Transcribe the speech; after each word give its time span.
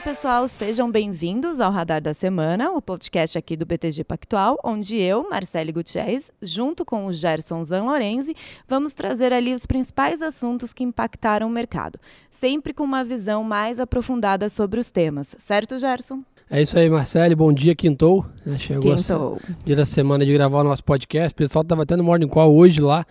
pessoal, 0.00 0.48
sejam 0.48 0.90
bem-vindos 0.90 1.60
ao 1.60 1.70
Radar 1.70 2.00
da 2.00 2.14
Semana, 2.14 2.70
o 2.70 2.80
podcast 2.80 3.36
aqui 3.36 3.54
do 3.54 3.66
BTG 3.66 4.02
Pactual, 4.02 4.58
onde 4.64 4.96
eu, 4.96 5.28
Marcele 5.28 5.72
Gutierrez, 5.72 6.32
junto 6.40 6.86
com 6.86 7.04
o 7.04 7.12
Gerson 7.12 7.62
Zanlorenzi, 7.62 8.34
vamos 8.66 8.94
trazer 8.94 9.30
ali 9.30 9.52
os 9.52 9.66
principais 9.66 10.22
assuntos 10.22 10.72
que 10.72 10.82
impactaram 10.82 11.46
o 11.46 11.50
mercado, 11.50 11.98
sempre 12.30 12.72
com 12.72 12.82
uma 12.82 13.04
visão 13.04 13.44
mais 13.44 13.78
aprofundada 13.78 14.48
sobre 14.48 14.80
os 14.80 14.90
temas, 14.90 15.36
certo, 15.38 15.78
Gerson? 15.78 16.22
É 16.50 16.62
isso 16.62 16.76
aí, 16.76 16.90
Marcele. 16.90 17.36
Bom 17.36 17.52
dia, 17.52 17.76
Quintou. 17.76 18.26
Chegou 18.58 18.96
Quintou. 18.96 19.38
a 19.48 19.64
dia 19.64 19.76
da 19.76 19.84
semana 19.84 20.26
de 20.26 20.32
gravar 20.32 20.62
o 20.62 20.64
nosso 20.64 20.82
podcast. 20.82 21.32
O 21.32 21.36
pessoal 21.36 21.62
estava 21.62 21.86
tendo 21.86 22.02
morning 22.02 22.26
call 22.26 22.56
hoje 22.56 22.80
lá, 22.80 23.06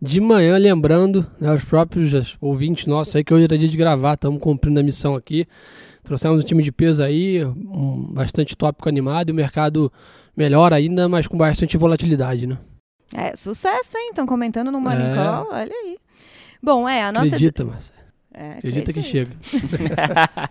de 0.00 0.20
manhã, 0.20 0.56
lembrando 0.56 1.26
né, 1.40 1.52
os 1.52 1.64
próprios 1.64 2.36
ouvintes 2.40 2.86
nossos 2.86 3.16
aí 3.16 3.24
que 3.24 3.34
hoje 3.34 3.46
era 3.46 3.58
dia 3.58 3.68
de 3.68 3.76
gravar. 3.76 4.14
Estamos 4.14 4.40
cumprindo 4.40 4.78
a 4.78 4.82
missão 4.82 5.16
aqui. 5.16 5.44
Trouxemos 6.04 6.44
um 6.44 6.46
time 6.46 6.62
de 6.62 6.70
peso 6.70 7.02
aí, 7.02 7.44
um 7.44 8.12
bastante 8.12 8.54
tópico 8.54 8.88
animado 8.88 9.30
e 9.30 9.32
o 9.32 9.34
mercado 9.34 9.90
melhor 10.36 10.72
ainda, 10.72 11.08
mas 11.08 11.26
com 11.26 11.36
bastante 11.36 11.76
volatilidade, 11.76 12.46
né? 12.46 12.58
É, 13.14 13.34
sucesso, 13.34 13.96
hein? 13.96 14.10
Estão 14.10 14.26
comentando 14.26 14.70
no 14.70 14.80
Morning 14.80 15.10
É. 15.10 15.14
Call, 15.14 15.48
olha 15.50 15.72
aí. 15.72 15.98
Bom, 16.62 16.88
é, 16.88 17.02
a 17.02 17.10
nossa... 17.10 17.26
Acredita, 17.26 17.64
Marcelo. 17.64 17.98
É, 18.34 18.58
Acredita 18.58 18.92
que 18.92 18.98
acredito. 18.98 19.38
chega. 19.42 20.50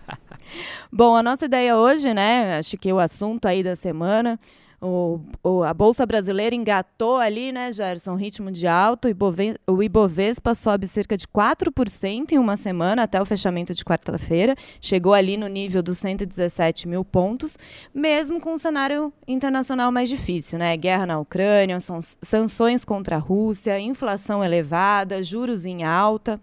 Bom, 0.90 1.14
a 1.14 1.22
nossa 1.22 1.44
ideia 1.44 1.76
hoje, 1.76 2.14
né? 2.14 2.58
Acho 2.58 2.78
que 2.78 2.92
o 2.92 2.98
assunto 2.98 3.46
aí 3.46 3.62
da 3.62 3.76
semana. 3.76 4.40
O, 4.80 5.20
o- 5.42 5.62
a 5.62 5.72
Bolsa 5.72 6.04
Brasileira 6.04 6.54
engatou 6.54 7.16
ali, 7.16 7.52
né, 7.52 7.72
Gerson? 7.72 8.14
Ritmo 8.16 8.50
de 8.50 8.66
alto. 8.66 9.06
O 9.06 9.10
Ibove- 9.10 9.56
O 9.66 9.82
Ibovespa 9.82 10.54
sobe 10.54 10.86
cerca 10.86 11.16
de 11.16 11.26
4% 11.26 12.32
em 12.32 12.38
uma 12.38 12.56
semana 12.56 13.02
até 13.04 13.20
o 13.20 13.24
fechamento 13.24 13.72
de 13.74 13.84
quarta-feira. 13.84 14.54
Chegou 14.80 15.14
ali 15.14 15.36
no 15.36 15.46
nível 15.48 15.82
dos 15.82 15.98
117 15.98 16.86
mil 16.86 17.04
pontos, 17.04 17.56
mesmo 17.94 18.40
com 18.40 18.54
um 18.54 18.58
cenário 18.58 19.12
internacional 19.26 19.90
mais 19.90 20.08
difícil, 20.08 20.58
né? 20.58 20.76
Guerra 20.76 21.06
na 21.06 21.18
Ucrânia, 21.18 21.80
san- 21.80 21.98
sanções 22.22 22.84
contra 22.84 23.16
a 23.16 23.18
Rússia, 23.18 23.78
inflação 23.80 24.44
elevada, 24.44 25.22
juros 25.22 25.64
em 25.64 25.82
alta. 25.84 26.40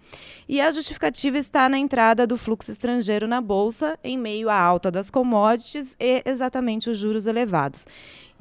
E 0.49 0.59
a 0.59 0.71
justificativa 0.71 1.37
está 1.37 1.69
na 1.69 1.77
entrada 1.77 2.25
do 2.25 2.37
fluxo 2.37 2.71
estrangeiro 2.71 3.27
na 3.27 3.39
bolsa, 3.39 3.97
em 4.03 4.17
meio 4.17 4.49
à 4.49 4.59
alta 4.59 4.89
das 4.89 5.09
commodities 5.09 5.95
e 5.99 6.21
exatamente 6.25 6.89
os 6.89 6.97
juros 6.97 7.27
elevados. 7.27 7.85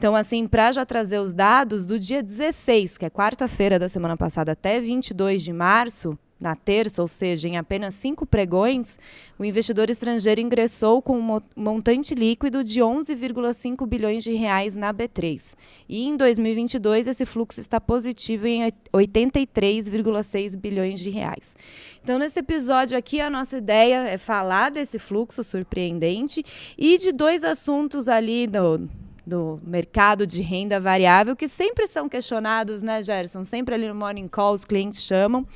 Então, 0.00 0.16
assim, 0.16 0.48
para 0.48 0.72
já 0.72 0.86
trazer 0.86 1.18
os 1.18 1.34
dados 1.34 1.84
do 1.84 1.98
dia 1.98 2.22
16, 2.22 2.96
que 2.96 3.04
é 3.04 3.10
quarta-feira 3.10 3.78
da 3.78 3.86
semana 3.86 4.16
passada, 4.16 4.52
até 4.52 4.80
22 4.80 5.42
de 5.42 5.52
março, 5.52 6.18
na 6.40 6.56
terça, 6.56 7.02
ou 7.02 7.06
seja, 7.06 7.46
em 7.46 7.58
apenas 7.58 7.96
cinco 7.96 8.24
pregões, 8.24 8.98
o 9.38 9.44
investidor 9.44 9.90
estrangeiro 9.90 10.40
ingressou 10.40 11.02
com 11.02 11.18
um 11.18 11.20
mo- 11.20 11.42
montante 11.54 12.14
líquido 12.14 12.64
de 12.64 12.80
11,5 12.80 13.86
bilhões 13.86 14.24
de 14.24 14.32
reais 14.32 14.74
na 14.74 14.90
B3. 14.90 15.54
E 15.86 16.06
em 16.06 16.16
2022, 16.16 17.06
esse 17.06 17.26
fluxo 17.26 17.60
está 17.60 17.78
positivo 17.78 18.46
em 18.46 18.72
83,6 18.90 20.56
bilhões 20.56 20.98
de 20.98 21.10
reais. 21.10 21.54
Então, 22.02 22.18
nesse 22.18 22.38
episódio 22.40 22.96
aqui, 22.96 23.20
a 23.20 23.28
nossa 23.28 23.58
ideia 23.58 24.08
é 24.08 24.16
falar 24.16 24.70
desse 24.70 24.98
fluxo 24.98 25.44
surpreendente 25.44 26.42
e 26.78 26.96
de 26.96 27.12
dois 27.12 27.44
assuntos 27.44 28.08
ali 28.08 28.46
do, 28.46 28.88
do 29.26 29.60
mercado 29.62 30.26
de 30.26 30.42
renda 30.42 30.80
variável 30.80 31.36
que 31.36 31.48
sempre 31.48 31.86
são 31.86 32.08
questionados, 32.08 32.82
né, 32.82 33.02
Gerson? 33.02 33.44
Sempre 33.44 33.74
ali 33.74 33.88
no 33.88 33.94
Morning 33.94 34.28
Call 34.28 34.54
os 34.54 34.64
clientes 34.64 35.02
chamam, 35.02 35.46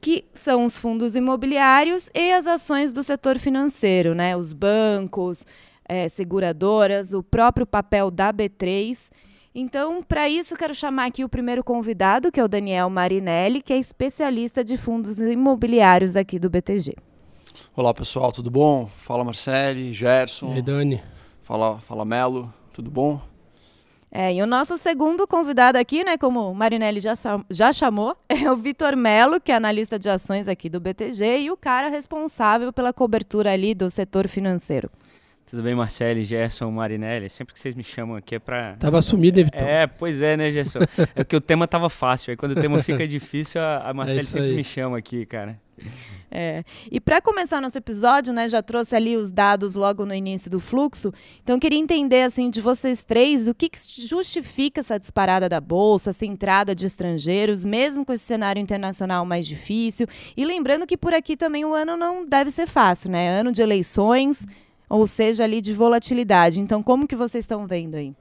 que 0.00 0.24
são 0.34 0.64
os 0.64 0.76
fundos 0.78 1.16
imobiliários 1.16 2.10
e 2.14 2.32
as 2.32 2.46
ações 2.46 2.92
do 2.92 3.02
setor 3.02 3.38
financeiro, 3.38 4.14
né? 4.14 4.36
Os 4.36 4.52
bancos, 4.52 5.46
eh, 5.88 6.08
seguradoras, 6.08 7.12
o 7.14 7.22
próprio 7.22 7.66
papel 7.66 8.10
da 8.10 8.32
B3. 8.32 9.10
Então, 9.54 10.02
para 10.02 10.28
isso, 10.28 10.56
quero 10.56 10.74
chamar 10.74 11.06
aqui 11.06 11.22
o 11.24 11.28
primeiro 11.28 11.62
convidado, 11.62 12.32
que 12.32 12.40
é 12.40 12.44
o 12.44 12.48
Daniel 12.48 12.90
Marinelli, 12.90 13.62
que 13.62 13.72
é 13.72 13.78
especialista 13.78 14.64
de 14.64 14.76
fundos 14.76 15.20
imobiliários 15.20 16.16
aqui 16.16 16.38
do 16.40 16.50
BTG. 16.50 16.94
Olá 17.76 17.94
pessoal, 17.94 18.30
tudo 18.32 18.50
bom? 18.50 18.86
Fala 18.86 19.22
Marcele, 19.24 19.90
E 19.90 19.94
Gerson, 19.94 20.52
aí, 20.52 20.60
Dani? 20.62 21.00
fala, 21.42 21.78
fala 21.80 22.04
Melo, 22.04 22.52
tudo 22.74 22.90
bom? 22.90 23.20
É, 24.10 24.34
e 24.34 24.42
o 24.42 24.46
nosso 24.46 24.76
segundo 24.76 25.26
convidado 25.26 25.78
aqui, 25.78 26.04
né, 26.04 26.16
como 26.16 26.52
Marinelli 26.54 27.00
já, 27.00 27.14
já 27.50 27.72
chamou, 27.72 28.16
é 28.28 28.50
o 28.50 28.56
Vitor 28.56 28.96
Melo, 28.96 29.40
que 29.40 29.50
é 29.50 29.54
analista 29.54 29.98
de 29.98 30.08
ações 30.08 30.48
aqui 30.48 30.68
do 30.68 30.80
BTG 30.80 31.40
e 31.40 31.50
o 31.50 31.56
cara 31.56 31.88
responsável 31.88 32.72
pela 32.72 32.92
cobertura 32.92 33.52
ali 33.52 33.74
do 33.74 33.90
setor 33.90 34.28
financeiro. 34.28 34.90
Tudo 35.48 35.62
bem, 35.62 35.74
Marcele, 35.74 36.24
Gerson, 36.24 36.70
Marinelli? 36.70 37.28
Sempre 37.28 37.54
que 37.54 37.60
vocês 37.60 37.74
me 37.74 37.84
chamam 37.84 38.16
aqui 38.16 38.36
é 38.36 38.38
pra. 38.38 38.74
Tava 38.76 39.00
sumido, 39.02 39.44
Vitão? 39.44 39.66
É, 39.66 39.86
pois 39.86 40.22
é, 40.22 40.36
né, 40.36 40.50
Gerson? 40.50 40.80
É 41.14 41.22
porque 41.22 41.36
o 41.36 41.40
tema 41.40 41.68
tava 41.68 41.90
fácil. 41.90 42.30
Aí 42.30 42.36
quando 42.36 42.52
o 42.52 42.60
tema 42.60 42.82
fica 42.82 43.06
difícil, 43.06 43.60
a, 43.60 43.90
a 43.90 43.94
Marcele 43.94 44.20
isso 44.20 44.32
sempre 44.32 44.48
aí. 44.48 44.56
me 44.56 44.64
chama 44.64 44.98
aqui, 44.98 45.24
cara. 45.26 45.60
É. 46.36 46.64
E 46.90 47.00
para 47.00 47.20
começar 47.20 47.60
nosso 47.60 47.78
episódio, 47.78 48.32
né, 48.32 48.48
já 48.48 48.60
trouxe 48.60 48.96
ali 48.96 49.16
os 49.16 49.30
dados 49.30 49.76
logo 49.76 50.04
no 50.04 50.12
início 50.12 50.50
do 50.50 50.58
fluxo. 50.58 51.12
Então 51.42 51.60
queria 51.60 51.78
entender 51.78 52.22
assim 52.22 52.50
de 52.50 52.60
vocês 52.60 53.04
três 53.04 53.46
o 53.46 53.54
que, 53.54 53.68
que 53.68 53.78
justifica 54.04 54.80
essa 54.80 54.98
disparada 54.98 55.48
da 55.48 55.60
bolsa, 55.60 56.10
essa 56.10 56.26
entrada 56.26 56.74
de 56.74 56.86
estrangeiros, 56.86 57.64
mesmo 57.64 58.04
com 58.04 58.12
esse 58.12 58.24
cenário 58.24 58.60
internacional 58.60 59.24
mais 59.24 59.46
difícil. 59.46 60.08
E 60.36 60.44
lembrando 60.44 60.86
que 60.86 60.96
por 60.96 61.14
aqui 61.14 61.36
também 61.36 61.64
o 61.64 61.72
ano 61.72 61.96
não 61.96 62.24
deve 62.24 62.50
ser 62.50 62.66
fácil, 62.66 63.10
né? 63.10 63.28
Ano 63.38 63.52
de 63.52 63.62
eleições, 63.62 64.44
ou 64.88 65.06
seja, 65.06 65.44
ali 65.44 65.60
de 65.60 65.72
volatilidade. 65.72 66.60
Então 66.60 66.82
como 66.82 67.06
que 67.06 67.14
vocês 67.14 67.44
estão 67.44 67.64
vendo 67.64 67.94
aí? 67.94 68.12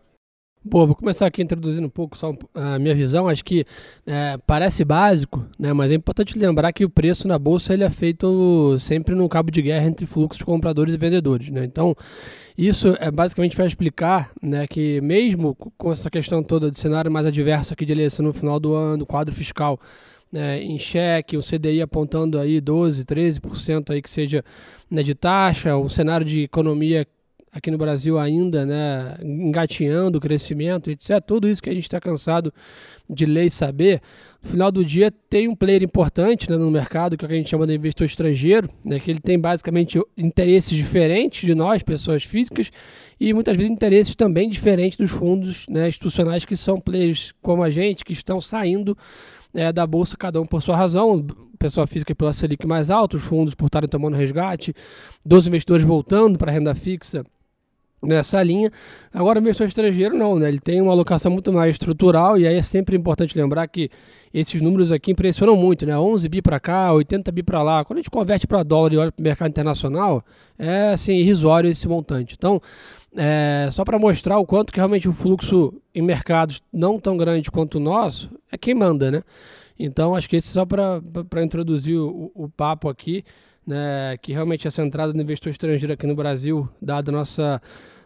Boa, 0.66 0.86
vou 0.86 0.96
começar 0.96 1.26
aqui 1.26 1.42
introduzindo 1.42 1.86
um 1.86 1.90
pouco 1.90 2.18
só 2.18 2.34
a 2.54 2.80
minha 2.80 2.96
visão. 2.96 3.28
Acho 3.28 3.44
que 3.44 3.66
é, 4.08 4.38
parece 4.48 4.86
básico, 4.86 5.46
né, 5.60 5.74
mas 5.74 5.92
é 5.92 5.96
importante 5.96 6.40
lembrar 6.40 6.72
que 6.72 6.86
o 6.86 6.90
preço 6.90 7.28
na 7.28 7.38
bolsa 7.38 7.74
ele 7.74 7.84
é 7.84 7.90
feito 7.90 8.78
sempre 8.80 9.14
num 9.14 9.28
cabo 9.28 9.52
de 9.52 9.62
guerra 9.62 9.86
entre 9.88 10.06
fluxos 10.06 10.38
de 10.38 10.46
compradores 10.46 10.96
e 10.96 10.98
vendedores. 10.98 11.50
Né? 11.50 11.66
Então, 11.66 11.94
isso 12.58 12.96
é 13.02 13.12
basicamente 13.12 13.58
para 13.58 13.66
explicar 13.66 14.32
né, 14.42 14.66
que, 14.66 15.02
mesmo 15.02 15.54
co- 15.54 15.72
com 15.78 15.92
essa 15.92 16.10
questão 16.10 16.42
toda 16.42 16.72
de 16.72 16.80
cenário 16.80 17.12
mais 17.12 17.26
adverso 17.26 17.74
aqui 17.74 17.86
de 17.86 17.92
eleição 17.92 18.26
no 18.26 18.32
final 18.32 18.58
do 18.58 18.74
ano, 18.74 19.06
quadro 19.06 19.36
fiscal 19.36 19.78
né, 20.32 20.64
em 20.64 20.80
xeque, 20.80 21.36
o 21.36 21.42
CDI 21.42 21.82
apontando 21.82 22.40
aí 22.40 22.62
12, 22.62 23.04
13% 23.04 23.92
aí 23.92 24.02
que 24.02 24.10
seja 24.10 24.44
né, 24.90 25.04
de 25.04 25.14
taxa, 25.14 25.76
o 25.76 25.90
cenário 25.90 26.26
de 26.26 26.44
economia 26.44 27.06
aqui 27.54 27.70
no 27.70 27.78
Brasil 27.78 28.18
ainda, 28.18 28.66
né, 28.66 29.16
engatinhando 29.22 30.18
o 30.18 30.22
crescimento, 30.22 30.90
etc. 30.90 31.22
Tudo 31.26 31.48
isso 31.48 31.62
que 31.62 31.70
a 31.70 31.74
gente 31.74 31.84
está 31.84 32.02
cansado 32.02 32.52
de 33.08 33.26
ler 33.26 33.46
e 33.46 33.50
saber. 33.50 34.02
No 34.42 34.50
final 34.50 34.72
do 34.72 34.84
dia, 34.84 35.12
tem 35.30 35.48
um 35.48 35.56
player 35.56 35.84
importante 35.84 36.50
né, 36.50 36.58
no 36.58 36.70
mercado, 36.72 37.16
que 37.16 37.24
é 37.24 37.26
o 37.26 37.30
que 37.30 37.36
a 37.36 37.38
gente 37.38 37.50
chama 37.50 37.68
de 37.68 37.76
investidor 37.76 38.06
estrangeiro, 38.06 38.70
né, 38.84 39.00
que 39.00 39.12
ele 39.12 39.20
tem 39.20 39.40
basicamente 39.40 40.02
interesses 40.18 40.76
diferentes 40.76 41.46
de 41.46 41.54
nós, 41.54 41.84
pessoas 41.84 42.24
físicas, 42.24 42.72
e 43.20 43.34
muitas 43.34 43.56
vezes 43.56 43.72
interesses 43.72 44.16
também 44.16 44.50
diferentes 44.50 44.98
dos 44.98 45.12
fundos 45.12 45.68
né, 45.70 45.88
institucionais, 45.88 46.46
que 46.46 46.58
são 46.58 46.80
players 46.80 47.34
como 47.42 47.62
a 47.62 47.70
gente, 47.70 48.04
que 48.04 48.14
estão 48.14 48.42
saindo 48.42 48.98
né, 49.54 49.72
da 49.72 49.86
bolsa, 49.86 50.18
cada 50.18 50.42
um 50.42 50.46
por 50.46 50.62
sua 50.62 50.76
razão. 50.76 51.26
Pessoa 51.60 51.88
física 51.88 52.14
pela 52.14 52.34
Selic 52.34 52.68
mais 52.68 52.90
alta, 52.90 53.16
os 53.16 53.24
fundos 53.24 53.56
por 53.56 53.68
estarem 53.68 53.88
tomando 53.88 54.18
resgate, 54.18 54.74
dos 55.26 55.48
investidores 55.48 55.86
voltando 55.86 56.38
para 56.38 56.52
a 56.52 56.54
renda 56.54 56.76
fixa 56.76 57.24
nessa 58.04 58.42
linha. 58.44 58.72
Agora, 59.14 59.40
o 59.40 59.42
investidor 59.42 59.68
estrangeiro 59.68 60.16
não, 60.16 60.38
né? 60.38 60.50
Ele 60.50 60.60
tem 60.60 60.82
uma 60.82 60.92
alocação 60.92 61.32
muito 61.32 61.52
mais 61.52 61.72
estrutural 61.72 62.38
e 62.38 62.46
aí 62.46 62.56
é 62.56 62.62
sempre 62.62 62.96
importante 62.98 63.38
lembrar 63.38 63.68
que 63.68 63.90
esses 64.34 64.62
números 64.62 64.92
aqui 64.92 65.12
impressionam 65.12 65.56
muito, 65.56 65.86
né? 65.86 65.98
11 65.98 66.28
bi 66.28 66.42
para 66.42 66.60
cá, 66.60 66.92
80 66.92 67.32
bi 67.32 67.44
para 67.44 67.62
lá. 67.62 67.86
Quando 67.86 68.00
a 68.00 68.02
gente 68.02 68.10
converte 68.10 68.48
para 68.48 68.64
dólar 68.64 68.94
e 68.94 68.98
olha 68.98 69.12
para 69.12 69.22
o 69.22 69.24
mercado 69.24 69.50
internacional, 69.50 70.24
é 70.58 70.90
assim 70.90 71.14
irrisório 71.14 71.70
esse 71.70 71.88
montante. 71.88 72.36
Então, 72.38 72.62
é, 73.16 73.70
só 73.72 73.84
para 73.86 74.00
mostrar 74.00 74.40
o 74.40 74.46
quanto 74.46 74.74
que 74.74 74.80
realmente 74.80 75.08
o 75.08 75.14
fluxo 75.14 75.74
em 75.94 76.02
mercados 76.02 76.62
não 76.72 77.00
tão 77.00 77.16
grande 77.16 77.52
quanto 77.52 77.76
o 77.76 77.80
nosso 77.80 78.32
é 78.52 78.58
quem 78.58 78.74
manda, 78.74 79.12
né? 79.12 79.24
Então, 79.78 80.16
acho 80.16 80.30
que 80.30 80.36
esse 80.36 80.50
só 80.50 80.66
para 80.66 81.44
introduzir 81.44 81.98
o, 81.98 82.32
o 82.34 82.50
papo 82.50 82.90
aqui, 82.90 83.24
né? 83.66 84.18
Que 84.22 84.34
realmente 84.34 84.68
essa 84.68 84.82
entrada 84.82 85.14
do 85.14 85.22
investidor 85.22 85.52
estrangeiro 85.52 85.94
aqui 85.94 86.08
no 86.08 86.16
Brasil, 86.16 86.68
dada 86.82 87.12
a 87.12 87.14
nossa 87.14 87.62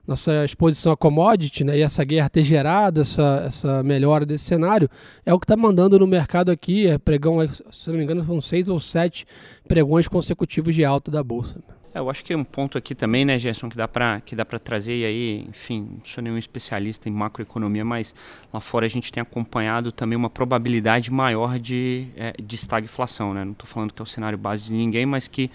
nossa 0.07 0.45
exposição 0.45 0.93
a 0.93 0.97
commodity, 0.97 1.65
né, 1.65 1.77
e 1.77 1.81
essa 1.81 2.01
guerra 2.05 2.29
ter 2.29 2.41
gerado 2.41 3.01
essa, 3.01 3.43
essa 3.45 3.83
melhora 3.83 4.25
desse 4.25 4.45
cenário, 4.45 4.89
é 5.25 5.33
o 5.33 5.39
que 5.39 5.43
está 5.43 5.57
mandando 5.57 5.99
no 5.99 6.07
mercado 6.07 6.49
aqui, 6.49 6.87
é 6.87 6.97
pregão, 6.97 7.39
se 7.69 7.89
não 7.89 7.97
me 7.97 8.05
engano, 8.05 8.23
são 8.23 8.39
seis 8.39 8.69
ou 8.69 8.79
sete 8.79 9.27
pregões 9.67 10.07
consecutivos 10.07 10.73
de 10.73 10.85
alta 10.85 11.11
da 11.11 11.21
Bolsa. 11.21 11.61
É, 11.97 11.99
eu 11.99 12.09
acho 12.11 12.23
que 12.23 12.35
um 12.35 12.43
ponto 12.43 12.77
aqui 12.77 12.93
também, 12.93 13.25
né, 13.25 13.39
Gerson, 13.39 13.67
que 13.69 13.75
dá 13.75 13.87
para 13.87 14.21
que 14.21 14.35
dá 14.35 14.45
para 14.45 14.59
trazer 14.59 14.95
e 14.95 15.05
aí, 15.05 15.45
enfim, 15.49 15.97
não 15.97 16.05
sou 16.05 16.23
nenhum 16.23 16.37
especialista 16.37 17.09
em 17.09 17.11
macroeconomia, 17.11 17.83
mas 17.83 18.13
lá 18.53 18.59
fora 18.59 18.85
a 18.85 18.89
gente 18.89 19.11
tem 19.11 19.19
acompanhado 19.19 19.91
também 19.91 20.15
uma 20.15 20.29
probabilidade 20.29 21.11
maior 21.11 21.57
de, 21.57 22.07
é, 22.15 22.33
de 22.39 22.55
estagflação, 22.55 23.33
né? 23.33 23.43
Não 23.43 23.53
estou 23.53 23.65
falando 23.65 23.93
que 23.93 24.01
é 24.01 24.03
o 24.03 24.05
cenário 24.05 24.37
base 24.37 24.65
de 24.65 24.73
ninguém, 24.73 25.07
mas 25.07 25.27
que 25.27 25.49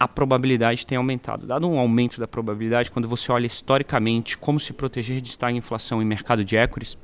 a 0.00 0.08
probabilidade 0.08 0.86
tem 0.86 0.96
aumentado. 0.96 1.46
Dado 1.46 1.68
um 1.68 1.78
aumento 1.78 2.18
da 2.18 2.26
probabilidade, 2.26 2.90
quando 2.90 3.06
você 3.06 3.30
olha 3.30 3.46
historicamente 3.46 4.38
como 4.38 4.58
se 4.58 4.72
proteger 4.72 5.20
de 5.20 5.28
estagflação 5.28 6.00
em 6.00 6.04
mercado 6.04 6.42
de 6.44 6.56
equities, 6.56 6.96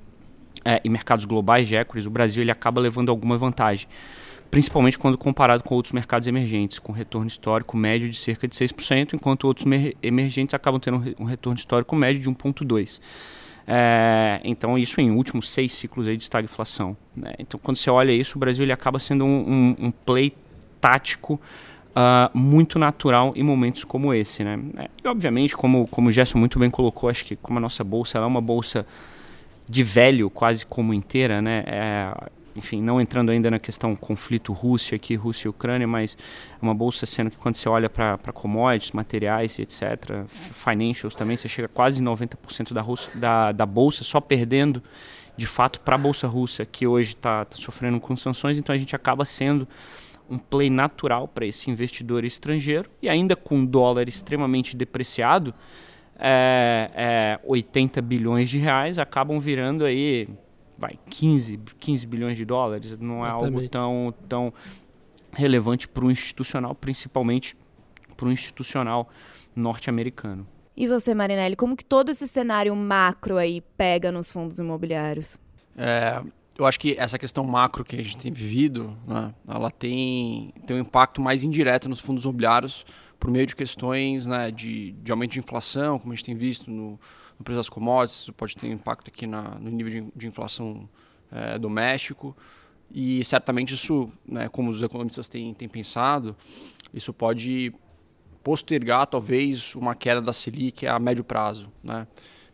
é, 0.64 0.80
em 0.82 0.88
mercados 0.88 1.26
globais 1.26 1.68
de 1.68 1.76
equities, 1.76 2.06
o 2.06 2.10
Brasil 2.10 2.42
ele 2.42 2.50
acaba 2.50 2.80
levando 2.80 3.10
alguma 3.10 3.36
vantagem 3.36 3.86
principalmente 4.50 4.98
quando 4.98 5.18
comparado 5.18 5.62
com 5.62 5.74
outros 5.74 5.92
mercados 5.92 6.26
emergentes, 6.26 6.78
com 6.78 6.92
retorno 6.92 7.26
histórico 7.26 7.76
médio 7.76 8.08
de 8.08 8.16
cerca 8.16 8.48
de 8.48 8.54
6%, 8.54 9.14
enquanto 9.14 9.44
outros 9.44 9.66
emergentes 10.02 10.54
acabam 10.54 10.80
tendo 10.80 11.14
um 11.18 11.24
retorno 11.24 11.58
histórico 11.58 11.94
médio 11.94 12.22
de 12.22 12.30
1,2%. 12.30 13.00
É, 13.70 14.40
então, 14.44 14.78
isso 14.78 14.98
em 14.98 15.10
últimos 15.10 15.50
seis 15.50 15.74
ciclos 15.74 16.08
aí 16.08 16.16
de 16.16 16.22
estagflação. 16.22 16.96
Né? 17.14 17.34
Então, 17.38 17.60
quando 17.62 17.76
você 17.76 17.90
olha 17.90 18.10
isso, 18.12 18.38
o 18.38 18.40
Brasil 18.40 18.64
ele 18.64 18.72
acaba 18.72 18.98
sendo 18.98 19.26
um, 19.26 19.76
um, 19.78 19.86
um 19.86 19.90
play 19.90 20.32
tático 20.80 21.38
uh, 21.90 22.36
muito 22.36 22.78
natural 22.78 23.34
em 23.36 23.42
momentos 23.42 23.84
como 23.84 24.14
esse. 24.14 24.42
Né? 24.42 24.58
É, 24.78 24.88
e, 25.04 25.06
obviamente, 25.06 25.54
como, 25.54 25.86
como 25.88 26.08
o 26.08 26.12
Gerson 26.12 26.38
muito 26.38 26.58
bem 26.58 26.70
colocou, 26.70 27.10
acho 27.10 27.26
que 27.26 27.36
como 27.36 27.58
a 27.58 27.60
nossa 27.60 27.84
bolsa 27.84 28.16
é 28.16 28.20
uma 28.22 28.40
bolsa 28.40 28.86
de 29.68 29.82
velho 29.82 30.30
quase 30.30 30.64
como 30.64 30.94
inteira, 30.94 31.42
né? 31.42 31.62
É, 31.66 32.30
enfim, 32.58 32.82
não 32.82 33.00
entrando 33.00 33.30
ainda 33.30 33.50
na 33.52 33.58
questão 33.60 33.94
conflito 33.94 34.52
Rússia 34.52 34.96
aqui, 34.96 35.14
Rússia 35.14 35.46
e 35.46 35.50
Ucrânia, 35.50 35.86
mas 35.86 36.18
é 36.50 36.58
uma 36.60 36.74
bolsa 36.74 37.06
sendo 37.06 37.30
que 37.30 37.36
quando 37.36 37.54
você 37.54 37.68
olha 37.68 37.88
para 37.88 38.18
commodities, 38.34 38.90
materiais, 38.90 39.60
etc., 39.60 40.26
financials 40.28 41.14
também, 41.14 41.36
você 41.36 41.48
chega 41.48 41.66
a 41.66 41.68
quase 41.68 42.02
90% 42.02 42.72
da, 42.72 42.84
da, 43.14 43.52
da 43.52 43.66
bolsa 43.66 44.02
só 44.02 44.20
perdendo 44.20 44.82
de 45.36 45.46
fato 45.46 45.80
para 45.80 45.94
a 45.94 45.98
bolsa 45.98 46.26
russa, 46.26 46.66
que 46.66 46.84
hoje 46.84 47.10
está 47.10 47.44
tá 47.44 47.56
sofrendo 47.56 48.00
com 48.00 48.16
sanções, 48.16 48.58
então 48.58 48.74
a 48.74 48.78
gente 48.78 48.96
acaba 48.96 49.24
sendo 49.24 49.68
um 50.28 50.36
play 50.36 50.68
natural 50.68 51.28
para 51.28 51.46
esse 51.46 51.70
investidor 51.70 52.24
estrangeiro 52.24 52.90
e 53.00 53.08
ainda 53.08 53.36
com 53.36 53.62
o 53.62 53.66
dólar 53.66 54.08
extremamente 54.08 54.76
depreciado, 54.76 55.54
é, 56.18 56.90
é, 56.92 57.40
80 57.44 58.02
bilhões 58.02 58.50
de 58.50 58.58
reais 58.58 58.98
acabam 58.98 59.38
virando 59.38 59.84
aí 59.84 60.28
vai, 60.78 60.98
15, 61.10 61.58
15 61.80 62.06
bilhões 62.06 62.36
de 62.36 62.44
dólares, 62.44 62.96
não 62.98 63.26
é 63.26 63.30
algo 63.30 63.68
tão, 63.68 64.14
tão 64.28 64.52
relevante 65.32 65.88
para 65.88 66.04
o 66.04 66.10
institucional, 66.10 66.74
principalmente 66.74 67.56
para 68.16 68.28
o 68.28 68.32
institucional 68.32 69.08
norte-americano. 69.54 70.46
E 70.76 70.86
você, 70.86 71.12
Marinelli, 71.12 71.56
como 71.56 71.76
que 71.76 71.84
todo 71.84 72.10
esse 72.10 72.28
cenário 72.28 72.74
macro 72.76 73.36
aí 73.36 73.60
pega 73.76 74.12
nos 74.12 74.32
fundos 74.32 74.60
imobiliários? 74.60 75.36
É, 75.76 76.22
eu 76.56 76.64
acho 76.64 76.78
que 76.78 76.94
essa 76.96 77.18
questão 77.18 77.42
macro 77.42 77.84
que 77.84 77.96
a 77.96 78.02
gente 78.02 78.16
tem 78.16 78.32
vivido, 78.32 78.96
né, 79.06 79.34
ela 79.48 79.72
tem, 79.72 80.54
tem 80.66 80.76
um 80.76 80.80
impacto 80.80 81.20
mais 81.20 81.42
indireto 81.42 81.88
nos 81.88 81.98
fundos 81.98 82.22
imobiliários 82.22 82.86
por 83.18 83.28
meio 83.30 83.46
de 83.46 83.56
questões 83.56 84.26
né, 84.28 84.52
de, 84.52 84.92
de 84.92 85.10
aumento 85.10 85.32
de 85.32 85.40
inflação, 85.40 85.98
como 85.98 86.12
a 86.12 86.16
gente 86.16 86.24
tem 86.24 86.36
visto 86.36 86.70
no, 86.70 86.98
no 87.38 87.44
preço 87.44 87.58
das 87.58 87.68
commodities, 87.68 88.30
pode 88.36 88.56
ter 88.56 88.68
impacto 88.68 89.08
aqui 89.08 89.26
na, 89.26 89.58
no 89.58 89.70
nível 89.70 89.92
de, 89.92 90.12
de 90.14 90.26
inflação 90.26 90.88
é, 91.30 91.58
doméstico. 91.58 92.36
E 92.90 93.22
certamente 93.24 93.74
isso, 93.74 94.10
né, 94.26 94.48
como 94.48 94.70
os 94.70 94.82
economistas 94.82 95.28
têm, 95.28 95.52
têm 95.54 95.68
pensado, 95.68 96.34
isso 96.92 97.12
pode 97.12 97.72
postergar 98.42 99.06
talvez 99.06 99.74
uma 99.74 99.94
queda 99.94 100.22
da 100.22 100.32
Selic 100.32 100.86
a 100.86 100.98
médio 100.98 101.22
prazo. 101.22 101.70
Né? 101.82 102.06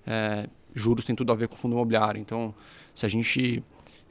É, 0.07 0.49
juros 0.75 1.05
tem 1.05 1.15
tudo 1.15 1.33
a 1.33 1.37
ver 1.37 1.49
com 1.49 1.55
fundo 1.55 1.75
imobiliário. 1.75 2.21
Então, 2.21 2.55
se 2.95 3.07
a 3.07 3.09
gente 3.09 3.63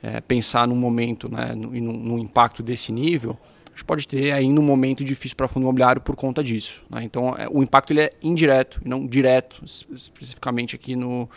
é, 0.02 0.22
pensar 0.22 0.68
num 0.68 0.76
momento 0.76 1.30
né, 1.30 1.54
no, 1.54 1.72
num 1.72 2.18
impacto 2.18 2.64
desse 2.64 2.92
nível, 2.92 3.38
a 3.74 3.76
gente 3.76 3.86
pode 3.86 4.08
ter 4.08 4.32
ainda 4.32 4.62
um 4.62 4.64
momento 4.64 5.04
difícil 5.04 5.36
para 5.36 5.48
fundo 5.48 5.64
imobiliário 5.64 6.00
por 6.00 6.16
conta 6.16 6.44
disso. 6.44 6.84
Né? 6.90 7.04
Então, 7.04 7.36
é, 7.36 7.48
o 7.50 7.64
impacto 7.64 7.92
ele 7.92 8.02
é 8.02 8.12
indireto 8.22 8.80
não 8.86 9.08
direto, 9.08 9.64
especificamente 9.66 10.76
aqui 10.76 10.96
no, 10.96 11.28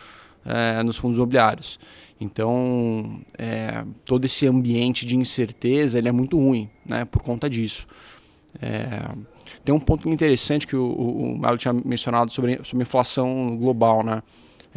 é, 0.44 0.82
nos 0.82 0.98
fundos 0.98 1.16
imobiliários. 1.16 1.80
Então, 2.20 3.20
é, 3.38 3.84
todo 4.04 4.26
esse 4.26 4.46
ambiente 4.46 5.06
de 5.06 5.16
incerteza 5.16 5.96
ele 5.96 6.08
é 6.08 6.12
muito 6.12 6.38
ruim 6.38 6.68
né, 6.84 7.06
por 7.06 7.22
conta 7.22 7.48
disso. 7.48 7.86
É, 8.60 9.08
tem 9.64 9.74
um 9.74 9.80
ponto 9.80 10.08
interessante 10.10 10.66
que 10.66 10.76
o, 10.76 10.84
o, 10.84 11.32
o 11.32 11.38
Melo 11.38 11.56
tinha 11.56 11.72
mencionado 11.72 12.30
sobre, 12.30 12.60
sobre 12.64 12.82
inflação 12.82 13.56
global. 13.56 14.04
Né? 14.04 14.22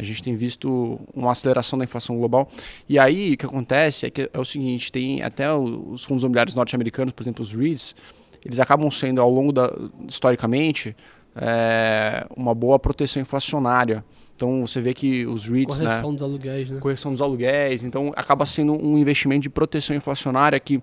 A 0.00 0.02
gente 0.02 0.22
tem 0.22 0.34
visto 0.34 0.98
uma 1.14 1.32
aceleração 1.32 1.78
da 1.78 1.84
inflação 1.84 2.16
global. 2.16 2.48
E 2.88 2.98
aí 2.98 3.34
o 3.34 3.36
que 3.36 3.44
acontece 3.44 4.06
é 4.06 4.10
que 4.10 4.30
é 4.32 4.40
o 4.40 4.44
seguinte, 4.46 4.90
tem 4.90 5.22
até 5.22 5.52
os 5.54 6.04
fundos 6.04 6.22
imobiliários 6.22 6.54
norte-americanos, 6.54 7.12
por 7.12 7.22
exemplo, 7.22 7.42
os 7.42 7.52
REITs, 7.52 7.94
eles 8.42 8.58
acabam 8.58 8.90
sendo 8.90 9.20
ao 9.20 9.30
longo 9.30 9.52
da 9.52 9.70
historicamente 10.08 10.96
é, 11.36 12.26
uma 12.34 12.54
boa 12.54 12.78
proteção 12.78 13.20
inflacionária. 13.20 14.02
Então 14.34 14.66
você 14.66 14.80
vê 14.80 14.94
que 14.94 15.26
os 15.26 15.46
REITs, 15.46 15.78
né, 15.80 15.84
correção 15.84 16.10
né, 16.12 16.16
dos 16.16 16.22
aluguéis, 16.22 16.70
né? 16.70 16.80
Correção 16.80 17.12
dos 17.12 17.20
aluguéis, 17.20 17.84
então 17.84 18.10
acaba 18.16 18.46
sendo 18.46 18.72
um 18.72 18.96
investimento 18.96 19.42
de 19.42 19.50
proteção 19.50 19.94
inflacionária 19.94 20.58
que 20.58 20.82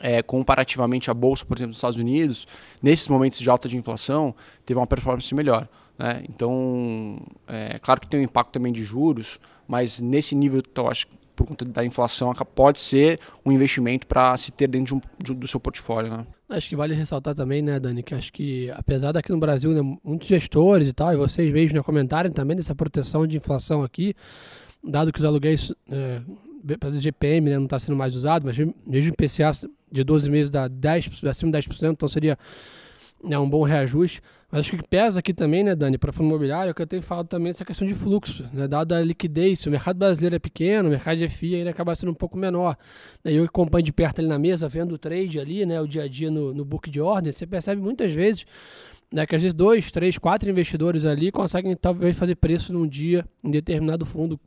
é, 0.00 0.24
comparativamente 0.24 1.08
à 1.08 1.14
bolsa, 1.14 1.44
por 1.44 1.56
exemplo, 1.56 1.70
dos 1.70 1.78
Estados 1.78 1.98
Unidos, 1.98 2.48
nesses 2.82 3.06
momentos 3.06 3.38
de 3.38 3.48
alta 3.48 3.68
de 3.68 3.76
inflação, 3.76 4.34
teve 4.66 4.80
uma 4.80 4.88
performance 4.88 5.32
melhor. 5.32 5.68
Né? 5.98 6.24
Então, 6.28 7.18
é 7.46 7.78
claro 7.78 8.00
que 8.00 8.08
tem 8.08 8.20
um 8.20 8.24
impacto 8.24 8.52
também 8.52 8.72
de 8.72 8.82
juros, 8.82 9.38
mas 9.66 10.00
nesse 10.00 10.34
nível, 10.34 10.60
então, 10.60 10.88
acho 10.88 11.06
que 11.06 11.24
por 11.34 11.46
conta 11.46 11.64
da 11.64 11.84
inflação, 11.84 12.32
pode 12.54 12.80
ser 12.80 13.18
um 13.44 13.52
investimento 13.52 14.06
para 14.06 14.36
se 14.36 14.52
ter 14.52 14.68
dentro 14.68 14.86
de 14.86 14.94
um, 14.94 15.00
de, 15.22 15.34
do 15.34 15.48
seu 15.48 15.58
portfólio. 15.58 16.10
Né? 16.10 16.26
Acho 16.48 16.68
que 16.68 16.76
vale 16.76 16.94
ressaltar 16.94 17.34
também, 17.34 17.60
né, 17.60 17.80
Dani, 17.80 18.02
que 18.02 18.14
acho 18.14 18.32
que 18.32 18.70
apesar 18.70 19.12
daqui 19.12 19.32
no 19.32 19.38
Brasil, 19.38 19.70
né, 19.72 19.98
muitos 20.04 20.28
gestores 20.28 20.88
e 20.88 20.92
tal, 20.92 21.12
e 21.12 21.16
vocês 21.16 21.52
mesmos 21.52 21.72
né, 21.72 21.82
comentarem 21.82 22.30
também 22.30 22.56
dessa 22.56 22.74
proteção 22.74 23.26
de 23.26 23.36
inflação 23.36 23.82
aqui, 23.82 24.14
dado 24.82 25.12
que 25.12 25.18
os 25.18 25.24
aluguéis, 25.24 25.72
é, 25.90 26.20
GPM 26.92 27.50
né, 27.50 27.56
não 27.56 27.64
está 27.64 27.78
sendo 27.78 27.96
mais 27.96 28.14
usado, 28.14 28.46
mas 28.46 28.56
mesmo 28.56 29.12
IPCA 29.12 29.50
de 29.90 30.04
12 30.04 30.30
meses 30.30 30.50
dá 30.50 30.68
10, 30.68 31.24
acima 31.24 31.50
de 31.50 31.58
10%, 31.58 31.92
então 31.92 32.08
seria 32.08 32.38
né, 33.22 33.38
um 33.38 33.48
bom 33.48 33.62
reajuste. 33.62 34.22
Acho 34.54 34.76
que 34.76 34.86
pesa 34.86 35.18
aqui 35.18 35.34
também, 35.34 35.64
né, 35.64 35.74
Dani, 35.74 35.98
para 35.98 36.12
fundo 36.12 36.28
imobiliário, 36.28 36.70
é 36.70 36.74
que 36.74 36.80
eu 36.80 36.86
tenho 36.86 37.02
falado 37.02 37.26
também 37.26 37.50
essa 37.50 37.64
questão 37.64 37.84
de 37.88 37.92
fluxo, 37.92 38.48
né, 38.52 38.68
dada 38.68 38.96
a 38.96 39.02
liquidez. 39.02 39.66
O 39.66 39.70
mercado 39.70 39.96
brasileiro 39.96 40.36
é 40.36 40.38
pequeno, 40.38 40.86
o 40.88 40.92
mercado 40.92 41.18
de 41.18 41.28
FI 41.28 41.56
ainda 41.56 41.70
acaba 41.70 41.92
sendo 41.96 42.12
um 42.12 42.14
pouco 42.14 42.38
menor. 42.38 42.76
Né, 43.24 43.32
eu 43.32 43.42
acompanho 43.42 43.82
de 43.82 43.92
perto 43.92 44.20
ali 44.20 44.28
na 44.28 44.38
mesa, 44.38 44.68
vendo 44.68 44.92
o 44.92 44.98
trade 44.98 45.40
ali, 45.40 45.66
né, 45.66 45.80
o 45.80 45.88
dia 45.88 46.04
a 46.04 46.08
dia 46.08 46.30
no, 46.30 46.54
no 46.54 46.64
book 46.64 46.88
de 46.88 47.00
ordem, 47.00 47.32
você 47.32 47.44
percebe 47.44 47.82
muitas 47.82 48.12
vezes 48.12 48.46
né, 49.12 49.26
que 49.26 49.34
às 49.34 49.42
vezes 49.42 49.54
dois, 49.54 49.90
três, 49.90 50.18
quatro 50.18 50.48
investidores 50.48 51.04
ali 51.04 51.32
conseguem 51.32 51.74
talvez 51.74 52.16
fazer 52.16 52.36
preço 52.36 52.72
num 52.72 52.86
dia 52.86 53.24
em 53.42 53.50
determinado 53.50 54.06
fundo. 54.06 54.38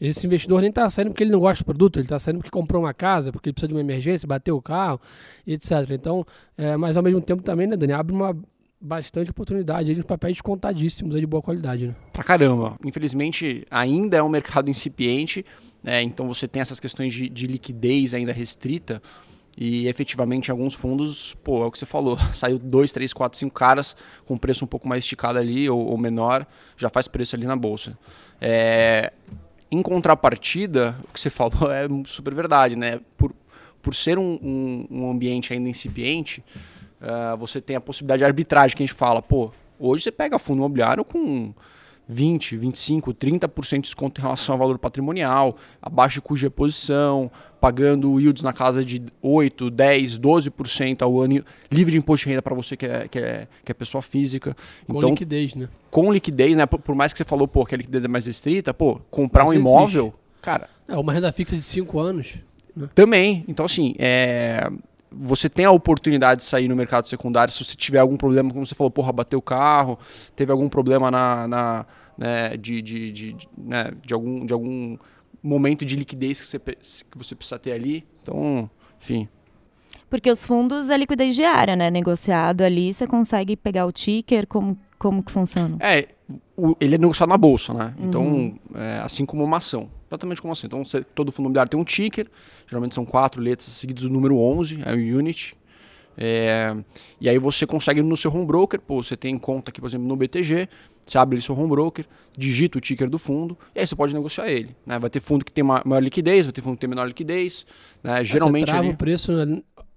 Esse 0.00 0.26
investidor 0.26 0.62
nem 0.62 0.70
está 0.70 0.88
saindo 0.88 1.10
porque 1.10 1.24
ele 1.24 1.30
não 1.30 1.40
gosta 1.40 1.62
do 1.62 1.66
produto, 1.66 1.98
ele 1.98 2.06
está 2.06 2.18
saindo 2.18 2.38
porque 2.38 2.50
comprou 2.50 2.82
uma 2.82 2.94
casa, 2.94 3.30
porque 3.30 3.50
ele 3.50 3.52
precisa 3.52 3.68
de 3.68 3.74
uma 3.74 3.82
emergência, 3.82 4.26
bateu 4.26 4.56
o 4.56 4.62
carro, 4.62 4.98
etc. 5.46 5.72
Então, 5.90 6.26
é, 6.56 6.74
mas 6.74 6.96
ao 6.96 7.02
mesmo 7.02 7.20
tempo 7.20 7.42
também, 7.42 7.66
né, 7.66 7.76
Dani, 7.76 7.92
abre 7.92 8.14
uma 8.14 8.34
bastante 8.82 9.30
oportunidade 9.30 9.94
de 9.94 10.02
papéis 10.02 10.40
contadíssimos 10.40 11.18
de 11.18 11.26
boa 11.26 11.40
qualidade. 11.40 11.86
Né? 11.86 11.94
Pra 12.12 12.24
caramba. 12.24 12.76
Infelizmente, 12.84 13.64
ainda 13.70 14.16
é 14.16 14.22
um 14.22 14.28
mercado 14.28 14.68
incipiente, 14.68 15.44
né, 15.82 16.02
então 16.02 16.26
você 16.26 16.48
tem 16.48 16.60
essas 16.60 16.80
questões 16.80 17.14
de, 17.14 17.28
de 17.28 17.46
liquidez 17.46 18.12
ainda 18.12 18.32
restrita. 18.32 19.00
E 19.56 19.86
efetivamente, 19.86 20.50
alguns 20.50 20.74
fundos, 20.74 21.34
pô, 21.44 21.62
é 21.62 21.66
o 21.66 21.70
que 21.70 21.78
você 21.78 21.86
falou, 21.86 22.18
saiu 22.32 22.58
dois, 22.58 22.90
três, 22.90 23.12
quatro, 23.12 23.38
cinco 23.38 23.54
caras 23.54 23.94
com 24.24 24.36
preço 24.36 24.64
um 24.64 24.68
pouco 24.68 24.88
mais 24.88 25.04
esticado 25.04 25.38
ali 25.38 25.68
ou, 25.68 25.78
ou 25.78 25.98
menor, 25.98 26.46
já 26.76 26.88
faz 26.88 27.06
preço 27.06 27.36
ali 27.36 27.46
na 27.46 27.54
bolsa. 27.54 27.96
É, 28.40 29.12
em 29.70 29.80
contrapartida, 29.82 30.96
o 31.08 31.12
que 31.12 31.20
você 31.20 31.30
falou 31.30 31.70
é 31.70 31.86
super 32.06 32.34
verdade, 32.34 32.74
né? 32.74 33.00
Por, 33.16 33.32
por 33.80 33.94
ser 33.94 34.18
um, 34.18 34.38
um, 34.42 34.86
um 34.90 35.10
ambiente 35.10 35.52
ainda 35.52 35.68
incipiente, 35.68 36.42
uh, 37.02 37.36
você 37.36 37.60
tem 37.60 37.76
a 37.76 37.80
possibilidade 37.80 38.20
de 38.20 38.24
arbitragem 38.24 38.76
que 38.76 38.82
a 38.82 38.86
gente 38.86 38.96
fala, 38.96 39.20
pô, 39.20 39.50
hoje 39.78 40.04
você 40.04 40.12
pega 40.12 40.38
fundo 40.38 40.58
imobiliário 40.58 41.04
com 41.04 41.52
20, 42.08 42.56
25, 42.56 43.14
30% 43.14 43.70
de 43.76 43.80
desconto 43.80 44.20
em 44.20 44.22
relação 44.22 44.54
ao 44.54 44.58
valor 44.58 44.78
patrimonial, 44.78 45.56
abaixo 45.80 46.16
de 46.16 46.20
custo 46.20 46.40
de 46.40 46.46
reposição, 46.46 47.30
pagando 47.60 48.20
yields 48.20 48.42
na 48.42 48.52
casa 48.52 48.84
de 48.84 49.02
8, 49.20 49.70
10, 49.70 50.18
12% 50.18 51.02
ao 51.02 51.20
ano, 51.20 51.44
livre 51.70 51.92
de 51.92 51.98
imposto 51.98 52.24
de 52.24 52.30
renda 52.30 52.42
para 52.42 52.54
você 52.54 52.76
que 52.76 52.86
é, 52.86 53.08
que, 53.08 53.18
é, 53.18 53.48
que 53.64 53.72
é 53.72 53.74
pessoa 53.74 54.02
física. 54.02 54.56
Com 54.86 54.98
então, 54.98 55.10
liquidez, 55.10 55.54
né? 55.54 55.68
Com 55.90 56.12
liquidez, 56.12 56.56
né? 56.56 56.66
Por, 56.66 56.80
por, 56.80 56.94
mais 56.94 57.12
que 57.12 57.18
você 57.18 57.24
falou, 57.24 57.46
pô, 57.46 57.64
que 57.64 57.74
a 57.74 57.78
liquidez 57.78 58.04
é 58.04 58.08
mais 58.08 58.26
restrita, 58.26 58.74
pô, 58.74 59.00
comprar 59.10 59.44
Mas 59.44 59.54
um 59.54 59.60
imóvel, 59.60 60.06
existe. 60.06 60.42
cara... 60.42 60.68
É 60.88 60.96
uma 60.96 61.12
renda 61.12 61.32
fixa 61.32 61.56
de 61.56 61.62
5 61.62 61.98
anos. 61.98 62.34
Né? 62.76 62.88
Também. 62.94 63.44
Então, 63.48 63.64
assim, 63.64 63.94
é 63.98 64.68
você 65.14 65.48
tem 65.48 65.64
a 65.64 65.70
oportunidade 65.70 66.40
de 66.40 66.46
sair 66.46 66.68
no 66.68 66.76
mercado 66.76 67.08
secundário 67.08 67.52
se 67.52 67.64
você 67.64 67.76
tiver 67.76 67.98
algum 67.98 68.16
problema, 68.16 68.50
como 68.50 68.64
você 68.64 68.74
falou, 68.74 68.90
porra, 68.90 69.12
bateu 69.12 69.38
o 69.38 69.42
carro, 69.42 69.98
teve 70.34 70.50
algum 70.52 70.68
problema 70.68 71.10
na, 71.10 71.48
na 71.48 71.86
né, 72.16 72.56
de, 72.56 72.82
de, 72.82 73.12
de, 73.12 73.32
de, 73.32 73.48
né, 73.56 73.92
de, 74.04 74.14
algum, 74.14 74.44
de 74.46 74.52
algum 74.52 74.96
momento 75.42 75.84
de 75.84 75.96
liquidez 75.96 76.40
que 76.40 76.46
você, 76.46 76.58
que 76.58 77.18
você 77.18 77.34
precisa 77.34 77.58
ter 77.58 77.72
ali. 77.72 78.06
Então, 78.22 78.70
enfim. 79.00 79.28
Porque 80.08 80.30
os 80.30 80.46
fundos 80.46 80.90
é 80.90 80.96
liquidez 80.96 81.34
diária, 81.34 81.74
né? 81.74 81.90
Negociado 81.90 82.60
ali, 82.60 82.92
você 82.92 83.06
consegue 83.06 83.56
pegar 83.56 83.86
o 83.86 83.92
ticker, 83.92 84.46
como, 84.46 84.78
como 85.02 85.20
que 85.20 85.32
funciona? 85.32 85.76
É, 85.80 86.06
o, 86.56 86.76
ele 86.80 86.94
é 86.94 86.98
negociado 86.98 87.28
na 87.28 87.36
bolsa, 87.36 87.74
né? 87.74 87.92
Então, 87.98 88.22
uhum. 88.22 88.58
é, 88.72 89.00
assim 89.02 89.26
como 89.26 89.42
uma 89.42 89.56
ação. 89.56 89.90
Exatamente 90.08 90.40
como 90.40 90.52
assim. 90.52 90.68
Então, 90.68 90.84
você, 90.84 91.02
todo 91.02 91.32
fundo 91.32 91.46
imobiliário 91.46 91.68
tem 91.68 91.80
um 91.80 91.82
ticker, 91.82 92.28
geralmente 92.68 92.94
são 92.94 93.04
quatro 93.04 93.42
letras 93.42 93.66
seguidas 93.66 94.04
do 94.04 94.10
número 94.10 94.38
11, 94.38 94.80
é 94.86 94.92
o 94.92 95.18
unit. 95.18 95.56
É, 96.16 96.76
e 97.20 97.28
aí 97.28 97.36
você 97.36 97.66
consegue 97.66 98.00
no 98.00 98.16
seu 98.16 98.32
home 98.32 98.46
broker, 98.46 98.80
pô, 98.80 99.02
você 99.02 99.16
tem 99.16 99.36
conta 99.36 99.72
aqui, 99.72 99.80
por 99.80 99.88
exemplo, 99.88 100.06
no 100.06 100.14
BTG, 100.14 100.68
você 101.04 101.18
abre 101.18 101.34
ali 101.34 101.42
seu 101.42 101.58
home 101.58 101.70
broker, 101.70 102.06
digita 102.36 102.78
o 102.78 102.80
ticker 102.80 103.10
do 103.10 103.18
fundo 103.18 103.58
e 103.74 103.80
aí 103.80 103.86
você 103.86 103.96
pode 103.96 104.14
negociar 104.14 104.48
ele. 104.48 104.76
Né? 104.86 105.00
Vai 105.00 105.10
ter 105.10 105.18
fundo 105.18 105.44
que 105.44 105.50
tem 105.50 105.64
maior 105.64 106.00
liquidez, 106.00 106.46
vai 106.46 106.52
ter 106.52 106.62
fundo 106.62 106.74
que 106.74 106.80
tem 106.80 106.88
menor 106.88 107.08
liquidez. 107.08 107.66
Né? 108.04 108.22
Geralmente. 108.22 108.66
Você 108.66 108.72
trava 108.72 108.86
ali... 108.86 108.94
o 108.94 108.96
preço 108.96 109.32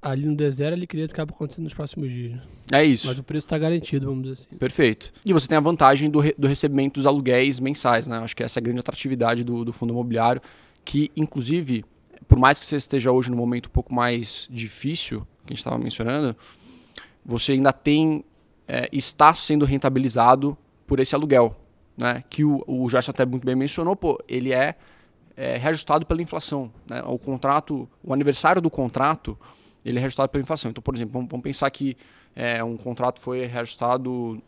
ali 0.06 0.28
no 0.28 0.36
D0, 0.36 0.74
a 0.74 0.76
liquidez 0.76 1.10
acaba 1.10 1.34
acontecendo 1.34 1.64
nos 1.64 1.74
próximos 1.74 2.08
dias. 2.10 2.40
É 2.72 2.84
isso. 2.84 3.08
Mas 3.08 3.18
o 3.18 3.24
preço 3.24 3.48
está 3.48 3.58
garantido, 3.58 4.06
vamos 4.08 4.24
dizer 4.24 4.34
assim. 4.34 4.58
Perfeito. 4.58 5.12
E 5.26 5.34
você 5.34 5.48
tem 5.48 5.58
a 5.58 5.62
vantagem 5.62 6.12
do, 6.12 6.20
re 6.20 6.36
do 6.38 6.48
recebimento 6.48 7.00
dos 7.00 7.08
aluguéis 7.08 7.60
mensais. 7.60 8.08
Né? 8.08 8.18
Acho 8.20 8.36
que 8.36 8.44
essa 8.44 8.60
é 8.60 8.62
a 8.62 8.64
grande 8.64 8.80
atratividade 8.82 9.44
do, 9.44 9.66
do 9.66 9.74
fundo 9.74 9.92
imobiliário, 9.92 10.40
que 10.86 11.12
inclusive, 11.18 11.84
por 12.28 12.38
mais 12.38 12.60
que 12.60 12.66
você 12.66 12.76
esteja 12.76 13.12
hoje 13.12 13.32
num 13.32 13.38
momento 13.38 13.66
um 13.66 13.72
pouco 13.72 13.94
mais 13.94 14.48
difícil, 14.52 15.22
que 15.44 15.54
a 15.54 15.56
gente 15.56 15.60
estava 15.60 15.78
mencionando, 15.80 16.36
você 17.26 17.54
ainda 17.54 17.74
tem. 17.74 18.24
É, 18.68 18.90
está 18.92 19.34
sendo 19.34 19.66
rentabilizado 19.66 20.58
por 20.86 21.00
esse 21.00 21.16
aluguel. 21.16 21.56
Né? 21.98 22.24
Que 22.30 22.44
o, 22.44 22.64
o 22.68 22.88
Gerson 22.90 23.12
até 23.12 23.26
muito 23.26 23.46
bem 23.46 23.56
mencionou, 23.56 23.96
pô, 23.96 24.20
ele 24.28 24.54
é, 24.54 24.76
é 25.36 25.58
reajustado 25.58 26.06
pela 26.06 26.22
inflação. 26.22 26.72
Né? 26.88 27.02
O 27.06 27.18
contrato, 27.18 27.88
o 28.04 28.14
aniversário 28.14 28.62
do 28.62 28.70
contrato, 28.70 29.38
ele 29.86 29.98
é 29.98 30.02
reajustado 30.02 30.30
pela 30.30 30.42
inflação. 30.42 30.72
Então, 30.72 30.82
por 30.82 30.96
exemplo, 30.96 31.26
vamos, 31.30 31.44
pensar 31.44 31.70
que 31.70 31.96
é, 32.36 32.64
um 32.64 32.76
contrato 32.76 33.20
foi 33.20 33.46
reajustado, 33.46 34.42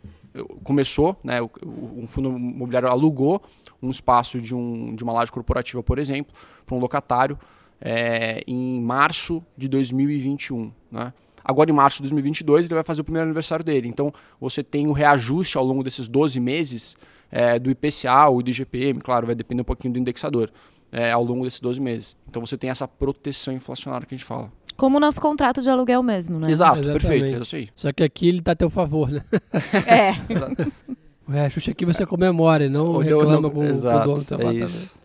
começou, 0.64 1.16
né, 1.24 1.40
um 1.42 2.08
fundo 2.08 2.30
imobiliário 2.30 2.90
alugou 2.90 3.42
um 3.82 3.90
espaço 3.90 4.42
de, 4.42 4.56
um, 4.56 4.96
de 4.96 5.04
uma 5.04 5.14
laje 5.14 5.32
corporativa, 5.32 5.84
por 5.84 6.00
exemplo, 6.00 6.34
para 6.66 6.76
um 6.76 6.80
locatário 6.80 7.38
é, 7.80 8.44
em 8.48 8.82
março 8.82 9.44
de 9.56 9.68
2021. 9.68 10.72
Né? 10.92 11.14
Agora, 11.44 11.70
em 11.70 11.74
março 11.74 11.98
de 11.98 12.04
2022, 12.04 12.66
ele 12.66 12.74
vai 12.74 12.84
fazer 12.84 13.02
o 13.02 13.04
primeiro 13.04 13.26
aniversário 13.26 13.64
dele. 13.64 13.88
Então, 13.88 14.12
você 14.40 14.64
tem 14.64 14.88
o 14.88 14.92
reajuste 14.92 15.58
ao 15.58 15.64
longo 15.64 15.84
desses 15.84 16.08
12 16.08 16.40
meses 16.40 16.98
é, 17.32 17.60
do 17.60 17.70
IPCA 17.70 18.28
ou 18.28 18.42
do 18.42 18.50
IGPM, 18.50 19.00
claro, 19.00 19.28
vai 19.28 19.36
depender 19.36 19.62
um 19.62 19.66
pouquinho 19.66 19.94
do 19.94 20.00
indexador, 20.00 20.52
é, 20.92 21.12
ao 21.12 21.24
longo 21.24 21.44
desses 21.44 21.60
12 21.60 21.80
meses. 21.80 22.18
Então, 22.28 22.46
você 22.46 22.58
tem 22.58 22.70
essa 22.70 22.88
proteção 22.88 23.54
inflacionária 23.54 24.06
que 24.08 24.16
a 24.16 24.18
gente 24.18 24.28
fala. 24.28 24.52
Como 24.78 24.98
o 24.98 25.00
nosso 25.00 25.20
contrato 25.20 25.62
de 25.62 25.70
aluguel 25.70 26.04
mesmo, 26.04 26.40
né? 26.40 26.52
Exato, 26.52 26.80
Exatamente. 26.80 27.02
perfeito, 27.02 27.36
é 27.36 27.42
isso 27.42 27.56
aí. 27.56 27.70
Só 27.76 27.92
que 27.92 28.04
aqui 28.04 28.28
ele 28.28 28.40
está 28.40 28.52
a 28.52 28.56
teu 28.56 28.70
favor, 28.70 29.10
né? 29.10 29.24
É. 29.88 30.12
o 31.28 31.32
reajuste 31.32 31.72
aqui 31.72 31.84
você 31.84 32.06
comemora 32.06 32.66
e 32.66 32.70
não 32.70 32.98
reclama 32.98 33.42
não, 33.42 33.50
com, 33.50 33.64
exato, 33.64 33.98
com 33.98 34.04
o 34.04 34.06
dono 34.06 34.24
do 34.24 34.28
seu 34.28 34.40
é. 34.40 34.54
Isso. 34.54 34.98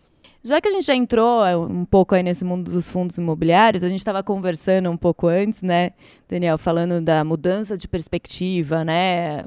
Já 0.45 0.59
que 0.61 0.67
a 0.67 0.71
gente 0.71 0.85
já 0.85 0.93
entrou 0.93 1.45
é, 1.45 1.55
um 1.57 1.85
pouco 1.85 2.13
aí 2.13 2.21
nesse 2.21 2.43
mundo 2.45 2.69
dos 2.69 2.89
fundos 2.89 3.17
imobiliários, 3.17 3.83
a 3.83 3.87
gente 3.87 3.99
estava 3.99 4.21
conversando 4.21 4.89
um 4.91 4.97
pouco 4.97 5.27
antes, 5.27 5.61
né, 5.61 5.91
Daniel, 6.29 6.57
falando 6.57 7.01
da 7.01 7.23
mudança 7.23 7.77
de 7.77 7.87
perspectiva, 7.87 8.83
né? 8.83 9.43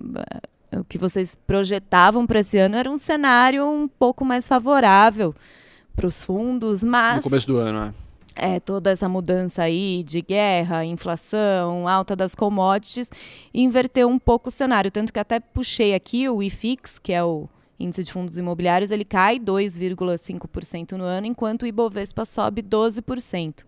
O 0.73 0.83
que 0.85 0.99
vocês 0.99 1.37
projetavam 1.47 2.27
para 2.27 2.41
esse 2.41 2.59
ano 2.59 2.77
era 2.77 2.91
um 2.91 2.99
cenário 2.99 3.65
um 3.65 3.87
pouco 3.87 4.25
mais 4.25 4.49
favorável 4.49 5.35
para 5.95 6.07
os 6.07 6.23
fundos, 6.23 6.83
mas. 6.83 7.17
No 7.17 7.23
começo 7.23 7.47
do 7.47 7.59
ano, 7.59 7.81
né? 7.81 7.95
É, 8.39 8.61
toda 8.61 8.91
essa 8.91 9.09
mudança 9.09 9.63
aí 9.63 10.03
de 10.03 10.21
guerra, 10.21 10.85
inflação, 10.85 11.89
alta 11.89 12.15
das 12.15 12.35
commodities, 12.35 13.11
inverteu 13.55 14.09
um 14.09 14.19
pouco 14.19 14.51
o 14.51 14.53
cenário. 14.53 14.91
Tanto 14.91 15.11
que 15.11 15.19
até 15.19 15.41
puxei 15.41 15.95
aqui 15.95 16.29
o 16.29 16.43
IFIX, 16.43 16.99
que 16.99 17.15
é 17.15 17.25
o 17.25 17.49
índice 17.81 18.05
de 18.05 18.13
fundos 18.13 18.37
imobiliários 18.37 18.91
ele 18.91 19.05
cai 19.05 19.39
2,5% 19.39 20.93
no 20.93 21.05
ano, 21.05 21.27
enquanto 21.27 21.63
o 21.63 21.67
Ibovespa 21.67 22.25
sobe 22.25 22.63
12%. 22.63 23.65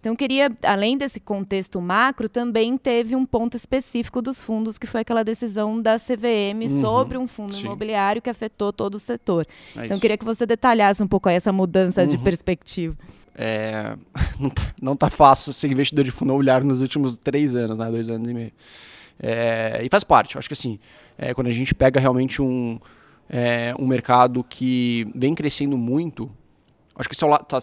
Então, 0.00 0.14
queria, 0.14 0.48
além 0.62 0.96
desse 0.96 1.18
contexto 1.18 1.80
macro, 1.80 2.28
também 2.28 2.78
teve 2.78 3.16
um 3.16 3.26
ponto 3.26 3.56
específico 3.56 4.22
dos 4.22 4.40
fundos, 4.40 4.78
que 4.78 4.86
foi 4.86 5.00
aquela 5.00 5.24
decisão 5.24 5.82
da 5.82 5.98
CVM 5.98 6.70
uhum, 6.70 6.80
sobre 6.80 7.18
um 7.18 7.26
fundo 7.26 7.52
sim. 7.52 7.64
imobiliário 7.64 8.22
que 8.22 8.30
afetou 8.30 8.72
todo 8.72 8.94
o 8.94 8.98
setor. 8.98 9.44
É 9.76 9.86
então, 9.86 9.98
queria 9.98 10.16
que 10.16 10.24
você 10.24 10.46
detalhasse 10.46 11.02
um 11.02 11.08
pouco 11.08 11.28
essa 11.28 11.52
mudança 11.52 12.02
uhum. 12.02 12.06
de 12.06 12.16
perspectiva. 12.16 12.96
É, 13.40 13.96
não 14.82 14.94
está 14.94 15.08
tá 15.08 15.10
fácil 15.10 15.52
ser 15.52 15.70
investidor 15.70 16.04
de 16.04 16.10
fundo 16.10 16.30
imobiliário 16.30 16.66
nos 16.66 16.82
últimos 16.82 17.16
três 17.16 17.54
anos, 17.54 17.78
né? 17.78 17.88
Dois 17.88 18.08
anos 18.08 18.28
e 18.28 18.34
meio. 18.34 18.52
É, 19.20 19.80
e 19.84 19.88
faz 19.88 20.02
parte. 20.02 20.36
Acho 20.36 20.48
que 20.48 20.54
assim, 20.54 20.80
é, 21.16 21.32
quando 21.32 21.46
a 21.46 21.52
gente 21.52 21.72
pega 21.72 22.00
realmente 22.00 22.42
um, 22.42 22.80
é, 23.30 23.72
um 23.78 23.86
mercado 23.86 24.42
que 24.42 25.06
vem 25.14 25.36
crescendo 25.36 25.78
muito. 25.78 26.28
Acho 26.96 27.08
que 27.08 27.14
esse 27.14 27.22
é 27.22 27.26
o, 27.28 27.38
tá, 27.38 27.58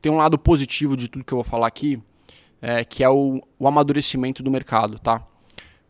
tem 0.00 0.12
um 0.12 0.16
lado 0.16 0.38
positivo 0.38 0.96
de 0.96 1.08
tudo 1.08 1.24
que 1.24 1.34
eu 1.34 1.38
vou 1.38 1.44
falar 1.44 1.66
aqui, 1.66 2.00
é, 2.62 2.84
que 2.84 3.02
é 3.02 3.08
o, 3.08 3.42
o 3.58 3.66
amadurecimento 3.66 4.44
do 4.44 4.50
mercado, 4.50 4.96
tá? 5.00 5.22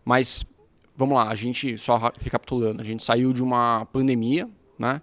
Mas 0.03 0.47
vamos 0.97 1.15
lá, 1.15 1.29
a 1.29 1.35
gente, 1.35 1.77
só 1.77 2.11
recapitulando, 2.19 2.81
a 2.81 2.85
gente 2.85 3.05
saiu 3.05 3.35
de 3.35 3.43
uma 3.43 3.87
pandemia, 3.93 4.49
né? 4.79 5.03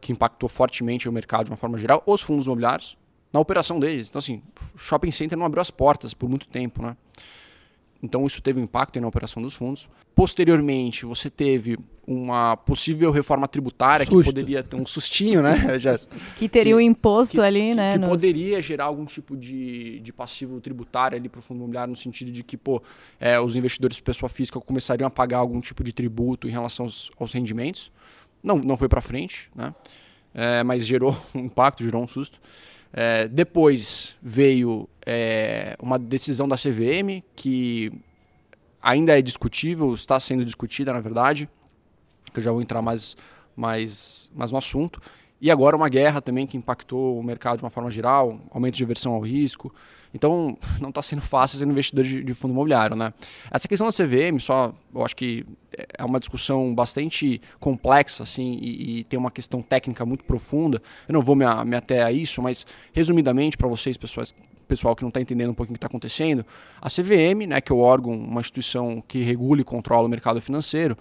Que 0.00 0.12
impactou 0.12 0.48
fortemente 0.48 1.08
o 1.08 1.12
mercado 1.12 1.46
de 1.46 1.50
uma 1.50 1.56
forma 1.56 1.76
geral, 1.78 2.02
os 2.06 2.22
fundos 2.22 2.46
imobiliários, 2.46 2.96
na 3.36 3.40
operação 3.40 3.78
deles. 3.78 4.08
Então, 4.08 4.18
assim, 4.18 4.42
shopping 4.76 5.10
center 5.10 5.36
não 5.36 5.44
abriu 5.44 5.60
as 5.60 5.70
portas 5.70 6.14
por 6.14 6.28
muito 6.28 6.48
tempo, 6.48 6.82
né? 6.82 6.96
Então 8.02 8.26
isso 8.26 8.40
teve 8.42 8.60
um 8.60 8.64
impacto 8.64 9.00
na 9.00 9.08
operação 9.08 9.42
dos 9.42 9.54
fundos. 9.54 9.88
Posteriormente, 10.14 11.04
você 11.04 11.28
teve 11.28 11.78
uma 12.06 12.56
possível 12.56 13.10
reforma 13.10 13.48
tributária 13.48 14.06
Susto. 14.06 14.18
que 14.18 14.24
poderia 14.24 14.62
ter 14.62 14.76
um 14.76 14.86
sustinho, 14.86 15.42
né, 15.42 15.56
que 16.36 16.48
teria 16.48 16.76
um 16.76 16.80
imposto 16.80 17.36
que, 17.36 17.40
ali, 17.40 17.70
que, 17.70 17.74
né? 17.74 17.92
Que 17.92 17.98
nos... 17.98 18.10
poderia 18.10 18.62
gerar 18.62 18.84
algum 18.84 19.04
tipo 19.04 19.36
de, 19.36 19.98
de 20.00 20.12
passivo 20.12 20.60
tributário 20.60 21.18
ali 21.18 21.28
para 21.28 21.40
o 21.40 21.42
fundo 21.42 21.58
imobiliário, 21.58 21.90
no 21.90 21.96
sentido 21.96 22.30
de 22.30 22.42
que, 22.44 22.56
pô, 22.56 22.82
é, 23.18 23.40
os 23.40 23.56
investidores 23.56 23.96
de 23.96 24.02
pessoa 24.02 24.28
física 24.28 24.60
começariam 24.60 25.06
a 25.06 25.10
pagar 25.10 25.38
algum 25.38 25.60
tipo 25.60 25.82
de 25.82 25.92
tributo 25.92 26.46
em 26.46 26.50
relação 26.50 26.86
aos, 26.86 27.10
aos 27.18 27.32
rendimentos. 27.32 27.90
Não, 28.42 28.56
não 28.56 28.76
foi 28.76 28.88
para 28.88 29.00
frente, 29.00 29.50
né? 29.54 29.74
É, 30.32 30.62
mas 30.62 30.86
gerou 30.86 31.16
um 31.34 31.40
impacto, 31.40 31.82
gerou 31.82 32.02
um 32.02 32.06
susto. 32.06 32.38
É, 32.98 33.28
depois 33.28 34.16
veio 34.22 34.88
é, 35.04 35.76
uma 35.78 35.98
decisão 35.98 36.48
da 36.48 36.56
CVM 36.56 37.22
que 37.36 37.92
ainda 38.80 39.18
é 39.18 39.20
discutível, 39.20 39.92
está 39.92 40.18
sendo 40.18 40.42
discutida, 40.46 40.94
na 40.94 41.00
verdade, 41.00 41.46
que 42.32 42.38
eu 42.38 42.42
já 42.42 42.50
vou 42.50 42.62
entrar 42.62 42.80
mais, 42.80 43.14
mais, 43.54 44.30
mais 44.34 44.50
no 44.50 44.56
assunto. 44.56 44.98
E 45.40 45.50
agora 45.50 45.76
uma 45.76 45.88
guerra 45.88 46.20
também 46.20 46.46
que 46.46 46.56
impactou 46.56 47.18
o 47.18 47.22
mercado 47.22 47.58
de 47.58 47.64
uma 47.64 47.70
forma 47.70 47.90
geral, 47.90 48.40
aumento 48.50 48.76
de 48.76 48.84
aversão 48.84 49.12
ao 49.12 49.20
risco. 49.20 49.72
Então, 50.14 50.56
não 50.80 50.88
está 50.88 51.02
sendo 51.02 51.20
fácil 51.20 51.58
ser 51.58 51.66
investidor 51.66 52.04
de, 52.04 52.24
de, 52.24 52.34
fundo 52.34 52.52
imobiliário. 52.52 52.96
Né? 52.96 53.12
Essa 53.50 53.68
questão 53.68 53.86
da 53.86 53.92
CVM, 53.92 54.38
só, 54.40 54.72
eu 54.94 55.04
acho 55.04 55.14
que 55.14 55.44
é 55.98 56.02
uma 56.04 56.18
discussão 56.18 56.74
bastante 56.74 57.40
complexa 57.60 58.22
assim, 58.22 58.58
e, 58.62 59.00
e 59.00 59.04
tem 59.04 59.18
uma 59.18 59.30
questão 59.30 59.60
técnica 59.60 60.06
muito 60.06 60.24
profunda. 60.24 60.80
Eu 61.06 61.12
não 61.12 61.20
vou 61.20 61.36
me, 61.36 61.44
me 61.66 61.76
ater 61.76 62.04
a 62.04 62.10
isso, 62.10 62.40
mas 62.40 62.66
resumidamente, 62.94 63.58
para 63.58 63.68
vocês, 63.68 63.96
pessoas, 63.98 64.34
pessoal 64.66 64.96
que 64.96 65.02
não 65.02 65.08
está 65.08 65.20
entendendo 65.20 65.50
um 65.50 65.54
pouquinho 65.54 65.74
o 65.74 65.78
que 65.78 65.84
está 65.84 65.86
acontecendo, 65.86 66.46
a 66.80 66.88
CVM, 66.88 67.46
né, 67.46 67.60
que 67.60 67.70
é 67.70 67.74
o 67.74 67.78
órgão, 67.78 68.14
uma 68.14 68.40
instituição 68.40 69.02
que 69.06 69.20
regula 69.22 69.60
e 69.60 69.64
controla 69.64 70.06
o 70.06 70.10
mercado 70.10 70.40
financeiro, 70.40 70.96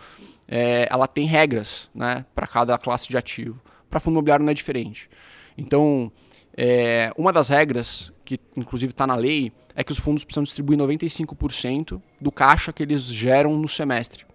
é, 0.47 0.87
ela 0.91 1.07
tem 1.07 1.25
regras 1.25 1.89
né, 1.95 2.25
para 2.35 2.45
cada 2.45 2.77
classe 2.77 3.07
de 3.07 3.17
ativo. 3.17 3.59
Para 3.89 3.99
fundo 3.99 4.15
imobiliário 4.15 4.43
não 4.45 4.51
é 4.51 4.53
diferente. 4.53 5.09
Então, 5.57 6.11
é, 6.55 7.11
uma 7.17 7.31
das 7.31 7.49
regras, 7.49 8.11
que 8.23 8.39
inclusive 8.55 8.91
está 8.91 9.05
na 9.05 9.15
lei, 9.15 9.51
é 9.75 9.83
que 9.83 9.91
os 9.91 9.97
fundos 9.97 10.23
precisam 10.23 10.43
distribuir 10.43 10.79
95% 10.79 12.01
do 12.19 12.31
caixa 12.31 12.71
que 12.71 12.81
eles 12.81 13.03
geram 13.03 13.57
no 13.57 13.67
semestre. 13.67 14.25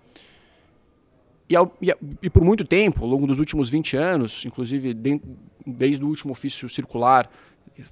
E, 1.48 1.54
e, 1.82 1.94
e, 2.22 2.30
por 2.30 2.44
muito 2.44 2.64
tempo, 2.64 3.02
ao 3.02 3.10
longo 3.10 3.26
dos 3.26 3.38
últimos 3.38 3.68
20 3.70 3.96
anos, 3.96 4.44
inclusive 4.44 4.94
de, 4.94 5.20
desde 5.66 6.04
o 6.04 6.08
último 6.08 6.32
ofício 6.32 6.68
circular, 6.68 7.28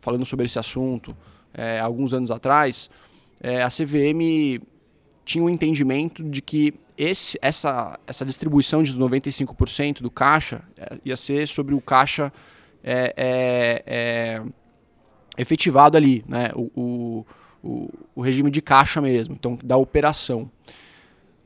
falando 0.00 0.24
sobre 0.24 0.46
esse 0.46 0.58
assunto, 0.58 1.16
é, 1.52 1.80
alguns 1.80 2.12
anos 2.12 2.30
atrás, 2.30 2.90
é, 3.40 3.62
a 3.62 3.68
CVM 3.68 4.62
tinha 5.24 5.42
um 5.42 5.48
entendimento 5.48 6.22
de 6.22 6.40
que 6.40 6.74
esse, 6.98 7.38
essa, 7.40 7.98
essa 8.06 8.24
distribuição 8.24 8.82
de 8.82 8.92
95% 8.98 10.02
do 10.02 10.10
caixa 10.10 10.62
é, 10.76 10.98
ia 11.04 11.16
ser 11.16 11.46
sobre 11.46 11.72
o 11.72 11.80
caixa 11.80 12.32
é, 12.82 13.14
é, 13.16 13.82
é, 13.86 14.42
efetivado 15.38 15.96
ali, 15.96 16.24
né? 16.26 16.50
O, 16.56 17.24
o, 17.62 17.90
o, 18.16 18.20
regime 18.20 18.50
de 18.50 18.60
caixa 18.60 19.00
mesmo, 19.00 19.34
então 19.34 19.56
da 19.62 19.76
operação. 19.76 20.50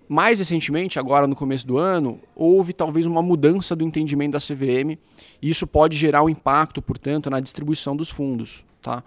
Mais 0.09 0.39
recentemente, 0.39 0.99
agora 0.99 1.27
no 1.27 1.37
começo 1.37 1.67
do 1.67 1.77
ano, 1.77 2.19
houve 2.35 2.73
talvez 2.73 3.05
uma 3.05 3.23
mudança 3.23 3.77
do 3.77 3.85
entendimento 3.85 4.33
da 4.33 4.39
CVM 4.39 4.99
e 5.41 5.51
isso 5.51 5.67
pode 5.67 5.97
gerar 5.97 6.23
um 6.23 6.29
impacto, 6.29 6.81
portanto, 6.81 7.29
na 7.29 7.41
distribuição 7.41 7.95
dos 7.95 8.09
fundos. 8.09 8.65
Tá? 8.81 9.03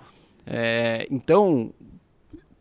É, 0.45 1.07
então, 1.09 1.73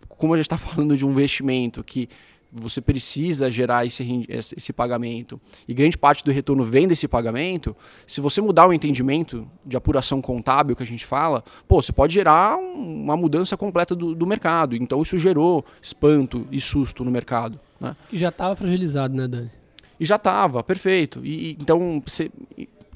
como 0.09 0.35
a 0.35 0.37
gente 0.37 0.47
está 0.47 0.57
falando 0.59 0.97
de 0.97 1.05
um 1.05 1.11
investimento 1.11 1.85
que 1.85 2.09
você 2.55 2.81
precisa 2.81 3.51
gerar 3.51 3.85
esse, 3.85 4.27
esse 4.29 4.73
pagamento 4.73 5.41
e 5.67 5.75
grande 5.75 5.99
parte 5.99 6.25
do 6.25 6.31
retorno 6.31 6.63
vem 6.63 6.87
desse 6.87 7.09
pagamento, 7.09 7.77
se 8.07 8.21
você 8.21 8.41
mudar 8.41 8.69
o 8.69 8.73
entendimento 8.73 9.47
de 9.67 9.77
apuração 9.77 10.23
contábil 10.23 10.77
que 10.77 10.83
a 10.83 10.87
gente 10.87 11.05
fala, 11.05 11.43
pô, 11.67 11.83
você 11.83 11.93
pode 11.93 12.15
gerar 12.15 12.57
um, 12.57 13.03
uma 13.03 13.17
mudança 13.17 13.57
completa 13.57 13.95
do, 13.95 14.15
do, 14.15 14.27
mercado. 14.27 14.77
Então 14.77 15.03
isso 15.03 15.19
gerou 15.19 15.65
espanto 15.83 16.47
e 16.51 16.61
susto 16.61 17.05
no 17.05 17.11
mercado. 17.11 17.59
Né? 17.81 17.97
E 18.13 18.19
já 18.19 18.29
estava 18.29 18.55
fragilizado, 18.55 19.15
né, 19.15 19.27
Dani? 19.27 19.51
E 19.99 20.05
já 20.05 20.17
estava, 20.17 20.63
perfeito. 20.63 21.21
E, 21.25 21.51
e 21.51 21.59
então, 21.61 22.03
você, 22.05 22.31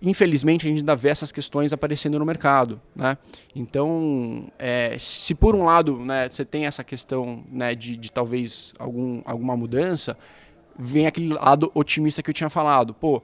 infelizmente, 0.03 0.67
a 0.67 0.69
gente 0.69 0.81
ainda 0.81 0.95
vê 0.95 1.09
essas 1.09 1.33
questões 1.33 1.73
aparecendo 1.73 2.19
no 2.19 2.25
mercado. 2.25 2.81
Né? 2.95 3.17
Então, 3.55 4.51
é, 4.59 4.97
se 4.99 5.35
por 5.35 5.55
um 5.55 5.65
lado 5.65 5.99
né, 5.99 6.29
você 6.29 6.45
tem 6.45 6.67
essa 6.67 6.85
questão 6.85 7.45
né, 7.51 7.75
de, 7.75 7.97
de 7.97 8.11
talvez 8.11 8.73
algum, 8.79 9.23
alguma 9.25 9.57
mudança, 9.57 10.17
vem 10.79 11.07
aquele 11.07 11.35
lado 11.35 11.71
otimista 11.75 12.23
que 12.23 12.31
eu 12.31 12.35
tinha 12.35 12.51
falado. 12.51 12.95
Pô, 12.95 13.23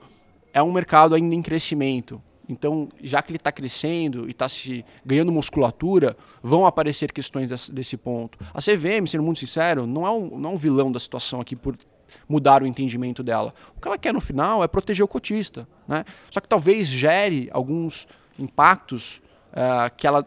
é 0.52 0.62
um 0.62 0.73
mercado 0.73 1.14
ainda 1.14 1.35
em 1.35 1.43
crescimento. 1.43 2.21
Então, 2.49 2.88
já 3.02 3.23
que 3.23 3.31
ele 3.31 3.38
está 3.38 3.50
crescendo 3.50 4.26
e 4.26 4.31
está 4.31 4.49
se 4.49 4.85
ganhando 5.04 5.33
musculatura, 5.33 6.16
vão 6.43 6.66
aparecer 6.66 7.11
questões 7.11 7.50
desse, 7.50 7.73
desse, 7.73 7.97
ponto. 7.97 8.38
A 8.52 8.61
CVM, 8.61 9.07
sendo 9.07 9.23
muito 9.23 9.38
sincero, 9.38 9.87
não 9.87 10.07
é, 10.07 10.11
um, 10.11 10.38
não 10.38 10.50
é 10.50 10.52
um 10.52 10.57
vilão 10.57 10.93
da 10.93 11.00
situação 11.00 11.40
aqui 11.40 11.57
por 11.57 11.76
mudar 12.28 12.62
o 12.62 12.66
entendimento 12.66 13.23
dela. 13.23 13.54
O 13.76 13.80
que 13.80 13.88
ela 13.88 13.99
quer 13.99 14.12
no 14.12 14.21
final 14.21 14.62
é 14.62 14.68
proteger 14.68 15.04
o 15.04 15.09
cotista. 15.09 15.66
Né? 15.87 16.04
Só 16.30 16.40
que 16.40 16.49
talvez 16.49 16.87
gere 16.87 17.49
alguns 17.52 18.06
impactos 18.38 19.21
uh, 19.52 19.94
que 19.97 20.06
ela 20.06 20.26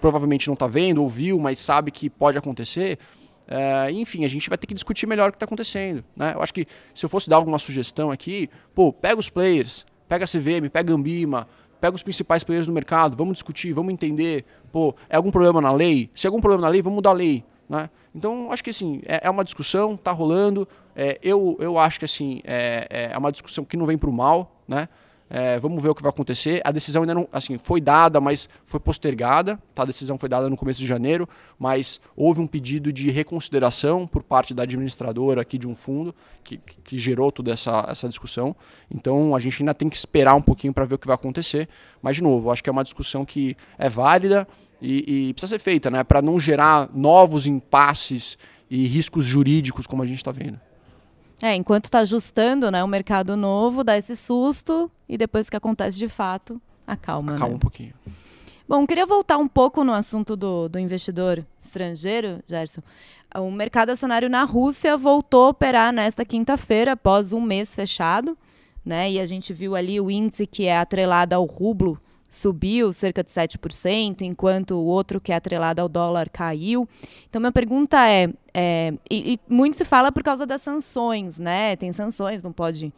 provavelmente 0.00 0.46
não 0.46 0.54
está 0.54 0.66
vendo, 0.66 1.02
ouviu, 1.02 1.38
mas 1.38 1.58
sabe 1.58 1.90
que 1.90 2.08
pode 2.08 2.38
acontecer. 2.38 2.98
Uh, 3.46 3.90
enfim, 3.90 4.24
a 4.24 4.28
gente 4.28 4.48
vai 4.48 4.58
ter 4.58 4.66
que 4.66 4.74
discutir 4.74 5.06
melhor 5.06 5.28
o 5.28 5.32
que 5.32 5.36
está 5.36 5.46
acontecendo. 5.46 6.04
Né? 6.16 6.32
Eu 6.34 6.42
acho 6.42 6.52
que 6.52 6.66
se 6.94 7.04
eu 7.04 7.08
fosse 7.08 7.30
dar 7.30 7.36
alguma 7.36 7.58
sugestão 7.58 8.10
aqui, 8.10 8.50
pô, 8.74 8.92
pega 8.92 9.18
os 9.18 9.30
players, 9.30 9.86
pega 10.08 10.24
a 10.24 10.28
CVM, 10.28 10.68
pega 10.70 10.92
a 10.92 10.96
Ambima, 10.96 11.48
pega 11.80 11.94
os 11.94 12.02
principais 12.02 12.42
players 12.42 12.66
do 12.66 12.72
mercado, 12.72 13.16
vamos 13.16 13.34
discutir, 13.34 13.72
vamos 13.72 13.92
entender, 13.92 14.44
pô, 14.72 14.94
é 15.08 15.16
algum 15.16 15.30
problema 15.30 15.60
na 15.60 15.72
lei? 15.72 16.10
Se 16.14 16.26
é 16.26 16.28
algum 16.28 16.40
problema 16.40 16.62
na 16.62 16.68
lei, 16.68 16.82
vamos 16.82 16.96
mudar 16.96 17.10
a 17.10 17.14
lei. 17.14 17.44
Né? 17.68 17.90
Então, 18.14 18.50
acho 18.52 18.62
que 18.62 18.70
assim, 18.70 19.02
é, 19.06 19.20
é 19.24 19.30
uma 19.30 19.44
discussão, 19.44 19.94
está 19.94 20.12
rolando. 20.12 20.68
É, 20.94 21.18
eu, 21.22 21.56
eu 21.60 21.78
acho 21.78 21.98
que 21.98 22.04
assim, 22.04 22.40
é, 22.44 23.10
é 23.12 23.18
uma 23.18 23.32
discussão 23.32 23.64
que 23.64 23.76
não 23.76 23.86
vem 23.86 23.98
para 23.98 24.08
o 24.10 24.12
mal. 24.12 24.62
Né? 24.66 24.88
É, 25.28 25.58
vamos 25.58 25.82
ver 25.82 25.88
o 25.88 25.94
que 25.94 26.02
vai 26.02 26.10
acontecer. 26.10 26.60
A 26.64 26.70
decisão 26.70 27.02
ainda 27.02 27.14
não 27.14 27.28
assim, 27.32 27.58
foi 27.58 27.80
dada, 27.80 28.20
mas 28.20 28.48
foi 28.64 28.78
postergada. 28.78 29.58
Tá? 29.74 29.82
A 29.82 29.86
decisão 29.86 30.16
foi 30.16 30.28
dada 30.28 30.48
no 30.48 30.56
começo 30.56 30.80
de 30.80 30.86
janeiro, 30.86 31.28
mas 31.58 32.00
houve 32.16 32.40
um 32.40 32.46
pedido 32.46 32.92
de 32.92 33.10
reconsideração 33.10 34.06
por 34.06 34.22
parte 34.22 34.54
da 34.54 34.62
administradora 34.62 35.40
aqui 35.40 35.58
de 35.58 35.66
um 35.66 35.74
fundo 35.74 36.14
que, 36.44 36.58
que 36.58 36.98
gerou 36.98 37.32
toda 37.32 37.52
essa, 37.52 37.86
essa 37.88 38.08
discussão. 38.08 38.54
Então 38.90 39.34
a 39.34 39.38
gente 39.38 39.62
ainda 39.62 39.74
tem 39.74 39.88
que 39.88 39.96
esperar 39.96 40.34
um 40.34 40.42
pouquinho 40.42 40.72
para 40.72 40.84
ver 40.84 40.94
o 40.94 40.98
que 40.98 41.06
vai 41.06 41.16
acontecer. 41.16 41.68
Mas, 42.00 42.16
de 42.16 42.22
novo, 42.22 42.50
acho 42.50 42.62
que 42.62 42.70
é 42.70 42.72
uma 42.72 42.84
discussão 42.84 43.24
que 43.24 43.56
é 43.78 43.88
válida 43.88 44.46
e, 44.80 45.28
e 45.28 45.34
precisa 45.34 45.56
ser 45.56 45.58
feita, 45.58 45.90
né? 45.90 46.04
Para 46.04 46.22
não 46.22 46.38
gerar 46.38 46.88
novos 46.94 47.46
impasses 47.46 48.38
e 48.70 48.86
riscos 48.86 49.24
jurídicos 49.24 49.86
como 49.86 50.02
a 50.02 50.06
gente 50.06 50.18
está 50.18 50.30
vendo. 50.30 50.60
É, 51.42 51.54
enquanto 51.54 51.86
está 51.86 51.98
ajustando 52.00 52.70
né, 52.70 52.82
o 52.82 52.88
mercado 52.88 53.36
novo, 53.36 53.84
dá 53.84 53.96
esse 53.96 54.16
susto 54.16 54.90
e 55.08 55.18
depois 55.18 55.50
que 55.50 55.56
acontece 55.56 55.98
de 55.98 56.08
fato, 56.08 56.60
acalma. 56.86 57.34
Acalma 57.34 57.50
né? 57.50 57.56
um 57.56 57.58
pouquinho. 57.58 57.94
Bom, 58.68 58.86
queria 58.86 59.06
voltar 59.06 59.36
um 59.36 59.46
pouco 59.46 59.84
no 59.84 59.92
assunto 59.92 60.34
do, 60.34 60.68
do 60.68 60.78
investidor 60.78 61.44
estrangeiro, 61.62 62.42
Gerson. 62.48 62.82
O 63.34 63.50
mercado 63.50 63.90
acionário 63.90 64.30
na 64.30 64.44
Rússia 64.44 64.96
voltou 64.96 65.44
a 65.44 65.48
operar 65.50 65.92
nesta 65.92 66.24
quinta-feira, 66.24 66.92
após 66.92 67.32
um 67.32 67.40
mês 67.40 67.74
fechado. 67.74 68.36
Né? 68.84 69.12
E 69.12 69.20
a 69.20 69.26
gente 69.26 69.52
viu 69.52 69.76
ali 69.76 70.00
o 70.00 70.10
índice 70.10 70.46
que 70.46 70.64
é 70.66 70.78
atrelado 70.78 71.34
ao 71.34 71.44
rublo 71.44 72.00
subiu 72.30 72.92
cerca 72.92 73.22
de 73.22 73.30
7%, 73.30 74.22
enquanto 74.22 74.72
o 74.72 74.84
outro, 74.84 75.20
que 75.20 75.32
é 75.32 75.36
atrelado 75.36 75.80
ao 75.80 75.88
dólar, 75.88 76.28
caiu. 76.28 76.88
Então, 77.28 77.40
minha 77.40 77.52
pergunta 77.52 78.08
é: 78.08 78.28
é 78.52 78.92
e, 79.10 79.34
e, 79.34 79.40
muito 79.48 79.76
se 79.76 79.84
fala 79.84 80.10
por 80.10 80.22
causa 80.22 80.46
das 80.46 80.62
sanções, 80.62 81.38
né? 81.38 81.76
Tem 81.76 81.92
sanções, 81.92 82.42
não 82.42 82.52
pode. 82.52 82.92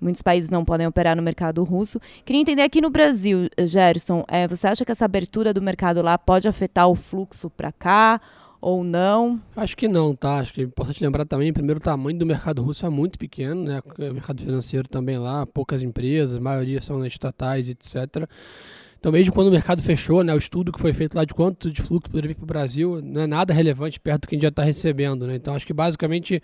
Muitos 0.00 0.20
países 0.20 0.50
não 0.50 0.64
podem 0.64 0.84
operar 0.84 1.14
no 1.14 1.22
mercado 1.22 1.62
russo. 1.62 2.00
Queria 2.24 2.42
entender 2.42 2.62
aqui 2.62 2.80
no 2.80 2.90
Brasil, 2.90 3.48
Gerson, 3.56 4.24
é, 4.26 4.48
você 4.48 4.66
acha 4.66 4.84
que 4.84 4.90
essa 4.90 5.04
abertura 5.04 5.54
do 5.54 5.62
mercado 5.62 6.02
lá 6.02 6.18
pode 6.18 6.48
afetar 6.48 6.88
o 6.88 6.96
fluxo 6.96 7.48
para 7.48 7.70
cá? 7.70 8.20
Ou 8.62 8.84
não? 8.84 9.42
Acho 9.56 9.76
que 9.76 9.88
não, 9.88 10.14
tá? 10.14 10.38
Acho 10.38 10.54
que 10.54 10.60
é 10.60 10.64
importante 10.64 11.02
lembrar 11.02 11.26
também, 11.26 11.52
primeiro, 11.52 11.80
o 11.80 11.82
tamanho 11.82 12.16
do 12.16 12.24
mercado 12.24 12.62
russo 12.62 12.86
é 12.86 12.88
muito 12.88 13.18
pequeno, 13.18 13.64
né? 13.64 13.82
O 13.84 14.14
mercado 14.14 14.40
financeiro 14.40 14.88
também 14.88 15.18
lá, 15.18 15.44
poucas 15.44 15.82
empresas, 15.82 16.36
a 16.36 16.40
maioria 16.40 16.80
são 16.80 17.04
estatais, 17.04 17.68
etc. 17.68 18.28
Então, 19.00 19.10
mesmo 19.10 19.34
quando 19.34 19.48
o 19.48 19.50
mercado 19.50 19.82
fechou, 19.82 20.22
né, 20.22 20.32
o 20.32 20.38
estudo 20.38 20.70
que 20.70 20.80
foi 20.80 20.92
feito 20.92 21.16
lá 21.16 21.24
de 21.24 21.34
quanto 21.34 21.72
de 21.72 21.82
fluxo 21.82 22.08
poderia 22.08 22.28
vir 22.28 22.36
para 22.36 22.44
o 22.44 22.46
Brasil 22.46 23.00
não 23.02 23.22
é 23.22 23.26
nada 23.26 23.52
relevante 23.52 23.98
perto 23.98 24.22
do 24.22 24.28
que 24.28 24.36
a 24.36 24.36
gente 24.36 24.42
já 24.42 24.48
está 24.48 24.62
recebendo. 24.62 25.26
Né? 25.26 25.34
Então, 25.34 25.56
acho 25.56 25.66
que 25.66 25.72
basicamente 25.72 26.40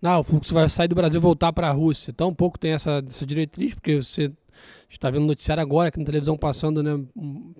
não, 0.00 0.20
o 0.20 0.24
fluxo 0.24 0.54
vai 0.54 0.66
sair 0.70 0.88
do 0.88 0.94
Brasil 0.94 1.20
e 1.20 1.22
voltar 1.22 1.52
para 1.52 1.68
a 1.68 1.72
Rússia. 1.72 2.10
Então, 2.10 2.28
um 2.28 2.34
pouco 2.34 2.58
tem 2.58 2.72
essa, 2.72 3.02
essa 3.06 3.26
diretriz, 3.26 3.74
porque 3.74 3.96
você 3.96 4.32
está 4.88 5.10
vendo 5.10 5.26
noticiário 5.26 5.62
agora, 5.62 5.88
aqui 5.88 5.98
na 5.98 6.04
televisão 6.04 6.36
passando, 6.36 6.82
né, 6.82 6.98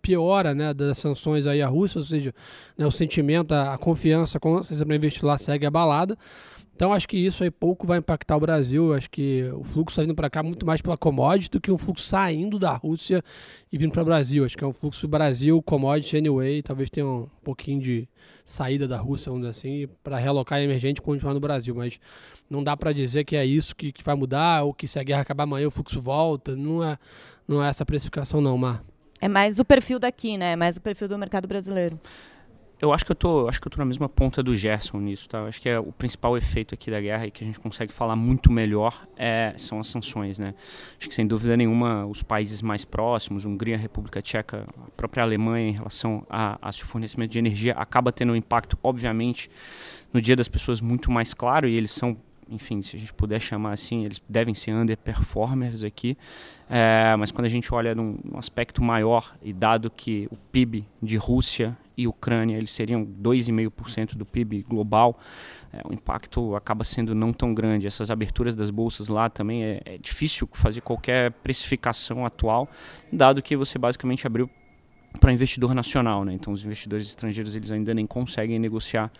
piora 0.00 0.54
né, 0.54 0.72
das 0.72 0.98
sanções 0.98 1.46
aí 1.46 1.60
à 1.60 1.66
Rússia, 1.68 1.98
ou 1.98 2.04
seja, 2.04 2.34
né, 2.76 2.86
o 2.86 2.90
sentimento, 2.90 3.52
a, 3.52 3.74
a 3.74 3.78
confiança 3.78 4.40
com 4.40 4.60
para 4.62 4.96
investir 4.96 5.24
lá 5.24 5.36
segue 5.36 5.66
abalada. 5.66 6.16
Então 6.78 6.92
acho 6.92 7.08
que 7.08 7.16
isso 7.16 7.42
aí 7.42 7.50
pouco 7.50 7.88
vai 7.88 7.98
impactar 7.98 8.36
o 8.36 8.40
Brasil. 8.40 8.94
Acho 8.94 9.10
que 9.10 9.42
o 9.52 9.64
fluxo 9.64 9.94
está 9.94 10.02
vindo 10.02 10.14
para 10.14 10.30
cá 10.30 10.44
muito 10.44 10.64
mais 10.64 10.80
pela 10.80 10.96
commodity 10.96 11.50
do 11.50 11.60
que 11.60 11.72
um 11.72 11.76
fluxo 11.76 12.04
saindo 12.04 12.56
da 12.56 12.70
Rússia 12.70 13.20
e 13.72 13.76
vindo 13.76 13.90
para 13.90 14.02
o 14.02 14.04
Brasil. 14.04 14.44
Acho 14.44 14.56
que 14.56 14.62
é 14.62 14.66
um 14.66 14.72
fluxo 14.72 15.08
Brasil, 15.08 15.60
commodity 15.60 16.16
anyway. 16.16 16.62
Talvez 16.62 16.88
tenha 16.88 17.04
um 17.04 17.26
pouquinho 17.42 17.80
de 17.80 18.08
saída 18.44 18.86
da 18.86 18.96
Rússia, 18.96 19.28
vamos 19.28 19.48
dizer 19.48 19.58
assim, 19.58 19.88
para 20.04 20.18
realocar 20.18 20.60
emergente 20.60 21.00
e 21.00 21.02
continuar 21.02 21.34
no 21.34 21.40
Brasil. 21.40 21.74
Mas 21.74 21.98
não 22.48 22.62
dá 22.62 22.76
para 22.76 22.92
dizer 22.92 23.24
que 23.24 23.34
é 23.34 23.44
isso 23.44 23.74
que, 23.74 23.90
que 23.90 24.04
vai 24.04 24.14
mudar 24.14 24.62
ou 24.62 24.72
que 24.72 24.86
se 24.86 25.00
a 25.00 25.02
guerra 25.02 25.22
acabar 25.22 25.42
amanhã 25.42 25.66
o 25.66 25.72
fluxo 25.72 26.00
volta. 26.00 26.54
Não 26.54 26.84
é, 26.84 26.96
não 27.48 27.60
é 27.60 27.68
essa 27.68 27.84
precificação 27.84 28.40
não, 28.40 28.56
Mar. 28.56 28.84
É 29.20 29.26
mais 29.26 29.58
o 29.58 29.64
perfil 29.64 29.98
daqui, 29.98 30.36
né? 30.36 30.52
É 30.52 30.56
mais 30.56 30.76
o 30.76 30.80
perfil 30.80 31.08
do 31.08 31.18
mercado 31.18 31.48
brasileiro. 31.48 31.98
Eu 32.80 32.92
acho 32.92 33.04
que 33.04 33.10
eu 33.10 33.16
tô, 33.16 33.48
acho 33.48 33.60
que 33.60 33.66
eu 33.66 33.72
tô 33.72 33.78
na 33.78 33.84
mesma 33.84 34.08
ponta 34.08 34.40
do 34.40 34.54
Gerson 34.54 34.98
nisso, 35.00 35.28
tá? 35.28 35.38
Eu 35.38 35.46
acho 35.46 35.60
que 35.60 35.68
é 35.68 35.80
o 35.80 35.90
principal 35.90 36.36
efeito 36.36 36.74
aqui 36.74 36.92
da 36.92 37.00
guerra 37.00 37.26
e 37.26 37.30
que 37.30 37.42
a 37.42 37.46
gente 37.46 37.58
consegue 37.58 37.92
falar 37.92 38.14
muito 38.14 38.52
melhor 38.52 39.04
é, 39.16 39.52
são 39.56 39.80
as 39.80 39.88
sanções, 39.88 40.38
né? 40.38 40.54
Acho 40.96 41.08
que 41.08 41.14
sem 41.14 41.26
dúvida 41.26 41.56
nenhuma 41.56 42.06
os 42.06 42.22
países 42.22 42.62
mais 42.62 42.84
próximos, 42.84 43.44
Hungria, 43.44 43.76
República 43.76 44.22
Tcheca, 44.22 44.64
a 44.86 44.90
própria 44.96 45.24
Alemanha 45.24 45.70
em 45.70 45.72
relação 45.72 46.24
a, 46.30 46.56
a 46.62 46.70
seu 46.70 46.86
fornecimento 46.86 47.32
de 47.32 47.40
energia 47.40 47.72
acaba 47.72 48.12
tendo 48.12 48.32
um 48.32 48.36
impacto, 48.36 48.78
obviamente, 48.80 49.50
no 50.12 50.20
dia 50.20 50.36
das 50.36 50.48
pessoas 50.48 50.80
muito 50.80 51.10
mais 51.10 51.34
claro 51.34 51.66
e 51.66 51.74
eles 51.74 51.90
são 51.90 52.16
enfim, 52.50 52.82
se 52.82 52.96
a 52.96 52.98
gente 52.98 53.12
puder 53.12 53.40
chamar 53.40 53.72
assim, 53.72 54.04
eles 54.04 54.20
devem 54.28 54.54
ser 54.54 54.72
underperformers 54.72 55.82
aqui, 55.84 56.16
é, 56.68 57.14
mas 57.16 57.30
quando 57.30 57.46
a 57.46 57.50
gente 57.50 57.72
olha 57.72 57.94
num, 57.94 58.18
num, 58.24 58.38
aspecto 58.38 58.82
maior, 58.82 59.34
e 59.42 59.52
dado 59.52 59.90
que 59.90 60.28
o 60.30 60.36
PIB 60.36 60.86
de 61.02 61.16
Rússia 61.16 61.76
e 61.96 62.06
Ucrânia 62.06 62.56
eles 62.56 62.70
seriam 62.70 63.04
2,5% 63.04 64.14
do 64.14 64.24
PIB 64.24 64.64
global, 64.68 65.18
é, 65.72 65.82
o 65.88 65.92
impacto 65.92 66.54
acaba 66.56 66.84
sendo 66.84 67.14
não 67.14 67.32
tão 67.32 67.52
grande. 67.52 67.86
Essas 67.86 68.10
aberturas 68.10 68.54
das 68.54 68.70
bolsas 68.70 69.08
lá 69.08 69.28
também 69.28 69.64
é, 69.64 69.80
é 69.84 69.98
difícil 69.98 70.48
fazer 70.52 70.80
qualquer 70.80 71.32
precificação 71.32 72.24
atual, 72.24 72.68
dado 73.12 73.42
que 73.42 73.56
você 73.56 73.78
basicamente 73.78 74.26
abriu 74.26 74.48
para 75.20 75.32
investidor 75.32 75.74
nacional, 75.74 76.24
né? 76.24 76.34
então 76.34 76.52
os 76.52 76.64
investidores 76.64 77.06
estrangeiros 77.08 77.56
eles 77.56 77.70
ainda 77.70 77.94
nem 77.94 78.06
conseguem 78.06 78.58
negociar 78.58 79.10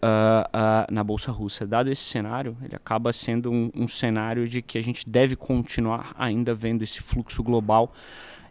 Uh, 0.00 0.46
uh, 0.56 0.94
na 0.94 1.02
bolsa 1.02 1.32
russa. 1.32 1.66
Dado 1.66 1.90
esse 1.90 2.02
cenário, 2.02 2.56
ele 2.62 2.76
acaba 2.76 3.12
sendo 3.12 3.50
um, 3.50 3.68
um, 3.74 3.88
cenário 3.88 4.46
de 4.46 4.62
que 4.62 4.78
a 4.78 4.80
gente 4.80 5.02
deve 5.04 5.34
continuar 5.34 6.14
ainda 6.16 6.54
vendo 6.54 6.82
esse 6.84 7.00
fluxo 7.00 7.42
global 7.42 7.92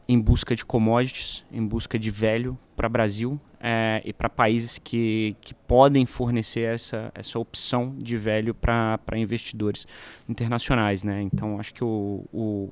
em 0.09 0.19
busca 0.19 0.53
de 0.55 0.65
commodities, 0.65 1.45
em 1.49 1.65
busca 1.65 1.97
de 1.97 2.11
velho 2.11 2.57
para 2.75 2.89
Brasil 2.89 3.39
é, 3.59 4.01
e 4.05 4.13
para 4.13 4.29
países 4.29 4.77
que, 4.77 5.35
que 5.41 5.53
podem 5.53 6.05
fornecer 6.05 6.73
essa, 6.73 7.11
essa 7.13 7.37
opção 7.39 7.95
de 7.97 8.17
velho 8.17 8.53
para 8.53 8.99
investidores 9.15 9.85
internacionais. 10.29 11.03
Né? 11.03 11.21
Então, 11.21 11.59
acho 11.59 11.73
que 11.73 11.83
o, 11.83 12.23
o, 12.31 12.69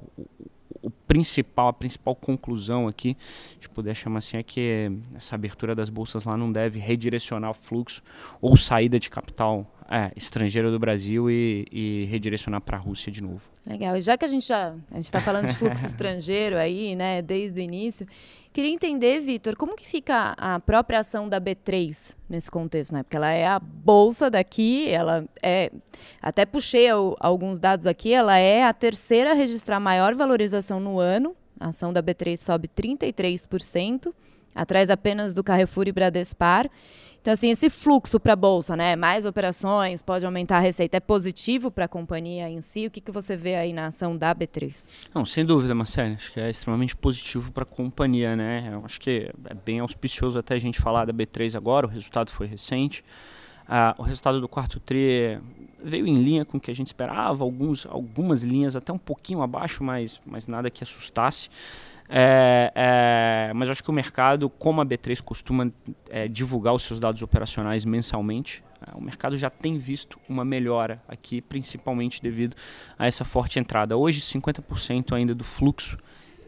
o 0.85 0.91
principal, 0.91 1.69
a 1.69 1.73
principal 1.73 2.15
conclusão 2.15 2.87
aqui, 2.87 3.17
se 3.59 3.67
puder 3.67 3.95
chamar 3.95 4.19
assim, 4.19 4.37
é 4.37 4.43
que 4.43 4.91
essa 5.15 5.33
abertura 5.33 5.73
das 5.73 5.89
bolsas 5.89 6.25
lá 6.25 6.37
não 6.37 6.51
deve 6.51 6.77
redirecionar 6.77 7.49
o 7.49 7.53
fluxo 7.55 8.03
ou 8.39 8.55
saída 8.55 8.99
de 8.99 9.09
capital 9.09 9.65
é, 9.89 10.11
estrangeiro 10.15 10.69
do 10.69 10.77
Brasil 10.77 11.29
e, 11.29 11.65
e 11.71 12.05
redirecionar 12.05 12.61
para 12.61 12.77
a 12.77 12.79
Rússia 12.79 13.11
de 13.11 13.23
novo. 13.23 13.41
Legal. 13.65 13.97
E 13.97 14.01
já 14.01 14.15
que 14.15 14.25
a 14.25 14.27
gente 14.27 14.47
já 14.47 14.75
está 14.95 15.19
falando 15.19 15.47
de 15.47 15.53
fluxo 15.53 15.85
estrangeiro 15.87 16.55
aí, 16.55 16.95
né, 16.95 17.21
desde 17.21 17.59
o 17.59 17.63
início, 17.63 18.07
Queria 18.55 18.71
entender, 18.71 19.19
Vitor, 19.19 19.57
como 19.57 19.75
que 19.75 19.85
fica 19.85 20.33
a 20.37 20.61
própria 20.61 21.01
ação 21.01 21.27
da 21.27 21.41
B3 21.41 22.15
nesse 22.29 22.49
contexto, 22.49 22.93
né? 22.93 23.03
Porque 23.03 23.17
ela 23.17 23.29
é 23.29 23.45
a 23.45 23.59
bolsa 23.59 24.29
daqui, 24.29 24.87
ela 24.87 25.25
é. 25.43 25.69
Até 26.21 26.45
puxei 26.45 26.87
alguns 27.19 27.59
dados 27.59 27.85
aqui, 27.85 28.13
ela 28.13 28.37
é 28.37 28.63
a 28.63 28.71
terceira 28.71 29.31
a 29.31 29.33
registrar 29.33 29.77
maior 29.81 30.15
valorização 30.15 30.79
no 30.79 31.01
ano. 31.01 31.35
A 31.59 31.67
ação 31.67 31.91
da 31.91 32.01
B3 32.01 32.37
sobe 32.37 32.69
33%, 32.69 34.13
atrás 34.55 34.89
apenas 34.89 35.33
do 35.33 35.43
Carrefour 35.43 35.89
e 35.89 35.91
Bradespar. 35.91 36.71
Então, 37.25 37.33
assim, 37.33 37.49
esse 37.49 37.71
fluxo 37.71 38.19
para 38.19 38.33
a 38.33 38.35
Bolsa, 38.35 38.75
né? 38.75 38.95
Mais 38.95 39.25
operações, 39.25 39.99
pode 39.99 40.23
aumentar 40.23 40.57
a 40.57 40.59
receita, 40.59 40.97
é 40.97 40.99
positivo 40.99 41.71
para 41.71 41.85
a 41.85 41.87
companhia 41.87 42.47
em 42.47 42.61
si? 42.61 42.85
O 42.85 42.91
que, 42.91 43.01
que 43.01 43.11
você 43.11 43.35
vê 43.35 43.55
aí 43.55 43.73
na 43.73 43.87
ação 43.87 44.15
da 44.15 44.35
B3? 44.35 44.87
Não, 45.11 45.25
sem 45.25 45.43
dúvida, 45.43 45.73
Marcelo. 45.73 46.13
Acho 46.13 46.31
que 46.31 46.39
é 46.39 46.51
extremamente 46.51 46.95
positivo 46.95 47.51
para 47.51 47.63
a 47.63 47.65
companhia, 47.65 48.35
né? 48.35 48.69
Eu 48.71 48.85
acho 48.85 49.01
que 49.01 49.31
é 49.49 49.53
bem 49.55 49.79
auspicioso 49.79 50.37
até 50.37 50.53
a 50.53 50.59
gente 50.59 50.79
falar 50.79 51.05
da 51.05 51.11
B3 51.11 51.57
agora, 51.57 51.87
o 51.87 51.89
resultado 51.89 52.29
foi 52.29 52.45
recente. 52.45 53.03
Ah, 53.67 53.95
o 53.97 54.03
resultado 54.03 54.39
do 54.39 54.47
quarto 54.47 54.79
TRI 54.79 55.39
veio 55.83 56.05
em 56.05 56.21
linha 56.21 56.45
com 56.45 56.57
o 56.59 56.61
que 56.61 56.69
a 56.69 56.75
gente 56.75 56.87
esperava, 56.87 57.43
alguns, 57.43 57.87
algumas 57.87 58.43
linhas 58.43 58.75
até 58.75 58.93
um 58.93 58.99
pouquinho 58.99 59.41
abaixo, 59.41 59.83
mas, 59.83 60.21
mas 60.23 60.45
nada 60.45 60.69
que 60.69 60.83
assustasse. 60.83 61.49
É, 62.07 62.71
é, 62.75 63.53
mas 63.53 63.69
acho 63.69 63.83
que 63.83 63.89
o 63.89 63.93
mercado, 63.93 64.49
como 64.49 64.81
a 64.81 64.85
B3 64.85 65.21
costuma 65.21 65.71
é, 66.09 66.27
divulgar 66.27 66.73
os 66.73 66.83
seus 66.83 66.99
dados 66.99 67.21
operacionais 67.21 67.83
mensalmente, 67.83 68.63
é, 68.85 68.95
o 68.95 69.01
mercado 69.01 69.35
já 69.37 69.49
tem 69.49 69.77
visto 69.77 70.19
uma 70.29 70.45
melhora 70.45 71.01
aqui, 71.07 71.41
principalmente 71.41 72.21
devido 72.21 72.55
a 72.97 73.07
essa 73.07 73.25
forte 73.25 73.59
entrada. 73.59 73.97
Hoje, 73.97 74.21
50% 74.21 75.13
ainda 75.13 75.33
do 75.33 75.43
fluxo 75.43 75.97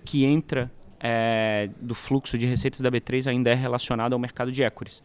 que 0.05 0.25
entra 0.25 0.71
é, 0.99 1.69
do 1.81 1.93
fluxo 1.93 2.37
de 2.37 2.45
receitas 2.45 2.81
da 2.81 2.89
B3 2.89 3.27
ainda 3.27 3.49
é 3.49 3.53
relacionado 3.53 4.13
ao 4.13 4.19
mercado 4.19 4.51
de 4.51 4.63
equities. 4.63 5.01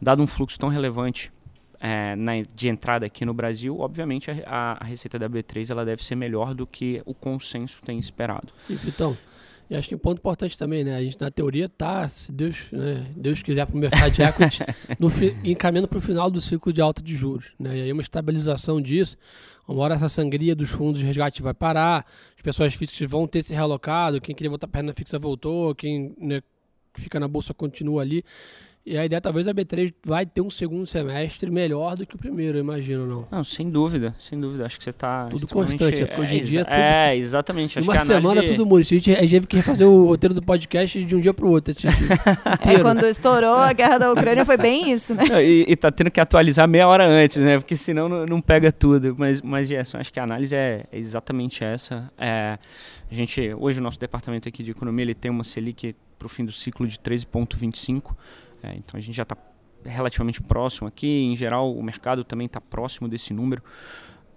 Dado 0.00 0.22
um 0.22 0.26
fluxo 0.26 0.58
tão 0.58 0.68
relevante 0.68 1.32
é, 1.80 2.16
na, 2.16 2.32
de 2.54 2.68
entrada 2.68 3.06
aqui 3.06 3.24
no 3.24 3.34
Brasil, 3.34 3.78
obviamente 3.78 4.30
a, 4.46 4.78
a, 4.80 4.84
receita 4.84 5.18
da 5.18 5.28
B3 5.28 5.70
ela 5.70 5.84
deve 5.84 6.02
ser 6.02 6.14
melhor 6.14 6.54
do 6.54 6.66
que 6.66 7.02
o 7.04 7.12
consenso 7.12 7.80
tem 7.84 7.98
esperado. 7.98 8.48
Então, 8.86 9.16
e 9.68 9.74
acho 9.74 9.88
que 9.88 9.94
um 9.94 9.98
ponto 9.98 10.18
importante 10.18 10.56
também, 10.56 10.84
né? 10.84 10.96
A 10.96 11.02
gente 11.02 11.20
na 11.20 11.30
teoria 11.30 11.68
tá, 11.68 12.08
se 12.08 12.30
Deus, 12.30 12.56
né, 12.70 13.06
Deus 13.16 13.42
quiser, 13.42 13.66
para 13.66 13.74
o 13.74 13.78
mercado 13.78 14.12
de 14.12 14.22
equity, 14.22 14.62
no 14.98 15.10
encaminhando 15.44 15.88
para 15.88 15.98
o 15.98 16.00
final 16.00 16.30
do 16.30 16.40
ciclo 16.40 16.72
de 16.72 16.80
alta 16.80 17.02
de 17.02 17.16
juros. 17.16 17.46
Né? 17.58 17.78
E 17.78 17.82
aí 17.82 17.92
uma 17.92 18.02
estabilização 18.02 18.80
disso, 18.80 19.16
uma 19.66 19.82
hora 19.82 19.94
essa 19.94 20.08
sangria 20.08 20.54
dos 20.54 20.70
fundos 20.70 21.00
de 21.00 21.06
resgate 21.06 21.42
vai 21.42 21.52
parar, 21.52 22.06
as 22.36 22.42
pessoas 22.42 22.74
físicas 22.74 23.10
vão 23.10 23.26
ter 23.26 23.42
se 23.42 23.54
realocado, 23.54 24.20
quem 24.20 24.34
queria 24.34 24.50
voltar 24.50 24.68
para 24.68 24.80
a 24.80 24.82
renda 24.82 24.94
fixa 24.94 25.18
voltou, 25.18 25.74
quem 25.74 26.14
né, 26.16 26.40
fica 26.94 27.18
na 27.18 27.26
bolsa 27.26 27.52
continua 27.52 28.02
ali. 28.02 28.24
E 28.88 28.96
a 28.96 29.04
ideia 29.04 29.20
talvez 29.20 29.48
a 29.48 29.52
B3 29.52 29.92
vai 30.04 30.24
ter 30.24 30.40
um 30.40 30.48
segundo 30.48 30.86
semestre 30.86 31.50
melhor 31.50 31.96
do 31.96 32.06
que 32.06 32.14
o 32.14 32.18
primeiro, 32.18 32.56
eu 32.56 32.60
imagino, 32.60 33.04
não? 33.04 33.26
Não, 33.28 33.42
sem 33.42 33.68
dúvida, 33.68 34.14
sem 34.16 34.38
dúvida. 34.38 34.64
Acho 34.64 34.78
que 34.78 34.84
você 34.84 34.90
está 34.90 35.26
Tudo 35.28 35.48
constante, 35.48 36.04
é, 36.04 36.16
hoje 36.16 36.36
em 36.36 36.44
dia 36.44 36.64
tudo... 36.64 36.76
É, 36.76 37.16
exatamente. 37.16 37.80
Acho 37.80 37.90
uma 37.90 37.98
semana 37.98 38.30
análise... 38.30 38.52
tudo 38.52 38.64
muda. 38.64 38.82
A 38.82 38.84
gente, 38.84 39.12
teve 39.12 39.46
que 39.48 39.56
refazer 39.56 39.88
o 39.88 40.06
roteiro 40.06 40.32
do 40.32 40.40
podcast 40.40 41.04
de 41.04 41.16
um 41.16 41.20
dia 41.20 41.34
para 41.34 41.44
o 41.44 41.50
outro. 41.50 41.74
é, 42.64 42.78
quando 42.80 43.04
estourou 43.06 43.56
a 43.56 43.72
guerra 43.72 43.98
da 43.98 44.12
Ucrânia 44.12 44.44
foi 44.44 44.56
bem 44.56 44.92
isso, 44.92 45.16
né? 45.16 45.24
Não, 45.28 45.40
e, 45.40 45.64
e 45.66 45.74
tá 45.74 45.90
tendo 45.90 46.08
que 46.08 46.20
atualizar 46.20 46.68
meia 46.68 46.86
hora 46.86 47.08
antes, 47.08 47.38
né? 47.38 47.58
Porque 47.58 47.76
senão 47.76 48.08
não, 48.08 48.24
não 48.24 48.40
pega 48.40 48.70
tudo. 48.70 49.16
Mas, 49.18 49.42
mas 49.42 49.66
Gerson, 49.66 49.98
acho 49.98 50.12
que 50.12 50.20
a 50.20 50.22
análise 50.22 50.54
é, 50.54 50.84
é 50.92 50.96
exatamente 50.96 51.64
essa. 51.64 52.08
É, 52.16 52.56
a 53.10 53.14
gente, 53.14 53.52
hoje 53.58 53.80
o 53.80 53.82
nosso 53.82 53.98
departamento 53.98 54.48
aqui 54.48 54.62
de 54.62 54.70
economia 54.70 55.06
ele 55.06 55.14
tem 55.14 55.28
uma 55.28 55.42
Selic 55.42 55.96
para 56.16 56.26
o 56.26 56.28
fim 56.28 56.44
do 56.44 56.52
ciclo 56.52 56.86
de 56.86 56.96
13,25 56.98 58.14
é, 58.66 58.76
então 58.76 58.98
a 58.98 59.00
gente 59.00 59.14
já 59.14 59.22
está 59.22 59.36
relativamente 59.84 60.42
próximo 60.42 60.88
aqui. 60.88 61.24
Em 61.24 61.36
geral, 61.36 61.74
o 61.74 61.82
mercado 61.82 62.24
também 62.24 62.46
está 62.46 62.60
próximo 62.60 63.08
desse 63.08 63.32
número. 63.32 63.62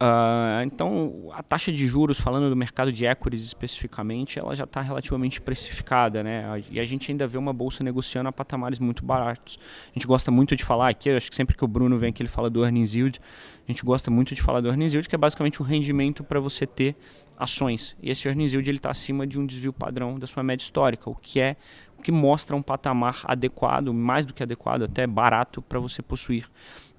Uh, 0.02 0.64
então, 0.64 1.30
a 1.34 1.44
taxa 1.44 1.74
de 1.74 1.86
juros, 1.86 2.18
falando 2.18 2.50
do 2.50 2.56
mercado 2.56 2.90
de 2.90 3.06
equities 3.06 3.44
especificamente, 3.44 4.40
ela 4.40 4.56
já 4.56 4.64
está 4.64 4.80
relativamente 4.80 5.42
precificada, 5.42 6.24
né? 6.24 6.64
E 6.72 6.80
a 6.80 6.86
gente 6.86 7.12
ainda 7.12 7.28
vê 7.28 7.38
uma 7.38 7.52
bolsa 7.52 7.84
negociando 7.84 8.30
a 8.30 8.32
patamares 8.32 8.80
muito 8.80 9.04
baratos. 9.04 9.60
A 9.88 10.00
gente 10.00 10.08
gosta 10.08 10.32
muito 10.32 10.56
de 10.56 10.64
falar 10.64 10.88
aqui, 10.88 11.10
acho 11.10 11.30
que 11.30 11.36
sempre 11.36 11.58
que 11.58 11.66
o 11.66 11.68
Bruno 11.68 12.00
vem 12.00 12.12
aqui 12.12 12.22
ele 12.22 12.30
fala 12.30 12.50
do 12.50 12.64
earnings 12.64 12.96
yield, 12.96 13.20
a 13.68 13.72
gente 13.72 13.84
gosta 13.84 14.10
muito 14.10 14.34
de 14.34 14.42
falar 14.42 14.62
do 14.62 14.70
earnings 14.70 14.94
yield, 14.94 15.10
que 15.10 15.16
é 15.16 15.18
basicamente 15.18 15.62
o 15.62 15.66
rendimento 15.66 16.24
para 16.24 16.40
você 16.40 16.66
ter 16.66 16.96
ações. 17.38 17.98
E 18.02 18.10
esse 18.10 18.26
earnings 18.26 18.54
yield 18.54 18.72
está 18.72 18.92
acima 18.92 19.28
de 19.28 19.38
um 19.38 19.46
desvio 19.46 19.74
padrão 19.74 20.18
da 20.18 20.28
sua 20.28 20.44
média 20.44 20.64
histórica, 20.64 21.10
o 21.10 21.16
que 21.16 21.42
é 21.42 21.58
que 22.00 22.12
mostra 22.12 22.56
um 22.56 22.62
patamar 22.62 23.22
adequado, 23.26 23.94
mais 23.94 24.26
do 24.26 24.34
que 24.34 24.42
adequado, 24.42 24.84
até 24.84 25.06
barato 25.06 25.62
para 25.62 25.80
você 25.80 26.02
possuir 26.02 26.50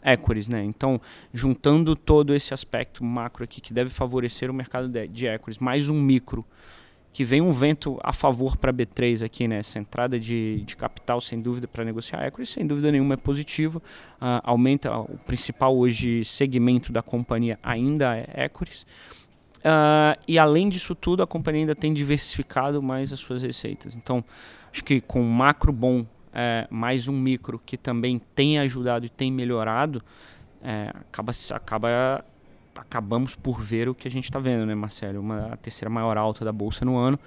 equities, 0.05 0.49
né? 0.49 0.63
Então, 0.65 1.01
juntando 1.33 1.95
todo 1.95 2.35
esse 2.35 2.55
aspecto 2.55 3.05
macro 3.05 3.45
aqui 3.45 3.61
que 3.61 3.73
deve 3.73 3.91
favorecer 3.91 4.51
o 4.51 4.55
mercado 4.55 4.89
de, 4.89 5.09
de 5.09 5.27
equities, 5.27 5.59
mais 5.59 5.89
um 5.89 6.01
micro 6.01 6.45
que 7.13 7.25
vem 7.25 7.41
um 7.41 7.53
vento 7.53 7.99
a 8.03 8.13
favor 8.13 8.57
para 8.57 8.71
a 8.71 8.75
B3 8.75 9.25
aqui, 9.25 9.49
né? 9.49 9.59
Essa 9.59 9.79
entrada 9.79 10.19
de, 10.19 10.63
de 10.65 10.77
capital, 10.77 11.21
sem 11.21 11.41
dúvida, 11.41 11.67
para 11.67 11.85
negociar 11.85 12.27
equities, 12.27 12.51
sem 12.51 12.67
dúvida 12.67 12.93
nenhuma 12.93 13.15
é 13.15 13.17
positivo. 13.17 13.79
Uh, 14.21 14.41
aumenta 14.45 14.97
o 14.97 15.19
principal 15.27 15.77
hoje 15.77 16.25
segmento 16.25 16.93
da 16.93 17.03
companhia 17.03 17.59
ainda 17.63 18.17
é 18.17 18.45
equities. 18.45 18.87
Uh, 19.61 20.19
e 20.27 20.39
além 20.39 20.69
disso 20.69 20.95
tudo, 20.95 21.23
a 21.23 21.27
companhia 21.27 21.63
ainda 21.63 21.75
tem 21.75 21.93
diversificado 21.93 22.83
mais 22.83 23.13
as 23.13 23.21
suas 23.21 23.43
receitas. 23.43 23.95
Então, 23.95 24.25
acho 24.73 24.83
que 24.83 25.01
com 25.01 25.21
um 25.21 25.31
macro 25.31 25.73
bom, 25.73 26.07
é, 26.33 26.67
mais 26.71 27.09
um 27.09 27.13
micro 27.13 27.61
que 27.65 27.77
também 27.77 28.21
tem 28.35 28.59
ajudado 28.59 29.05
e 29.05 29.09
tem 29.09 29.31
melhorado, 29.31 30.03
é, 30.63 30.91
acaba, 30.95 31.33
acaba, 31.51 32.25
acabamos 32.75 33.35
por 33.35 33.61
ver 33.61 33.89
o 33.89 33.95
que 33.95 34.09
a 34.09 34.11
gente 34.11 34.25
está 34.25 34.39
vendo, 34.39 34.65
né, 34.65 34.75
Marcelo? 34.75 35.21
Uma, 35.21 35.53
a 35.53 35.57
terceira 35.57 35.91
maior 35.91 36.17
alta 36.17 36.45
da 36.45 36.53
bolsa 36.53 36.85
no 36.85 36.97
ano. 36.97 37.19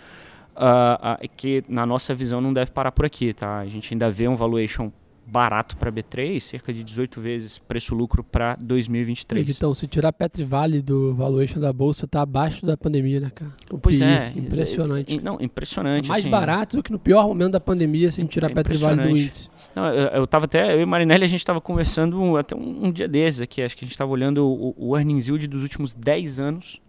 Uh, 0.56 1.24
uh, 1.26 1.30
que 1.36 1.63
na 1.67 1.84
nossa 1.84 2.13
visão 2.13 2.39
não 2.39 2.54
deve 2.54 2.72
parar 2.72 2.91
por 2.91 3.06
aqui, 3.06 3.34
tá? 3.34 3.58
A 3.58 3.65
gente 3.65 3.91
ainda 3.91 4.10
vê 4.10 4.28
um 4.28 4.36
valuation 4.36 4.91
barato 5.26 5.78
para 5.78 5.92
B3, 5.92 6.40
cerca 6.40 6.74
de 6.74 6.84
18 6.84 7.22
vezes 7.22 7.60
preço-lucro 7.60 8.24
para 8.24 8.56
2023. 8.56 9.50
Então, 9.50 9.74
se 9.74 9.88
tirar 9.88 10.12
Petri 10.12 10.44
Vale 10.44 10.82
do 10.82 11.14
valuation 11.14 11.60
da 11.60 11.72
bolsa, 11.72 12.08
tá 12.08 12.22
abaixo 12.22 12.66
da 12.66 12.76
pandemia, 12.76 13.20
né, 13.20 13.32
cara? 13.34 13.52
O 13.72 13.78
pois 13.78 14.00
PI, 14.00 14.06
é. 14.06 14.34
Impressionante. 14.36 15.22
Não, 15.22 15.38
impressionante. 15.42 16.06
É 16.06 16.10
mais 16.10 16.22
assim, 16.22 16.30
barato 16.30 16.78
do 16.78 16.84
que 16.84 16.92
no 16.92 17.00
pior 17.00 17.28
momento 17.28 17.54
da 17.54 17.60
pandemia, 17.60 18.12
sem 18.12 18.26
tirar 18.26 18.52
é 18.52 18.54
Petri 18.54 18.78
Vale 18.78 19.02
do 19.02 19.10
índice. 19.10 19.50
Não, 19.76 19.88
eu, 19.88 20.08
eu 20.10 20.28
tava 20.28 20.46
até, 20.46 20.76
eu 20.76 20.82
e 20.82 20.86
Marinelli, 20.86 21.24
a 21.24 21.28
gente 21.28 21.40
estava 21.40 21.60
conversando 21.60 22.38
até 22.38 22.56
um, 22.56 22.86
um, 22.86 22.92
dia 22.92 23.08
desses 23.08 23.42
aqui, 23.42 23.62
acho 23.62 23.76
que 23.76 23.84
a 23.84 23.88
gente 23.88 23.94
estava 23.94 24.12
olhando 24.12 24.46
o, 24.46 24.76
o 24.78 24.98
earnings 24.98 25.28
yield 25.28 25.48
dos 25.48 25.64
últimos 25.64 25.94
10 25.94 26.40
anos. 26.40 26.82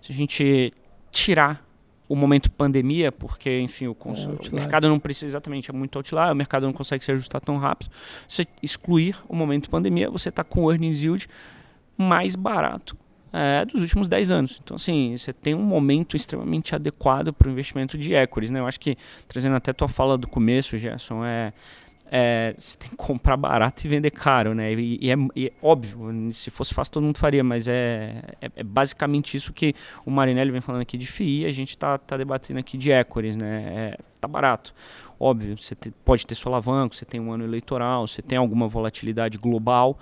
Se 0.00 0.12
a 0.12 0.14
gente 0.14 0.72
tirar 1.10 1.69
o 2.10 2.16
momento 2.16 2.50
pandemia, 2.50 3.12
porque, 3.12 3.60
enfim, 3.60 3.86
o, 3.86 3.96
é, 4.04 4.48
o 4.50 4.54
mercado 4.56 4.88
não 4.88 4.98
precisa 4.98 5.26
exatamente, 5.26 5.70
é 5.70 5.72
muito 5.72 5.96
outlier, 5.96 6.32
o 6.32 6.34
mercado 6.34 6.66
não 6.66 6.72
consegue 6.72 7.04
se 7.04 7.12
ajustar 7.12 7.40
tão 7.40 7.56
rápido. 7.56 7.88
Você 8.28 8.44
excluir 8.60 9.16
o 9.28 9.36
momento 9.36 9.70
pandemia, 9.70 10.10
você 10.10 10.28
está 10.28 10.42
com 10.42 10.64
o 10.64 10.72
earnings 10.72 11.02
yield 11.02 11.28
mais 11.96 12.34
barato 12.34 12.96
é, 13.32 13.64
dos 13.64 13.80
últimos 13.80 14.08
10 14.08 14.32
anos. 14.32 14.60
Então, 14.60 14.74
assim, 14.74 15.16
você 15.16 15.32
tem 15.32 15.54
um 15.54 15.62
momento 15.62 16.16
extremamente 16.16 16.74
adequado 16.74 17.32
para 17.32 17.46
o 17.46 17.52
investimento 17.52 17.96
de 17.96 18.12
equities. 18.12 18.50
Né? 18.50 18.58
Eu 18.58 18.66
acho 18.66 18.80
que, 18.80 18.96
trazendo 19.28 19.54
até 19.54 19.70
a 19.70 19.74
tua 19.74 19.88
fala 19.88 20.18
do 20.18 20.26
começo, 20.26 20.76
Gerson, 20.76 21.24
é 21.24 21.52
é, 22.12 22.52
você 22.58 22.76
tem 22.76 22.88
que 22.90 22.96
comprar 22.96 23.36
barato 23.36 23.86
e 23.86 23.88
vender 23.88 24.10
caro, 24.10 24.52
né? 24.52 24.72
E, 24.72 24.98
e, 25.00 25.10
é, 25.12 25.14
e, 25.36 25.46
é, 25.46 25.52
óbvio, 25.62 26.32
se 26.32 26.50
fosse 26.50 26.74
fácil 26.74 26.94
todo 26.94 27.04
mundo 27.04 27.18
faria, 27.18 27.44
mas 27.44 27.68
é, 27.68 28.20
é, 28.42 28.50
é, 28.56 28.62
basicamente 28.64 29.36
isso 29.36 29.52
que 29.52 29.74
o 30.04 30.10
Marinelli 30.10 30.50
vem 30.50 30.60
falando 30.60 30.82
aqui 30.82 30.98
de 30.98 31.06
FII, 31.06 31.46
a 31.46 31.52
gente 31.52 31.68
está 31.68 31.96
tá 31.98 32.16
debatendo 32.16 32.58
aqui 32.58 32.76
de 32.76 32.90
equities, 32.90 33.36
né? 33.36 33.92
É, 33.92 33.98
tá 34.20 34.26
barato. 34.26 34.74
Óbvio, 35.20 35.56
você 35.56 35.76
te, 35.76 35.92
pode 36.04 36.26
ter 36.26 36.34
seu 36.34 36.50
alavanco, 36.50 36.96
você 36.96 37.04
tem 37.04 37.20
um 37.20 37.30
ano 37.30 37.44
eleitoral, 37.44 38.08
você 38.08 38.20
tem 38.20 38.36
alguma 38.36 38.66
volatilidade 38.66 39.38
global, 39.38 39.96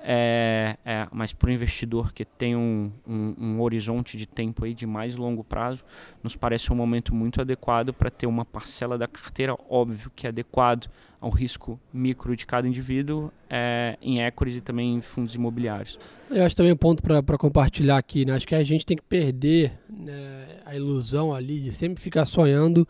é, 0.00 0.76
é, 0.84 0.91
mas 1.12 1.32
para 1.32 1.50
o 1.50 1.52
investidor 1.52 2.12
que 2.12 2.24
tem 2.24 2.56
um, 2.56 2.90
um, 3.06 3.34
um, 3.38 3.60
horizonte 3.60 4.16
de 4.16 4.26
tempo 4.26 4.64
aí 4.64 4.74
de 4.74 4.86
mais 4.86 5.14
longo 5.14 5.44
prazo, 5.44 5.84
nos 6.22 6.34
parece 6.34 6.72
um 6.72 6.76
momento 6.76 7.14
muito 7.14 7.40
adequado 7.40 7.92
para 7.92 8.10
ter 8.10 8.26
uma 8.26 8.44
parcela 8.44 8.96
da 8.96 9.06
carteira, 9.06 9.54
óbvio 9.68 10.10
que 10.14 10.26
é 10.26 10.30
adequado 10.30 10.88
ao 11.20 11.30
risco 11.30 11.78
micro 11.92 12.34
de 12.34 12.44
cada 12.46 12.66
indivíduo 12.66 13.30
é, 13.48 13.96
em 14.02 14.20
equities 14.22 14.56
e 14.56 14.60
também 14.60 14.96
em 14.96 15.00
fundos 15.00 15.34
imobiliários. 15.34 15.98
Eu 16.30 16.44
acho 16.44 16.56
também 16.56 16.72
um 16.72 16.76
ponto 16.76 17.02
para 17.02 17.38
compartilhar 17.38 17.98
aqui, 17.98 18.24
né? 18.24 18.34
acho 18.34 18.46
que 18.46 18.54
a 18.54 18.64
gente 18.64 18.84
tem 18.84 18.96
que 18.96 19.04
perder 19.04 19.72
né, 19.88 20.46
a 20.64 20.74
ilusão 20.74 21.32
ali 21.32 21.60
de 21.60 21.72
sempre 21.72 22.02
ficar 22.02 22.24
sonhando 22.24 22.88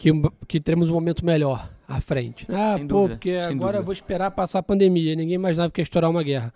que, 0.00 0.10
que 0.48 0.58
teremos 0.58 0.88
um 0.88 0.94
momento 0.94 1.26
melhor 1.26 1.70
à 1.86 2.00
frente. 2.00 2.46
Ah, 2.48 2.76
sem 2.76 2.86
pô, 2.86 3.00
dúvida, 3.00 3.16
porque 3.16 3.32
agora 3.32 3.52
dúvida. 3.54 3.78
eu 3.78 3.82
vou 3.82 3.92
esperar 3.92 4.30
passar 4.30 4.60
a 4.60 4.62
pandemia. 4.62 5.14
Ninguém 5.14 5.34
imaginava 5.34 5.70
que 5.70 5.80
ia 5.80 5.82
estourar 5.82 6.08
uma 6.08 6.22
guerra. 6.22 6.54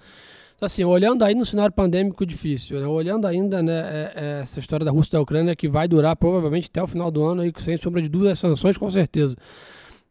Então, 0.56 0.66
assim, 0.66 0.84
olhando 0.84 1.24
aí 1.24 1.34
no 1.34 1.44
cenário 1.44 1.74
pandêmico 1.74 2.24
difícil, 2.24 2.80
né? 2.80 2.86
olhando 2.86 3.26
ainda 3.26 3.62
né, 3.62 3.72
é, 3.72 4.12
é 4.14 4.40
essa 4.42 4.60
história 4.60 4.84
da 4.84 4.92
Rússia 4.92 5.10
e 5.10 5.18
da 5.18 5.20
Ucrânia 5.20 5.56
que 5.56 5.68
vai 5.68 5.88
durar 5.88 6.14
provavelmente 6.16 6.68
até 6.70 6.82
o 6.82 6.86
final 6.86 7.10
do 7.10 7.24
ano, 7.24 7.42
aí, 7.42 7.52
sem 7.58 7.76
sombra 7.76 8.00
de 8.00 8.08
dúvida, 8.08 8.32
as 8.32 8.38
sanções 8.38 8.78
com 8.78 8.88
certeza. 8.90 9.36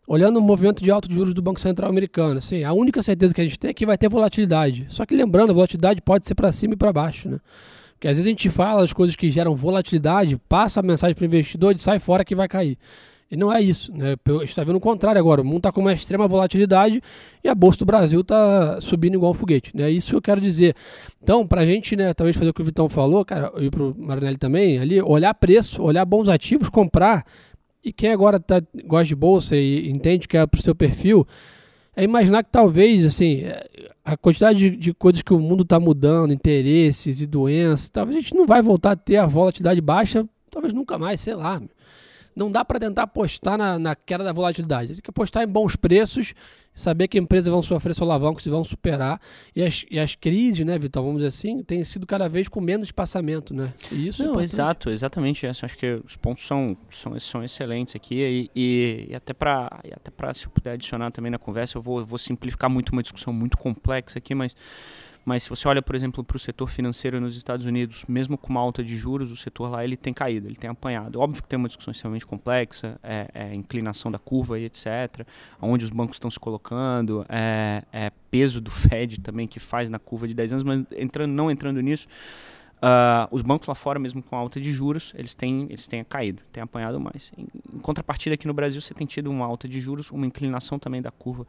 Olhando 0.05 0.37
o 0.37 0.41
movimento 0.41 0.83
de 0.83 0.91
alta 0.91 1.07
de 1.07 1.13
juros 1.13 1.33
do 1.33 1.41
Banco 1.41 1.61
Central 1.61 1.89
americano, 1.89 2.39
assim, 2.39 2.63
a 2.63 2.73
única 2.73 3.01
certeza 3.01 3.33
que 3.33 3.39
a 3.39 3.43
gente 3.45 3.57
tem 3.57 3.71
é 3.71 3.73
que 3.73 3.85
vai 3.85 3.97
ter 3.97 4.09
volatilidade. 4.09 4.85
Só 4.89 5.05
que 5.05 5.15
lembrando, 5.15 5.51
a 5.51 5.53
volatilidade 5.53 6.01
pode 6.01 6.27
ser 6.27 6.35
para 6.35 6.51
cima 6.51 6.73
e 6.73 6.77
para 6.77 6.91
baixo, 6.91 7.29
né? 7.29 7.39
Porque 7.93 8.09
às 8.09 8.17
vezes 8.17 8.27
a 8.27 8.29
gente 8.29 8.49
fala 8.49 8.83
as 8.83 8.91
coisas 8.91 9.15
que 9.15 9.31
geram 9.31 9.55
volatilidade, 9.55 10.35
passa 10.49 10.81
a 10.81 10.83
mensagem 10.83 11.15
para 11.15 11.23
o 11.23 11.25
investidor 11.25 11.73
e 11.73 11.79
sai 11.79 11.99
fora 11.99 12.25
que 12.25 12.35
vai 12.35 12.49
cair. 12.49 12.77
E 13.33 13.35
não 13.35 13.51
é 13.51 13.59
isso. 13.59 13.91
Né? 13.91 14.15
A 14.25 14.31
gente 14.31 14.49
está 14.49 14.63
vendo 14.63 14.75
o 14.75 14.79
contrário 14.79 15.19
agora. 15.19 15.41
O 15.41 15.43
mundo 15.43 15.57
está 15.57 15.71
com 15.71 15.81
uma 15.81 15.91
extrema 15.91 16.27
volatilidade 16.27 17.01
e 17.43 17.49
a 17.49 17.55
Bolsa 17.55 17.79
do 17.79 17.85
Brasil 17.85 18.21
está 18.21 18.79
subindo 18.79 19.15
igual 19.15 19.31
um 19.31 19.33
foguete. 19.33 19.75
Né? 19.75 19.89
Isso 19.89 20.11
que 20.11 20.15
eu 20.15 20.21
quero 20.21 20.39
dizer. 20.39 20.75
Então, 21.19 21.47
para 21.47 21.61
a 21.61 21.65
gente, 21.65 21.95
né, 21.95 22.13
talvez 22.13 22.37
fazer 22.37 22.51
o 22.51 22.53
que 22.53 22.61
o 22.61 22.65
Vitão 22.65 22.87
falou, 22.87 23.25
cara, 23.25 23.51
e 23.57 23.71
para 23.71 23.81
o 23.81 23.95
Marinelli 23.97 24.37
também, 24.37 24.77
ali, 24.77 25.01
olhar 25.01 25.33
preço, 25.33 25.81
olhar 25.81 26.05
bons 26.05 26.29
ativos, 26.29 26.69
comprar. 26.69 27.25
E 27.83 27.91
quem 27.91 28.11
agora 28.11 28.39
tá, 28.39 28.61
gosta 28.85 29.05
de 29.05 29.15
bolsa 29.15 29.55
e 29.55 29.89
entende 29.89 30.27
que 30.27 30.37
é 30.37 30.45
para 30.45 30.59
o 30.59 30.61
seu 30.61 30.75
perfil, 30.75 31.27
é 31.95 32.03
imaginar 32.03 32.43
que 32.43 32.51
talvez, 32.51 33.03
assim, 33.03 33.45
a 34.05 34.15
quantidade 34.15 34.59
de, 34.59 34.77
de 34.77 34.93
coisas 34.93 35.23
que 35.23 35.33
o 35.33 35.39
mundo 35.39 35.63
está 35.63 35.79
mudando, 35.79 36.31
interesses 36.31 37.19
e 37.19 37.25
doenças, 37.25 37.89
talvez 37.89 38.15
a 38.15 38.21
gente 38.21 38.35
não 38.35 38.45
vai 38.45 38.61
voltar 38.61 38.91
a 38.91 38.95
ter 38.95 39.17
a 39.17 39.25
volatilidade 39.25 39.81
baixa, 39.81 40.23
talvez 40.51 40.71
nunca 40.71 40.99
mais, 40.99 41.19
sei 41.19 41.33
lá 41.33 41.59
não 42.35 42.51
dá 42.51 42.63
para 42.65 42.79
tentar 42.79 43.03
apostar 43.03 43.57
na, 43.57 43.77
na, 43.77 43.95
queda 43.95 44.23
da 44.23 44.33
volatilidade. 44.33 44.93
Tem 44.93 45.01
que 45.01 45.09
apostar 45.09 45.43
em 45.43 45.47
bons 45.47 45.75
preços, 45.75 46.33
saber 46.73 47.07
que 47.07 47.17
empresas 47.17 47.51
vão 47.51 47.61
sofrer 47.61 47.93
solavancos 47.93 48.45
e 48.45 48.49
vão 48.49 48.63
superar. 48.63 49.19
E 49.55 49.63
as, 49.63 49.85
e 49.89 49.99
as 49.99 50.15
crises, 50.15 50.65
né, 50.65 50.77
Vitor, 50.77 51.03
vamos 51.03 51.17
dizer 51.17 51.29
assim, 51.29 51.63
têm 51.63 51.83
sido 51.83 52.05
cada 52.05 52.27
vez 52.27 52.47
com 52.47 52.59
menos 52.59 52.87
espaçamento, 52.87 53.53
né? 53.53 53.73
E 53.91 54.07
isso 54.07 54.23
é 54.23 54.25
não, 54.25 54.39
é 54.39 54.43
exato, 54.43 54.89
exatamente 54.89 55.45
isso. 55.45 55.65
Acho 55.65 55.77
que 55.77 56.01
os 56.05 56.15
pontos 56.15 56.45
são, 56.45 56.75
são, 56.89 57.19
são 57.19 57.43
excelentes 57.43 57.95
aqui 57.95 58.15
e, 58.15 58.51
e, 58.55 59.07
e 59.09 59.15
até 59.15 59.33
para 59.33 59.79
até 59.91 60.11
para 60.11 60.33
se 60.33 60.45
eu 60.45 60.51
puder 60.51 60.73
adicionar 60.73 61.11
também 61.11 61.31
na 61.31 61.39
conversa, 61.39 61.77
eu 61.77 61.81
vou, 61.81 62.05
vou 62.05 62.17
simplificar 62.17 62.69
muito 62.69 62.89
uma 62.89 63.03
discussão 63.03 63.31
muito 63.31 63.57
complexa 63.57 64.17
aqui, 64.17 64.33
mas 64.33 64.55
mas 65.25 65.43
se 65.43 65.49
você 65.49 65.67
olha, 65.67 65.81
por 65.81 65.95
exemplo, 65.95 66.23
para 66.23 66.35
o 66.35 66.39
setor 66.39 66.67
financeiro 66.67 67.19
nos 67.21 67.37
Estados 67.37 67.65
Unidos, 67.65 68.05
mesmo 68.07 68.37
com 68.37 68.49
uma 68.49 68.59
alta 68.59 68.83
de 68.83 68.97
juros, 68.97 69.31
o 69.31 69.35
setor 69.35 69.69
lá 69.69 69.83
ele 69.83 69.95
tem 69.95 70.13
caído, 70.13 70.47
ele 70.47 70.55
tem 70.55 70.69
apanhado. 70.69 71.19
Óbvio 71.19 71.41
que 71.41 71.47
tem 71.47 71.57
uma 71.57 71.67
discussão 71.67 71.91
extremamente 71.91 72.25
complexa, 72.25 72.99
é, 73.01 73.29
é 73.33 73.53
inclinação 73.53 74.11
da 74.11 74.19
curva 74.19 74.59
e 74.59 74.65
etc., 74.65 75.25
onde 75.61 75.85
os 75.85 75.91
bancos 75.91 76.15
estão 76.15 76.29
se 76.29 76.39
colocando, 76.39 77.25
é, 77.29 77.83
é, 77.91 78.11
peso 78.29 78.59
do 78.59 78.69
Fed 78.71 79.21
também 79.21 79.47
que 79.47 79.59
faz 79.59 79.89
na 79.89 79.99
curva 79.99 80.27
de 80.27 80.33
10 80.33 80.51
anos, 80.53 80.63
mas 80.63 80.85
entrando, 80.91 81.31
não 81.31 81.49
entrando 81.49 81.79
nisso, 81.81 82.07
Uh, 82.83 83.31
os 83.31 83.41
bancos 83.41 83.65
lá 83.65 83.73
fora, 83.73 83.97
mesmo 83.97 84.21
com 84.21 84.35
alta 84.35 84.59
de 84.59 84.69
juros, 84.73 85.13
eles 85.15 85.33
têm, 85.33 85.67
eles 85.69 85.87
têm 85.87 86.03
caído, 86.03 86.41
têm 86.51 86.61
apanhado 86.61 86.99
mais. 86.99 87.31
Em, 87.37 87.47
em, 87.73 87.79
contrapartida, 87.79 88.33
aqui 88.33 88.45
no 88.45 88.53
Brasil, 88.53 88.81
você 88.81 88.93
tem 88.93 89.07
tido 89.07 89.31
uma 89.31 89.45
alta 89.45 89.69
de 89.69 89.79
juros, 89.79 90.11
uma 90.11 90.25
inclinação 90.25 90.77
também 90.77 91.01
da 91.01 91.09
curva 91.09 91.47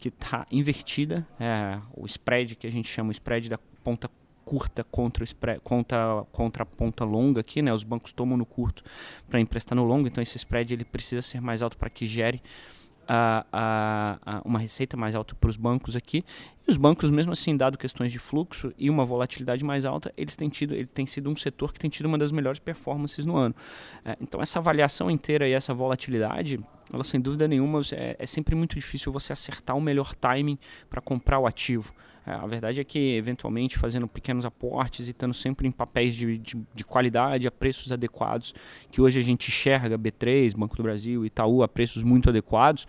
que 0.00 0.08
está 0.08 0.46
invertida, 0.50 1.26
é, 1.38 1.78
o 1.94 2.06
spread 2.06 2.56
que 2.56 2.66
a 2.66 2.70
gente 2.70 2.88
chama 2.88 3.10
o 3.10 3.12
spread 3.12 3.50
da 3.50 3.58
ponta 3.84 4.10
curta 4.44 4.82
contra, 4.82 5.22
spread, 5.22 5.60
contra, 5.60 6.24
contra 6.32 6.62
a 6.62 6.66
ponta 6.66 7.04
longa 7.04 7.40
aqui, 7.40 7.62
né? 7.62 7.72
Os 7.72 7.84
bancos 7.84 8.12
tomam 8.12 8.36
no 8.36 8.46
curto 8.46 8.82
para 9.28 9.38
emprestar 9.38 9.76
no 9.76 9.84
longo, 9.84 10.08
então 10.08 10.20
esse 10.22 10.36
spread 10.36 10.72
ele 10.74 10.84
precisa 10.84 11.22
ser 11.22 11.40
mais 11.40 11.62
alto 11.62 11.76
para 11.76 11.90
que 11.90 12.06
gere 12.06 12.42
a, 13.12 13.44
a, 13.52 14.18
a 14.36 14.42
uma 14.44 14.60
receita 14.60 14.96
mais 14.96 15.16
alta 15.16 15.34
para 15.34 15.50
os 15.50 15.56
bancos 15.56 15.96
aqui. 15.96 16.24
E 16.64 16.70
os 16.70 16.76
bancos, 16.76 17.10
mesmo 17.10 17.32
assim, 17.32 17.56
dado 17.56 17.76
questões 17.76 18.12
de 18.12 18.20
fluxo 18.20 18.72
e 18.78 18.88
uma 18.88 19.04
volatilidade 19.04 19.64
mais 19.64 19.84
alta, 19.84 20.12
eles 20.16 20.36
têm 20.36 20.48
tido, 20.48 20.74
ele 20.74 20.86
tem 20.86 21.06
sido 21.06 21.28
um 21.28 21.34
setor 21.34 21.72
que 21.72 21.80
tem 21.80 21.90
tido 21.90 22.06
uma 22.06 22.16
das 22.16 22.30
melhores 22.30 22.60
performances 22.60 23.26
no 23.26 23.36
ano. 23.36 23.54
É, 24.04 24.16
então 24.20 24.40
essa 24.40 24.60
avaliação 24.60 25.10
inteira 25.10 25.48
e 25.48 25.52
essa 25.52 25.74
volatilidade 25.74 26.60
ela 26.92 27.04
sem 27.04 27.20
dúvida 27.20 27.48
nenhuma 27.48 27.80
é, 27.92 28.16
é 28.16 28.26
sempre 28.26 28.54
muito 28.54 28.76
difícil 28.76 29.12
você 29.12 29.32
acertar 29.32 29.76
o 29.76 29.80
melhor 29.80 30.14
timing 30.14 30.58
para 30.88 31.00
comprar 31.00 31.40
o 31.40 31.46
ativo. 31.46 31.92
É, 32.26 32.32
a 32.32 32.46
verdade 32.46 32.80
é 32.80 32.84
que, 32.84 33.16
eventualmente, 33.16 33.78
fazendo 33.78 34.06
pequenos 34.06 34.44
aportes 34.44 35.08
e 35.08 35.10
estando 35.10 35.34
sempre 35.34 35.66
em 35.66 35.72
papéis 35.72 36.14
de, 36.14 36.38
de, 36.38 36.60
de, 36.74 36.84
qualidade, 36.84 37.46
a 37.46 37.50
preços 37.50 37.90
adequados, 37.90 38.54
que 38.90 39.00
hoje 39.00 39.18
a 39.18 39.22
gente 39.22 39.48
enxerga 39.48 39.98
B3, 39.98 40.54
Banco 40.56 40.76
do 40.76 40.82
Brasil, 40.82 41.24
Itaú, 41.24 41.62
a 41.62 41.68
preços 41.68 42.02
muito 42.02 42.28
adequados, 42.28 42.86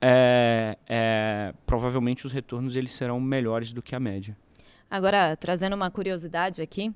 é, 0.00 0.76
é, 0.88 1.54
provavelmente 1.66 2.26
os 2.26 2.32
retornos 2.32 2.76
eles 2.76 2.92
serão 2.92 3.20
melhores 3.20 3.72
do 3.72 3.82
que 3.82 3.94
a 3.94 4.00
média. 4.00 4.36
Agora, 4.90 5.36
trazendo 5.36 5.74
uma 5.74 5.90
curiosidade 5.90 6.62
aqui, 6.62 6.92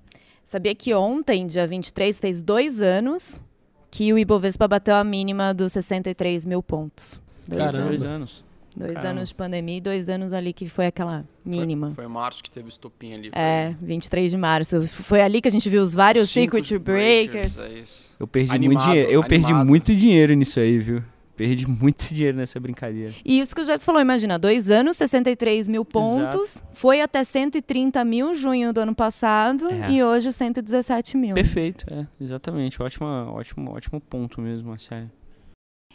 sabia 0.47 0.75
que 0.75 0.95
ontem, 0.95 1.47
dia 1.47 1.67
23, 1.67 2.19
fez 2.19 2.43
dois 2.43 2.81
anos 2.81 3.43
que 3.91 4.13
o 4.13 4.19
Ibovespa 4.19 4.67
bateu 4.67 4.95
a 4.95 5.05
mínima 5.05 5.53
dos 5.53 5.73
63 5.73 6.47
mil 6.47 6.63
pontos. 6.63 7.21
Dois 7.47 7.63
Caramba. 7.63 7.87
anos. 7.87 7.99
Dois 8.01 8.11
anos. 8.11 8.45
Dois 8.77 8.95
Caramba. 8.95 9.11
anos 9.11 9.29
de 9.29 9.35
pandemia 9.35 9.77
e 9.77 9.81
dois 9.81 10.09
anos 10.09 10.33
ali 10.33 10.53
que 10.53 10.69
foi 10.69 10.87
aquela 10.87 11.25
mínima. 11.45 11.89
Foi, 11.89 12.05
foi 12.05 12.07
março 12.07 12.43
que 12.43 12.51
teve 12.51 12.67
o 12.67 12.71
estopim 12.71 13.13
ali. 13.13 13.31
É, 13.33 13.75
23 13.81 14.31
de 14.31 14.37
março. 14.37 14.83
Foi 14.87 15.21
ali 15.21 15.41
que 15.41 15.49
a 15.49 15.51
gente 15.51 15.69
viu 15.69 15.83
os 15.83 15.95
vários 15.95 16.31
circuit 16.31 16.79
breakers. 16.79 17.57
breakers. 17.57 18.15
É 18.19 18.23
eu 18.23 18.27
perdi 18.27 18.55
animado, 18.55 18.75
muito 18.75 18.85
dinheiro. 18.85 19.11
Eu 19.11 19.21
animado. 19.21 19.29
perdi 19.29 19.65
muito 19.65 19.95
dinheiro 19.95 20.35
nisso 20.35 20.61
aí, 20.61 20.79
viu? 20.79 21.03
Perdi 21.37 21.67
muito 21.67 22.15
dinheiro 22.15 22.37
nessa 22.37 22.61
brincadeira. 22.61 23.13
E 23.25 23.41
isso 23.41 23.55
que 23.55 23.63
o 23.63 23.65
Gerson 23.65 23.85
falou, 23.85 24.01
imagina, 24.01 24.39
dois 24.39 24.71
anos, 24.71 24.97
63 24.99 25.67
mil 25.67 25.85
pontos, 25.85 26.57
Exato. 26.57 26.67
foi 26.73 27.01
até 27.01 27.25
130 27.25 28.05
mil 28.05 28.35
junho 28.35 28.73
do 28.73 28.81
ano 28.81 28.95
passado 28.95 29.69
é. 29.71 29.91
e 29.91 30.05
hoje 30.05 30.31
117 30.31 31.17
mil. 31.17 31.35
Perfeito, 31.35 31.87
é, 31.93 32.07
exatamente. 32.21 32.83
Ótimo, 32.83 33.07
ótimo, 33.07 33.73
ótimo 33.73 34.01
ponto 34.01 34.41
mesmo, 34.41 34.69
Marcelo. 34.69 35.11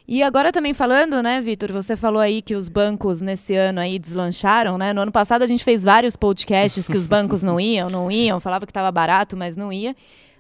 E 0.10 0.24
agora 0.24 0.54
também 0.54 0.74
falando, 0.74 1.22
né, 1.22 1.42
Vitor, 1.42 1.70
você 1.74 1.98
falou 1.98 2.22
aí 2.22 2.42
que 2.42 2.56
os 2.56 2.70
bancos 2.70 3.20
nesse 3.20 3.54
ano 3.56 3.82
aí 3.82 4.00
deslancharam, 4.00 4.78
né? 4.78 4.94
No 4.94 5.02
ano 5.02 5.12
passado 5.12 5.42
a 5.42 5.48
gente 5.48 5.66
fez 5.66 5.84
vários 5.84 6.16
podcasts 6.16 6.88
que 6.88 6.96
os 6.96 7.06
bancos 7.06 7.44
não 7.44 7.60
iam, 7.60 7.90
não 7.90 8.10
iam, 8.10 8.40
falava 8.40 8.66
que 8.66 8.72
estava 8.72 8.90
barato, 8.90 9.36
mas 9.36 9.58
não 9.58 9.72
ia. 9.72 9.94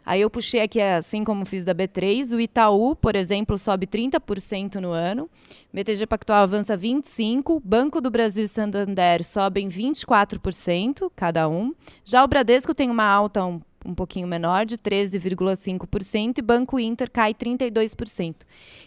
Aí 0.05 0.21
eu 0.21 0.29
puxei 0.29 0.61
aqui, 0.61 0.79
assim 0.79 1.25
como 1.25 1.45
fiz 1.45 1.65
da 1.65 1.75
B3, 1.75 2.33
o 2.33 2.39
Itaú, 2.39 2.95
por 2.95 3.13
exemplo, 3.13 3.57
sobe 3.57 3.85
30% 3.85 4.75
no 4.75 4.91
ano, 4.91 5.29
BTG 5.73 6.07
Pactual 6.07 6.43
avança 6.43 6.77
25%, 6.77 7.61
Banco 7.61 7.99
do 7.99 8.09
Brasil 8.09 8.45
e 8.45 8.47
Santander 8.47 9.21
sobem 9.21 9.67
24% 9.67 11.11
cada 11.13 11.49
um. 11.49 11.73
Já 12.05 12.23
o 12.23 12.27
Bradesco 12.27 12.73
tem 12.73 12.89
uma 12.89 13.03
alta 13.03 13.43
um 13.43 13.59
um 13.87 13.95
pouquinho 13.95 14.27
menor, 14.27 14.65
de 14.65 14.77
13,5%, 14.77 16.37
e 16.37 16.41
Banco 16.41 16.77
Inter 16.77 17.09
cai 17.09 17.33
32%. 17.33 18.35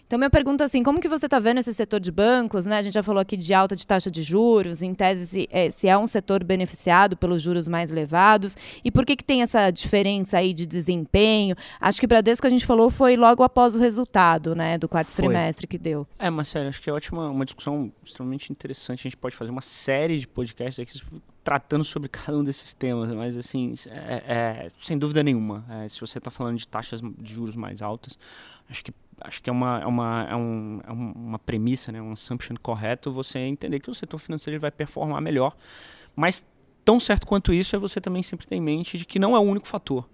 Então, 0.06 0.18
minha 0.18 0.28
pergunta 0.28 0.64
é 0.64 0.66
assim, 0.66 0.82
como 0.82 1.00
que 1.00 1.08
você 1.08 1.26
está 1.26 1.38
vendo 1.38 1.58
esse 1.58 1.72
setor 1.72 2.00
de 2.00 2.10
bancos? 2.10 2.66
Né? 2.66 2.78
A 2.78 2.82
gente 2.82 2.94
já 2.94 3.02
falou 3.02 3.20
aqui 3.20 3.36
de 3.36 3.54
alta 3.54 3.74
de 3.74 3.86
taxa 3.86 4.10
de 4.10 4.22
juros, 4.22 4.82
em 4.82 4.92
tese, 4.92 5.24
se 5.24 5.48
é, 5.50 5.70
se 5.70 5.88
é 5.88 5.96
um 5.96 6.06
setor 6.06 6.44
beneficiado 6.44 7.16
pelos 7.16 7.40
juros 7.40 7.66
mais 7.68 7.90
elevados, 7.90 8.56
e 8.84 8.90
por 8.90 9.06
que, 9.06 9.16
que 9.16 9.24
tem 9.24 9.42
essa 9.42 9.70
diferença 9.70 10.38
aí 10.38 10.52
de 10.52 10.66
desempenho? 10.66 11.54
Acho 11.80 12.00
que 12.00 12.06
o 12.06 12.08
Bradesco, 12.08 12.46
a 12.46 12.50
gente 12.50 12.66
falou, 12.66 12.90
foi 12.90 13.16
logo 13.16 13.42
após 13.42 13.76
o 13.76 13.78
resultado 13.78 14.54
né, 14.54 14.76
do 14.76 14.88
quarto 14.88 15.08
foi. 15.08 15.24
trimestre 15.24 15.66
que 15.66 15.78
deu. 15.78 16.06
É, 16.18 16.28
Marcelo, 16.28 16.68
acho 16.68 16.82
que 16.82 16.90
é 16.90 16.92
ótima, 16.92 17.30
uma 17.30 17.44
discussão 17.44 17.90
extremamente 18.04 18.50
interessante. 18.50 19.00
A 19.00 19.02
gente 19.04 19.16
pode 19.16 19.36
fazer 19.36 19.50
uma 19.50 19.60
série 19.60 20.18
de 20.18 20.26
podcasts 20.26 20.80
aqui 20.80 20.92
tratando 21.50 21.82
sobre 21.82 22.08
cada 22.08 22.38
um 22.38 22.44
desses 22.44 22.72
temas, 22.72 23.10
mas 23.10 23.36
assim, 23.36 23.74
é, 23.88 24.22
é, 24.64 24.68
sem 24.80 24.96
dúvida 24.96 25.20
nenhuma, 25.20 25.64
é, 25.68 25.88
se 25.88 26.00
você 26.00 26.18
está 26.18 26.30
falando 26.30 26.56
de 26.56 26.68
taxas 26.68 27.00
de 27.00 27.34
juros 27.34 27.56
mais 27.56 27.82
altas, 27.82 28.16
acho 28.68 28.84
que 28.84 28.94
acho 29.22 29.42
que 29.42 29.50
é 29.50 29.52
uma, 29.52 29.80
é 29.80 29.86
uma, 29.86 30.26
é 30.30 30.36
um, 30.36 30.80
é 30.86 30.92
uma 30.92 31.38
premissa, 31.40 31.90
né, 31.90 32.00
um 32.00 32.12
assumption 32.12 32.54
correto 32.62 33.12
você 33.12 33.40
entender 33.40 33.80
que 33.80 33.90
o 33.90 33.94
setor 33.94 34.18
financeiro 34.18 34.58
vai 34.60 34.70
performar 34.70 35.20
melhor, 35.20 35.54
mas 36.14 36.46
tão 36.84 37.00
certo 37.00 37.26
quanto 37.26 37.52
isso 37.52 37.74
é 37.74 37.78
você 37.78 38.00
também 38.00 38.22
sempre 38.22 38.46
ter 38.46 38.54
em 38.54 38.62
mente 38.62 38.96
de 38.96 39.04
que 39.04 39.18
não 39.18 39.34
é 39.34 39.38
o 39.38 39.42
único 39.42 39.66
fator. 39.66 40.08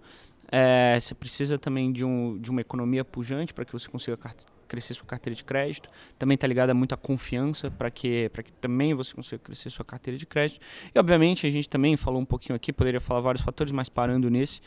É, 0.51 0.99
você 0.99 1.15
precisa 1.15 1.59
também 1.59 1.93
de, 1.93 2.05
um, 2.05 2.39
de 2.39 2.51
uma 2.51 2.63
economia 2.63 3.05
pujante 3.05 3.53
para 3.53 3.65
que 3.65 3.73
você 3.73 3.89
consiga 3.89 4.17
crescer 4.67 4.95
sua 4.95 5.07
carteira 5.07 5.35
de 5.35 5.45
crédito. 5.45 5.89
Também 6.19 6.35
está 6.35 6.47
ligada 6.47 6.75
muito 6.75 6.95
à 6.95 6.97
confiança 6.97 7.71
para 7.71 7.91
que, 7.91 8.31
que 8.45 8.53
também 8.55 8.95
você 8.95 9.15
consiga 9.15 9.39
crescer 9.39 9.71
sua 9.71 9.85
carteira 9.85 10.19
de 10.19 10.27
crédito. 10.27 10.61
E, 10.95 10.99
obviamente, 10.99 11.47
a 11.47 11.51
gente 11.51 11.69
também 11.69 11.97
falou 11.97 12.21
um 12.21 12.25
pouquinho 12.25 12.57
aqui, 12.57 12.73
poderia 12.73 13.01
falar 13.01 13.21
vários 13.21 13.45
fatores, 13.45 13.73
mas 13.73 13.89
parando 13.89 14.31
nesse, 14.31 14.61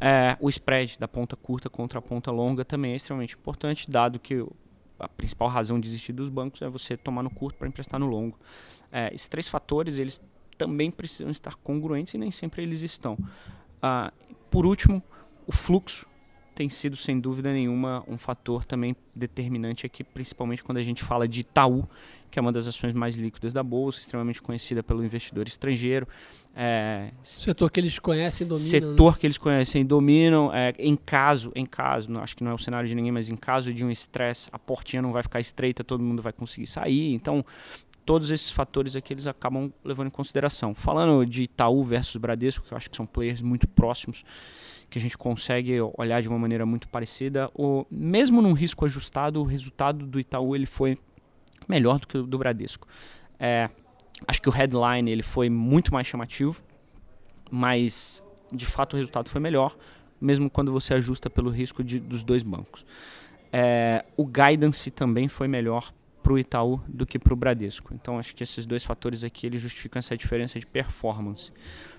é, 0.00 0.36
o 0.40 0.48
spread 0.48 0.98
da 0.98 1.06
ponta 1.06 1.36
curta 1.36 1.68
contra 1.68 1.98
a 1.98 2.02
ponta 2.02 2.30
longa 2.30 2.64
também 2.64 2.92
é 2.92 2.96
extremamente 2.96 3.34
importante, 3.34 3.90
dado 3.90 4.18
que 4.18 4.44
a 4.98 5.08
principal 5.08 5.48
razão 5.48 5.80
de 5.80 5.88
existir 5.88 6.12
dos 6.12 6.28
bancos 6.28 6.62
é 6.62 6.68
você 6.68 6.96
tomar 6.96 7.22
no 7.22 7.30
curto 7.30 7.56
para 7.56 7.68
emprestar 7.68 7.98
no 7.98 8.06
longo. 8.06 8.38
É, 8.90 9.12
esses 9.14 9.28
três 9.28 9.48
fatores, 9.48 9.98
eles 9.98 10.22
também 10.56 10.90
precisam 10.90 11.30
estar 11.30 11.54
congruentes 11.56 12.14
e 12.14 12.18
nem 12.18 12.30
sempre 12.30 12.62
eles 12.62 12.82
estão. 12.82 13.18
Ah, 13.80 14.12
por 14.50 14.64
último, 14.64 15.02
o 15.46 15.52
fluxo 15.52 16.06
tem 16.54 16.68
sido, 16.68 16.96
sem 16.96 17.18
dúvida 17.18 17.52
nenhuma, 17.52 18.04
um 18.06 18.18
fator 18.18 18.64
também 18.64 18.94
determinante 19.14 19.86
aqui, 19.86 20.04
principalmente 20.04 20.62
quando 20.62 20.78
a 20.78 20.82
gente 20.82 21.02
fala 21.02 21.26
de 21.26 21.40
Itaú, 21.40 21.88
que 22.30 22.38
é 22.38 22.42
uma 22.42 22.52
das 22.52 22.66
ações 22.66 22.92
mais 22.94 23.16
líquidas 23.16 23.52
da 23.52 23.62
Bolsa, 23.62 24.00
extremamente 24.00 24.40
conhecida 24.40 24.82
pelo 24.82 25.04
investidor 25.04 25.46
estrangeiro. 25.46 26.06
É, 26.54 27.10
setor 27.22 27.70
que 27.70 27.80
eles 27.80 27.98
conhecem 27.98 28.46
e 28.46 28.48
dominam. 28.48 28.68
Setor 28.68 29.12
né? 29.12 29.18
que 29.18 29.26
eles 29.26 29.38
conhecem 29.38 29.82
e 29.82 29.84
dominam. 29.84 30.52
É, 30.52 30.72
em 30.78 30.96
caso, 30.96 31.52
em 31.54 31.66
caso, 31.66 32.10
não, 32.10 32.22
acho 32.22 32.36
que 32.36 32.44
não 32.44 32.50
é 32.50 32.54
o 32.54 32.58
cenário 32.58 32.88
de 32.88 32.94
ninguém, 32.94 33.12
mas 33.12 33.28
em 33.28 33.36
caso 33.36 33.72
de 33.72 33.84
um 33.84 33.90
estresse, 33.90 34.48
a 34.52 34.58
portinha 34.58 35.02
não 35.02 35.12
vai 35.12 35.22
ficar 35.22 35.40
estreita, 35.40 35.82
todo 35.82 36.02
mundo 36.02 36.22
vai 36.22 36.32
conseguir 36.32 36.66
sair. 36.66 37.14
Então, 37.14 37.44
todos 38.04 38.30
esses 38.30 38.50
fatores 38.50 38.96
aqui 38.96 39.12
eles 39.12 39.26
acabam 39.26 39.72
levando 39.84 40.08
em 40.08 40.10
consideração. 40.10 40.74
Falando 40.74 41.24
de 41.24 41.44
Itaú 41.44 41.82
versus 41.82 42.16
Bradesco, 42.16 42.66
que 42.66 42.72
eu 42.72 42.76
acho 42.76 42.90
que 42.90 42.96
são 42.96 43.06
players 43.06 43.42
muito 43.42 43.66
próximos, 43.68 44.24
que 44.92 44.98
a 44.98 45.00
gente 45.00 45.16
consegue 45.16 45.78
olhar 45.96 46.20
de 46.20 46.28
uma 46.28 46.38
maneira 46.38 46.66
muito 46.66 46.86
parecida, 46.86 47.50
o, 47.54 47.86
mesmo 47.90 48.42
num 48.42 48.52
risco 48.52 48.84
ajustado, 48.84 49.40
o 49.40 49.42
resultado 49.42 50.06
do 50.06 50.20
Itaú 50.20 50.54
ele 50.54 50.66
foi 50.66 50.98
melhor 51.66 51.98
do 51.98 52.06
que 52.06 52.18
o 52.18 52.24
do 52.24 52.36
Bradesco. 52.36 52.86
É, 53.40 53.70
acho 54.28 54.42
que 54.42 54.50
o 54.50 54.52
headline 54.52 55.10
ele 55.10 55.22
foi 55.22 55.48
muito 55.48 55.94
mais 55.94 56.06
chamativo, 56.06 56.62
mas 57.50 58.22
de 58.52 58.66
fato 58.66 58.92
o 58.92 58.96
resultado 58.98 59.30
foi 59.30 59.40
melhor, 59.40 59.74
mesmo 60.20 60.50
quando 60.50 60.70
você 60.70 60.92
ajusta 60.92 61.30
pelo 61.30 61.48
risco 61.48 61.82
de, 61.82 61.98
dos 61.98 62.22
dois 62.22 62.42
bancos. 62.42 62.84
É, 63.50 64.04
o 64.14 64.26
guidance 64.26 64.90
também 64.90 65.26
foi 65.26 65.48
melhor 65.48 65.90
para 66.22 66.32
o 66.32 66.38
Itaú 66.38 66.80
do 66.86 67.04
que 67.04 67.18
para 67.18 67.32
o 67.32 67.36
Bradesco. 67.36 67.92
Então 67.94 68.18
acho 68.18 68.34
que 68.34 68.42
esses 68.42 68.64
dois 68.64 68.84
fatores 68.84 69.24
aqui 69.24 69.46
eles 69.46 69.60
justificam 69.60 69.98
essa 69.98 70.16
diferença 70.16 70.58
de 70.58 70.66
performance. 70.66 71.50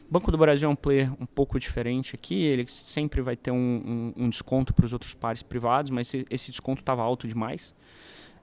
O 0.07 0.11
Banco 0.11 0.31
do 0.31 0.37
Brasil 0.37 0.69
é 0.69 0.71
um 0.71 0.75
player 0.75 1.11
um 1.19 1.25
pouco 1.25 1.59
diferente 1.59 2.15
aqui, 2.15 2.43
ele 2.43 2.65
sempre 2.69 3.21
vai 3.21 3.35
ter 3.35 3.51
um, 3.51 4.13
um, 4.17 4.23
um 4.25 4.29
desconto 4.29 4.73
para 4.73 4.85
os 4.85 4.93
outros 4.93 5.13
pares 5.13 5.41
privados, 5.41 5.91
mas 5.91 6.07
esse, 6.07 6.25
esse 6.29 6.51
desconto 6.51 6.81
estava 6.81 7.01
alto 7.01 7.27
demais. 7.27 7.75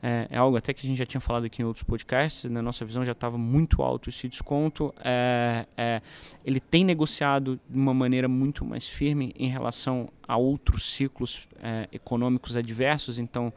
É, 0.03 0.29
é, 0.31 0.39
algo 0.39 0.57
até 0.57 0.73
que 0.73 0.87
a 0.87 0.89
gente 0.89 0.97
já 0.97 1.05
tinha 1.05 1.21
falado 1.21 1.45
aqui 1.45 1.61
em 1.61 1.65
outros 1.65 1.83
podcasts, 1.83 2.51
na 2.51 2.63
nossa 2.63 2.85
visão 2.87 3.05
já 3.05 3.13
estava 3.13 3.37
muito 3.37 3.83
alto 3.83 4.09
esse 4.09 4.29
desconto. 4.29 4.95
É, 5.05 5.67
é, 5.77 6.03
ele 6.45 6.59
tem 6.59 6.85
negociado 6.85 7.61
de 7.69 7.79
uma 7.79 7.93
maneira 7.93 8.27
muito 8.27 8.65
mais 8.65 8.89
firme 8.89 9.35
em 9.37 9.49
relação 9.49 10.09
a 10.27 10.37
outros 10.37 10.91
ciclos 10.91 11.47
é, 11.63 11.87
econômicos 11.93 12.57
adversos, 12.57 13.19
então 13.19 13.53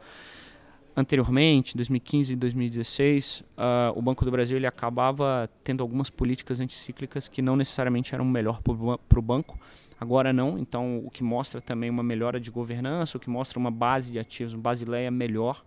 anteriormente, 0.96 1.76
2015 1.76 2.32
e 2.32 2.36
2016, 2.36 3.40
uh, 3.40 3.98
o 3.98 4.02
Banco 4.02 4.24
do 4.24 4.30
Brasil 4.30 4.56
ele 4.56 4.66
acabava 4.66 5.48
tendo 5.62 5.82
algumas 5.82 6.10
políticas 6.10 6.60
anticíclicas 6.60 7.28
que 7.28 7.42
não 7.42 7.56
necessariamente 7.56 8.14
eram 8.14 8.24
melhor 8.24 8.60
para 8.62 9.18
o 9.18 9.22
banco. 9.22 9.58
Agora 10.00 10.32
não, 10.32 10.58
então 10.58 10.98
o 11.04 11.10
que 11.10 11.22
mostra 11.22 11.60
também 11.60 11.88
uma 11.88 12.02
melhora 12.02 12.40
de 12.40 12.50
governança, 12.50 13.16
o 13.16 13.20
que 13.20 13.30
mostra 13.30 13.58
uma 13.58 13.70
base 13.70 14.12
de 14.12 14.18
ativos, 14.18 14.52
uma 14.52 14.62
basileia 14.62 15.10
melhor. 15.10 15.64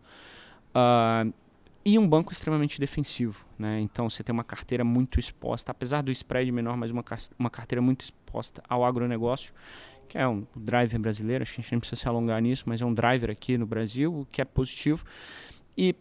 Uh, 0.70 1.34
e 1.88 1.98
um 1.98 2.06
banco 2.06 2.34
extremamente 2.34 2.82
defensivo. 2.82 3.46
Né? 3.58 3.80
Então 3.80 4.10
você 4.10 4.22
tem 4.22 4.34
uma 4.34 4.44
carteira 4.44 4.84
muito 4.84 5.22
exposta, 5.22 5.72
apesar 5.72 6.04
do 6.04 6.12
spread 6.12 6.52
menor, 6.52 6.76
mas 6.76 6.92
uma, 6.92 7.04
uma 7.40 7.50
carteira 7.50 7.82
muito 7.82 8.02
exposta 8.02 8.62
ao 8.68 8.84
agronegócio, 8.84 9.54
que 10.08 10.18
é 10.18 10.28
um 10.28 10.46
driver 10.56 11.00
brasileiro, 11.00 11.44
acho 11.44 11.54
que 11.54 11.62
a 11.62 11.64
gente 11.64 11.74
não 11.74 11.80
precisa 11.80 12.02
se 12.02 12.08
alongar 12.08 12.42
nisso, 12.42 12.64
mas 12.66 12.82
é 12.82 12.86
um 12.86 12.94
driver 12.94 13.30
aqui 13.30 13.58
no 13.58 13.66
Brasil, 13.66 14.22
o 14.22 14.26
que 14.26 14.42
é 14.42 14.46
positivo. 14.46 15.04
E 15.78 15.96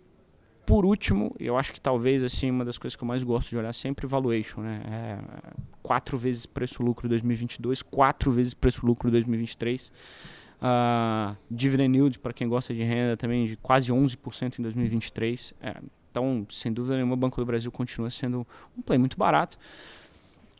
por 0.66 0.85
último, 0.85 1.35
eu 1.38 1.57
acho 1.57 1.73
que 1.73 1.81
talvez 1.81 2.25
assim 2.25 2.51
uma 2.51 2.64
das 2.64 2.77
coisas 2.77 2.97
que 2.97 3.05
eu 3.05 3.07
mais 3.07 3.23
gosto 3.23 3.51
de 3.51 3.57
olhar 3.57 3.73
sempre 3.73 4.07
valuation, 4.07 4.61
né? 4.61 4.83
É 4.85 5.19
quatro 5.81 6.19
vezes 6.19 6.45
preço-lucro 6.45 7.09
2022, 7.09 7.83
quatro 7.83 8.33
vezes 8.33 8.53
preço-lucro 8.53 9.09
2023. 9.09 9.92
Uh, 10.57 11.37
dividend 11.49 11.97
yield, 11.97 12.19
para 12.19 12.33
quem 12.33 12.49
gosta 12.49 12.75
de 12.75 12.83
renda, 12.83 13.16
também 13.16 13.47
de 13.47 13.57
quase 13.57 13.92
11% 13.92 14.59
em 14.59 14.62
2023. 14.62 15.55
É, 15.61 15.77
então, 16.11 16.45
sem 16.51 16.73
dúvida 16.73 16.97
nenhuma, 16.97 17.14
o 17.14 17.16
Banco 17.16 17.40
do 17.40 17.47
Brasil 17.47 17.71
continua 17.71 18.11
sendo 18.11 18.45
um 18.77 18.83
play 18.83 18.99
muito 18.99 19.16
barato. 19.16 19.57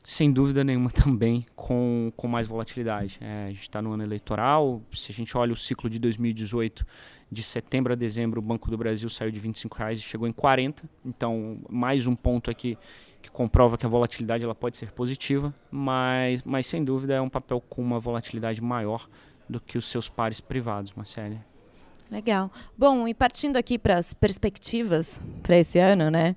Sem 0.09 0.33
dúvida 0.33 0.63
nenhuma 0.63 0.89
também 0.89 1.45
com, 1.57 2.13
com 2.17 2.29
mais 2.29 2.47
volatilidade. 2.47 3.19
É, 3.21 3.47
a 3.47 3.49
gente 3.49 3.63
está 3.63 3.83
no 3.83 3.91
ano 3.93 4.05
eleitoral. 4.05 4.81
Se 4.93 5.11
a 5.11 5.15
gente 5.15 5.37
olha 5.37 5.53
o 5.53 5.57
ciclo 5.57 5.91
de 5.91 5.99
2018, 5.99 6.87
de 7.29 7.43
setembro 7.43 7.93
a 7.93 7.97
dezembro, 7.97 8.39
o 8.39 8.43
Banco 8.43 8.71
do 8.71 8.79
Brasil 8.79 9.11
saiu 9.11 9.33
de 9.33 9.41
25 9.41 9.77
reais 9.77 9.99
e 9.99 10.03
chegou 10.03 10.29
em 10.29 10.33
40. 10.33 10.89
Então, 11.05 11.59
mais 11.69 12.07
um 12.07 12.15
ponto 12.15 12.53
aqui 12.53 12.79
que 13.21 13.29
comprova 13.33 13.77
que 13.77 13.85
a 13.85 13.89
volatilidade 13.89 14.45
ela 14.45 14.55
pode 14.55 14.77
ser 14.77 14.93
positiva, 14.93 15.53
mas, 15.73 16.41
mas 16.45 16.69
sem 16.69 16.85
dúvida 16.85 17.15
é 17.15 17.21
um 17.21 17.29
papel 17.29 17.61
com 17.61 17.83
uma 17.83 17.99
volatilidade 17.99 18.63
maior 18.63 19.09
do 19.49 19.61
que 19.61 19.77
os 19.77 19.87
seus 19.87 20.09
pares 20.09 20.41
privados, 20.41 20.93
Marcele. 20.93 21.41
Legal. 22.09 22.53
Bom, 22.79 23.09
e 23.09 23.13
partindo 23.13 23.57
aqui 23.57 23.77
para 23.77 23.99
as 23.99 24.15
perspectivas 24.15 25.21
para 25.43 25.57
esse 25.57 25.81
ano, 25.81 26.13
né? 26.13 26.37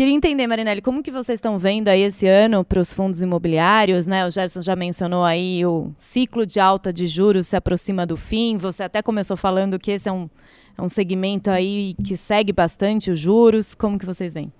Queria 0.00 0.14
entender, 0.14 0.46
Marinelli, 0.46 0.80
como 0.80 1.02
que 1.02 1.10
vocês 1.10 1.36
estão 1.36 1.58
vendo 1.58 1.88
aí 1.88 2.00
esse 2.00 2.26
ano 2.26 2.64
para 2.64 2.80
os 2.80 2.90
fundos 2.90 3.20
imobiliários, 3.20 4.06
né? 4.06 4.26
O 4.26 4.30
Gerson 4.30 4.62
já 4.62 4.74
mencionou 4.74 5.24
aí 5.24 5.62
o 5.66 5.92
ciclo 5.98 6.46
de 6.46 6.58
alta 6.58 6.90
de 6.90 7.06
juros 7.06 7.48
se 7.48 7.54
aproxima 7.54 8.06
do 8.06 8.16
fim. 8.16 8.56
Você 8.56 8.82
até 8.82 9.02
começou 9.02 9.36
falando 9.36 9.78
que 9.78 9.90
esse 9.90 10.08
é 10.08 10.12
um, 10.12 10.30
é 10.78 10.80
um 10.80 10.88
segmento 10.88 11.50
aí 11.50 11.94
que 12.02 12.16
segue 12.16 12.50
bastante 12.50 13.10
os 13.10 13.18
juros. 13.18 13.74
Como 13.74 13.98
que 13.98 14.06
vocês 14.06 14.32
veem? 14.32 14.50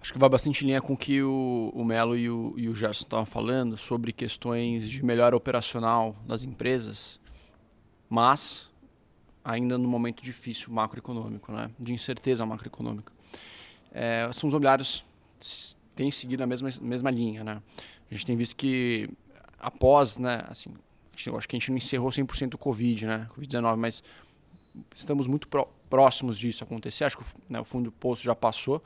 Acho 0.00 0.14
que 0.14 0.18
vai 0.18 0.30
bastante 0.30 0.64
em 0.64 0.68
linha 0.68 0.80
com 0.80 0.94
o 0.94 0.96
que 0.96 1.22
o, 1.22 1.70
o 1.74 1.84
Melo 1.84 2.16
e 2.16 2.30
o, 2.30 2.54
e 2.56 2.70
o 2.70 2.74
Gerson 2.74 3.04
estavam 3.04 3.26
falando 3.26 3.76
sobre 3.76 4.14
questões 4.14 4.88
de 4.88 5.04
melhor 5.04 5.34
operacional 5.34 6.16
das 6.26 6.42
empresas, 6.42 7.20
mas 8.08 8.70
ainda 9.44 9.76
no 9.76 9.86
momento 9.86 10.22
difícil 10.22 10.72
macroeconômico, 10.72 11.52
né? 11.52 11.70
de 11.78 11.92
incerteza 11.92 12.46
macroeconômica. 12.46 13.17
É, 14.00 14.28
os 14.30 14.38
fundos 14.38 14.52
imobiliários 14.52 15.04
têm 15.96 16.08
seguido 16.12 16.44
a 16.44 16.46
mesma, 16.46 16.70
mesma 16.80 17.10
linha. 17.10 17.42
Né? 17.42 17.60
A 18.08 18.14
gente 18.14 18.24
tem 18.24 18.36
visto 18.36 18.54
que 18.54 19.10
após, 19.58 20.18
né, 20.18 20.44
assim, 20.48 20.72
acho 21.16 21.48
que 21.48 21.56
a 21.56 21.58
gente 21.58 21.70
não 21.70 21.76
encerrou 21.76 22.08
100% 22.08 22.54
o 22.54 22.58
Covid, 22.58 23.06
né, 23.06 23.28
Covid-19, 23.36 23.76
mas 23.76 24.04
estamos 24.94 25.26
muito 25.26 25.48
próximos 25.90 26.38
disso 26.38 26.62
acontecer. 26.62 27.04
Acho 27.04 27.18
que 27.18 27.24
né, 27.48 27.60
o 27.60 27.64
fundo 27.64 27.86
do 27.86 27.92
poço 27.92 28.22
já 28.22 28.36
passou. 28.36 28.80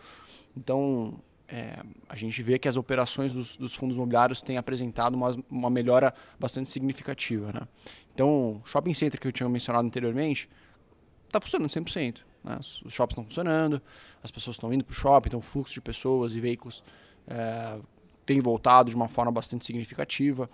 Então, 0.56 1.20
é, 1.46 1.76
a 2.08 2.16
gente 2.16 2.42
vê 2.42 2.58
que 2.58 2.66
as 2.66 2.76
operações 2.76 3.34
dos, 3.34 3.58
dos, 3.58 3.74
fundos 3.74 3.96
imobiliários 3.98 4.40
têm 4.40 4.56
apresentado 4.56 5.14
uma, 5.14 5.32
uma 5.50 5.68
melhora 5.68 6.14
bastante 6.40 6.70
significativa. 6.70 7.52
Né? 7.52 7.60
Então, 8.14 8.62
o 8.64 8.66
shopping 8.66 8.94
center 8.94 9.20
que 9.20 9.28
eu 9.28 9.32
tinha 9.32 9.46
mencionado 9.46 9.86
anteriormente 9.86 10.48
está 11.26 11.38
funcionando 11.38 11.68
100%. 11.68 12.31
Né? 12.44 12.56
Os, 12.58 12.92
shoppings 12.92 13.12
estão 13.12 13.24
funcionando, 13.24 13.80
as 14.22 14.30
pessoas 14.30 14.56
estão 14.56 14.72
indo 14.72 14.84
para 14.84 14.92
o 14.92 14.94
shopping, 14.94 15.28
então 15.28 15.40
o 15.40 15.42
fluxo 15.42 15.74
de 15.74 15.80
pessoas 15.80 16.34
e 16.34 16.40
veículos 16.40 16.82
é, 17.26 17.78
tem 18.24 18.40
voltado 18.40 18.90
de 18.90 18.96
uma 18.96 19.08
forma 19.08 19.30
bastante 19.30 19.64
significativa. 19.64 20.48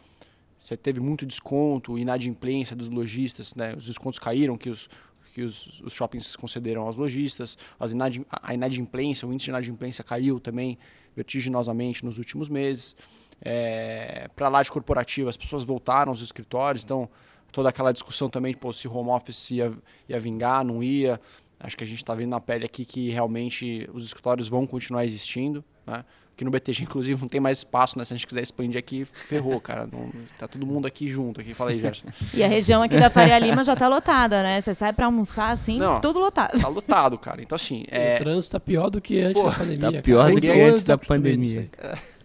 Você 0.58 0.76
teve 0.76 1.00
muito 1.00 1.24
desconto, 1.24 1.98
inadimplência 1.98 2.74
dos 2.74 2.88
lojistas, 2.88 3.54
né? 3.54 3.74
os 3.76 3.86
descontos 3.86 4.18
caíram, 4.18 4.58
que 4.58 4.70
os, 4.70 4.88
que 5.32 5.42
os, 5.42 5.80
os 5.82 5.92
shoppings 5.92 6.34
concederam 6.34 6.82
aos 6.82 6.96
lojistas, 6.96 7.56
as 7.78 7.92
inadim, 7.92 8.24
a 8.30 8.54
inadimplência, 8.54 9.26
o 9.26 9.32
índice 9.32 9.44
de 9.44 9.50
inadimplência 9.50 10.02
caiu 10.02 10.40
também 10.40 10.76
vertiginosamente 11.14 12.04
nos 12.04 12.18
últimos 12.18 12.48
meses. 12.48 12.96
É, 13.40 14.28
para 14.34 14.48
lá 14.48 14.62
de 14.62 14.70
corporativa, 14.70 15.30
as 15.30 15.36
pessoas 15.36 15.62
voltaram 15.62 16.10
aos 16.10 16.20
escritórios, 16.20 16.82
então 16.82 17.08
toda 17.52 17.68
aquela 17.68 17.92
discussão 17.92 18.28
também 18.28 18.52
de 18.54 18.76
se 18.76 18.88
home 18.88 19.10
office 19.10 19.52
ia, 19.52 19.72
ia 20.08 20.18
vingar, 20.18 20.64
não 20.64 20.82
ia. 20.82 21.20
Acho 21.60 21.76
que 21.76 21.84
a 21.84 21.86
gente 21.86 21.98
está 21.98 22.14
vendo 22.14 22.30
na 22.30 22.40
pele 22.40 22.64
aqui 22.64 22.84
que 22.84 23.10
realmente 23.10 23.88
os 23.92 24.04
escritórios 24.04 24.48
vão 24.48 24.66
continuar 24.66 25.04
existindo. 25.04 25.64
Né? 25.86 26.04
Aqui 26.32 26.44
no 26.44 26.52
BTG, 26.52 26.84
inclusive, 26.84 27.20
não 27.20 27.28
tem 27.28 27.40
mais 27.40 27.58
espaço, 27.58 27.98
né? 27.98 28.04
Se 28.04 28.14
a 28.14 28.16
gente 28.16 28.24
quiser 28.24 28.42
expandir 28.42 28.78
aqui, 28.78 29.04
ferrou, 29.04 29.60
cara. 29.60 29.88
Não, 29.90 30.08
tá 30.38 30.46
todo 30.46 30.64
mundo 30.64 30.86
aqui 30.86 31.08
junto. 31.08 31.40
Aqui. 31.40 31.52
Fala 31.52 31.70
aí, 31.70 31.80
Gerson. 31.80 32.06
E 32.32 32.44
a 32.44 32.46
região 32.46 32.80
aqui 32.80 32.96
da 32.96 33.10
Faria 33.10 33.36
Lima 33.40 33.64
já 33.64 33.74
tá 33.74 33.88
lotada, 33.88 34.40
né? 34.40 34.60
Você 34.60 34.72
sai 34.72 34.92
para 34.92 35.06
almoçar, 35.06 35.50
assim, 35.50 35.80
não, 35.80 36.00
tudo 36.00 36.20
lotado. 36.20 36.60
Tá 36.60 36.68
lotado, 36.68 37.18
cara. 37.18 37.42
Então, 37.42 37.56
assim... 37.56 37.84
É... 37.88 38.14
O 38.14 38.18
trânsito 38.20 38.52
tá 38.52 38.60
pior 38.60 38.88
do 38.88 39.00
que 39.00 39.20
antes 39.20 39.42
Pô, 39.42 39.48
da 39.48 39.56
pandemia. 39.56 39.92
Tá 39.92 40.02
pior 40.02 40.22
cara. 40.22 40.34
do 40.34 40.40
que 40.40 40.60
antes 40.60 40.84
da 40.84 40.96
pandemia. 40.96 41.68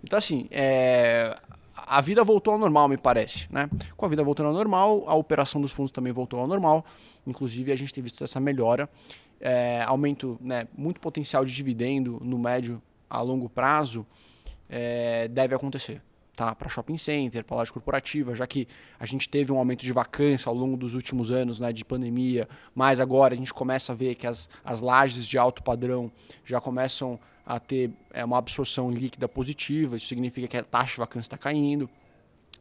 Então, 0.00 0.16
assim, 0.16 0.46
é 0.52 1.36
a 1.88 2.00
vida 2.00 2.22
voltou 2.22 2.52
ao 2.52 2.58
normal, 2.58 2.88
me 2.88 2.96
parece. 2.96 3.46
Né? 3.50 3.68
Com 3.96 4.06
a 4.06 4.08
vida 4.08 4.22
voltando 4.22 4.46
ao 4.46 4.52
normal, 4.52 5.04
a 5.06 5.14
operação 5.14 5.60
dos 5.60 5.72
fundos 5.72 5.90
também 5.90 6.12
voltou 6.12 6.38
ao 6.40 6.46
normal. 6.46 6.84
Inclusive, 7.26 7.72
a 7.72 7.76
gente 7.76 7.92
tem 7.92 8.02
visto 8.02 8.22
essa 8.22 8.38
melhora. 8.38 8.88
É, 9.40 9.82
aumento, 9.82 10.36
né, 10.40 10.66
muito 10.76 11.00
potencial 11.00 11.44
de 11.44 11.54
dividendo 11.54 12.18
no 12.22 12.38
médio 12.38 12.82
a 13.08 13.20
longo 13.20 13.48
prazo 13.48 14.06
é, 14.68 15.28
deve 15.28 15.54
acontecer. 15.54 16.02
Tá, 16.36 16.54
para 16.54 16.68
shopping 16.68 16.96
center, 16.96 17.44
para 17.44 17.56
loja 17.56 17.72
corporativa, 17.72 18.32
já 18.32 18.46
que 18.46 18.68
a 19.00 19.04
gente 19.04 19.28
teve 19.28 19.50
um 19.50 19.58
aumento 19.58 19.82
de 19.82 19.92
vacância 19.92 20.48
ao 20.48 20.54
longo 20.54 20.76
dos 20.76 20.94
últimos 20.94 21.32
anos 21.32 21.58
né, 21.58 21.72
de 21.72 21.84
pandemia, 21.84 22.48
mas 22.72 23.00
agora 23.00 23.34
a 23.34 23.36
gente 23.36 23.52
começa 23.52 23.90
a 23.90 23.94
ver 23.94 24.14
que 24.14 24.24
as, 24.24 24.48
as 24.64 24.80
lajes 24.80 25.26
de 25.26 25.36
alto 25.36 25.64
padrão 25.64 26.12
já 26.44 26.60
começam 26.60 27.18
a 27.48 27.58
ter 27.58 27.90
é, 28.12 28.22
uma 28.22 28.36
absorção 28.36 28.90
líquida 28.90 29.26
positiva, 29.26 29.96
isso 29.96 30.06
significa 30.06 30.46
que 30.46 30.56
a 30.58 30.62
taxa 30.62 30.92
de 30.92 30.98
vacância 30.98 31.28
está 31.28 31.38
caindo. 31.38 31.88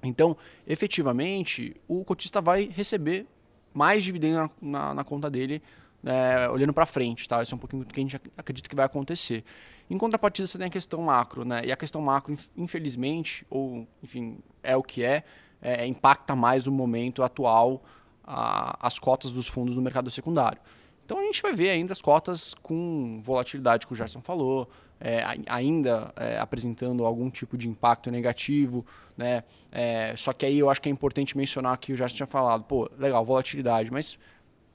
Então, 0.02 0.38
efetivamente, 0.66 1.76
o 1.90 2.06
cotista 2.06 2.40
vai 2.40 2.70
receber 2.74 3.26
mais 3.74 4.02
dividendo 4.02 4.38
na, 4.38 4.50
na, 4.62 4.94
na 4.94 5.04
conta 5.04 5.30
dele, 5.30 5.62
né, 6.02 6.48
olhando 6.48 6.72
para 6.72 6.86
frente, 6.86 7.28
tá? 7.28 7.44
Isso 7.44 7.54
é 7.54 7.58
um 7.58 7.60
pouquinho 7.60 7.84
do 7.84 7.94
que 7.94 8.00
a 8.00 8.04
gente 8.04 8.16
acredita 8.38 8.70
que 8.70 8.76
vai 8.78 8.86
acontecer. 8.86 9.44
Em 9.90 9.98
contrapartida, 9.98 10.48
você 10.48 10.58
tem 10.58 10.68
a 10.68 10.70
questão 10.70 11.02
macro, 11.02 11.44
né? 11.44 11.66
E 11.66 11.72
a 11.72 11.76
questão 11.76 12.02
macro, 12.02 12.38
infelizmente, 12.56 13.46
ou 13.50 13.86
enfim, 14.02 14.38
é 14.64 14.78
o 14.78 14.82
que 14.82 15.04
é, 15.04 15.26
é 15.62 15.86
impacta 15.86 16.34
mais 16.34 16.66
o 16.66 16.72
momento 16.72 17.24
atual 17.24 17.84
a, 18.24 18.88
as 18.88 18.98
cotas 18.98 19.34
dos 19.34 19.50
fundos 19.50 19.76
no 19.76 19.82
mercado 19.82 20.10
secundário. 20.10 20.62
Então 21.08 21.20
a 21.20 21.24
gente 21.24 21.42
vai 21.42 21.54
ver 21.54 21.70
ainda 21.70 21.94
as 21.94 22.02
cotas 22.02 22.54
com 22.62 23.22
volatilidade 23.24 23.88
que 23.88 23.94
o 23.94 23.96
Gerson 23.96 24.20
falou, 24.20 24.70
é, 25.00 25.24
ainda 25.48 26.12
é, 26.18 26.38
apresentando 26.38 27.06
algum 27.06 27.30
tipo 27.30 27.58
de 27.58 27.70
impacto 27.70 28.12
negativo, 28.12 28.86
né? 29.16 29.46
É, 29.72 30.14
só 30.18 30.34
que 30.34 30.46
aí 30.46 30.60
eu 30.60 30.70
acho 30.70 30.82
que 30.82 30.90
é 30.90 30.92
importante 30.92 31.38
mencionar 31.38 31.78
que 31.78 31.94
o 31.94 31.96
Gerson 31.96 32.18
tinha 32.18 32.28
falado, 32.28 32.66
pô, 32.66 32.92
legal, 33.00 33.24
volatilidade, 33.24 33.90
mas 33.90 34.20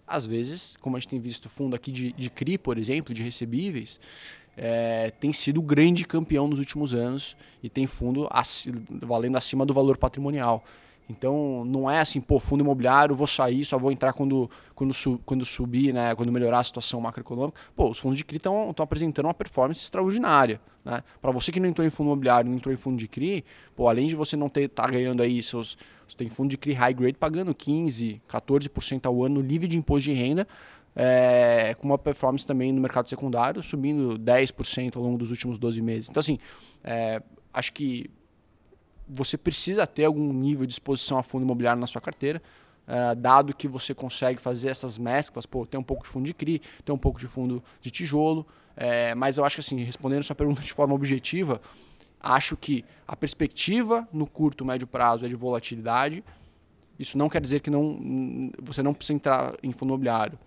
às 0.07 0.25
vezes, 0.25 0.75
como 0.81 0.97
a 0.97 1.01
gente 1.01 1.11
tem 1.11 1.21
visto 1.21 1.51
fundo 1.51 1.77
aqui 1.77 1.93
de, 1.93 2.13
de 2.15 2.31
CRI, 2.31 2.57
por 2.57 2.79
exemplo, 2.79 3.13
de 3.13 3.23
recebíveis, 3.23 4.01
é, 4.57 5.11
tem 5.11 5.35
sido 5.35 5.61
grande 5.61 6.07
campeão 6.07 6.49
nos 6.49 6.59
últimos 6.59 6.95
anos 6.95 7.37
e 7.63 7.69
tem 7.69 7.87
fundo 7.87 8.27
valendo 9.03 9.37
acima 9.37 9.67
do 9.67 9.75
valor 9.75 9.99
patrimonial. 9.99 10.65
Então 11.09 11.65
não 11.65 11.91
é 11.91 12.01
assim, 12.01 12.21
pô, 12.21 12.39
fundo 12.39 12.63
imobiliário, 12.63 13.15
vou 13.15 13.27
sair, 13.27 13.65
só 13.65 13.79
vou 13.79 13.93
entrar 13.93 14.13
quando, 14.13 14.51
quando, 14.75 14.95
su, 14.95 15.21
quando 15.25 15.45
subir, 15.45 15.93
né, 15.93 16.15
quando 16.15 16.33
melhorar 16.33 16.61
a 16.61 16.65
situação 16.65 17.01
macroeconômica. 17.01 17.61
Pô, 17.75 17.91
os 17.91 17.99
fundos 17.99 18.17
de 18.17 18.25
CRI 18.25 18.37
estão 18.39 18.75
apresentando 18.79 19.27
uma 19.27 19.35
performance 19.35 19.83
extraordinária. 19.83 20.61
Né? 20.85 21.03
Para 21.21 21.31
você 21.31 21.53
que 21.53 21.61
não 21.61 21.69
entrou 21.69 21.87
em 21.87 21.91
fundo 21.91 22.09
imobiliário, 22.09 22.51
não 22.51 22.57
entrou 22.57 22.73
em 22.73 22.77
fundo 22.77 22.97
de 22.97 23.09
CRI, 23.09 23.45
pô, 23.75 23.89
além 23.89 24.07
de 24.07 24.15
você 24.15 24.37
não 24.37 24.49
ter 24.49 24.69
tá 24.69 24.87
ganhando 24.87 25.23
aí 25.23 25.43
seus. 25.43 25.77
Você 26.09 26.17
tem 26.17 26.29
fundo 26.29 26.51
de 26.51 26.59
CRI 26.59 26.75
high 26.75 26.95
grade 26.95 27.19
pagando 27.19 27.55
15%, 27.55 28.21
14% 28.29 29.07
ao 29.07 29.25
ano 29.25 29.41
livre 29.41 29.67
de 29.67 29.79
imposto 29.79 30.11
de 30.11 30.13
renda, 30.13 30.47
é, 30.95 31.75
com 31.79 31.87
uma 31.87 31.99
performance 31.99 32.47
também 32.47 32.73
no 32.73 32.81
mercado 32.81 33.09
secundário, 33.09 33.63
subindo 33.63 34.19
10% 34.19 34.97
ao 34.97 35.03
longo 35.03 35.17
dos 35.19 35.31
últimos 35.31 35.59
12 35.59 35.81
meses. 35.81 36.11
Então, 36.11 36.21
assim, 36.21 36.39
é, 36.85 37.23
acho 37.53 37.73
que 37.73 38.11
você 39.13 39.37
precisa 39.37 39.87
ter 39.87 40.05
algum 40.05 40.33
nível 40.33 40.67
de 40.67 40.73
exposição 40.73 41.19
a 41.19 41.23
fundo 41.23 41.45
imobiliário 41.45 41.81
na 41.81 41.87
sua 41.87 42.01
carteira, 42.01 42.43
uh, 42.87 43.15
dado 43.15 43.55
que 43.55 43.69
você 43.69 43.95
consegue 43.95 44.41
fazer 44.41 44.69
essas 44.69 44.97
mesclas, 44.99 45.45
pô, 45.47 45.67
tem 45.67 45.79
um 45.79 45.83
pouco 45.83 46.05
de 46.05 46.09
fundo 46.09 46.25
de 46.25 46.35
CRI, 46.35 46.61
tem 46.85 46.95
um 46.95 46.99
pouco 46.99 47.21
de 47.21 47.27
fundo 47.27 47.63
de 47.81 47.91
tijolo, 47.91 48.47
é, 48.77 49.15
mas 49.15 49.37
eu 49.37 49.45
acho 49.45 49.57
que 49.57 49.61
assim, 49.61 49.83
respondendo 49.83 50.23
sua 50.23 50.37
pergunta 50.37 50.61
de 50.63 50.73
forma 50.73 50.95
objetiva, 50.95 51.61
acho 52.21 52.57
que 52.57 52.85
a 53.07 53.15
perspectiva 53.15 54.09
no 54.13 54.27
curto, 54.27 54.65
médio 54.65 54.87
prazo 54.87 55.27
é 55.27 55.29
de 55.29 55.37
volatilidade, 55.37 56.25
isso 56.99 57.19
não 57.19 57.29
quer 57.29 57.41
dizer 57.41 57.61
que 57.61 57.71
não, 57.71 58.51
você 58.63 58.83
não 58.83 58.95
precisa 58.95 59.15
entrar 59.17 59.55
em 59.63 59.73
fundo 59.73 59.91
imobiliário. 59.91 60.39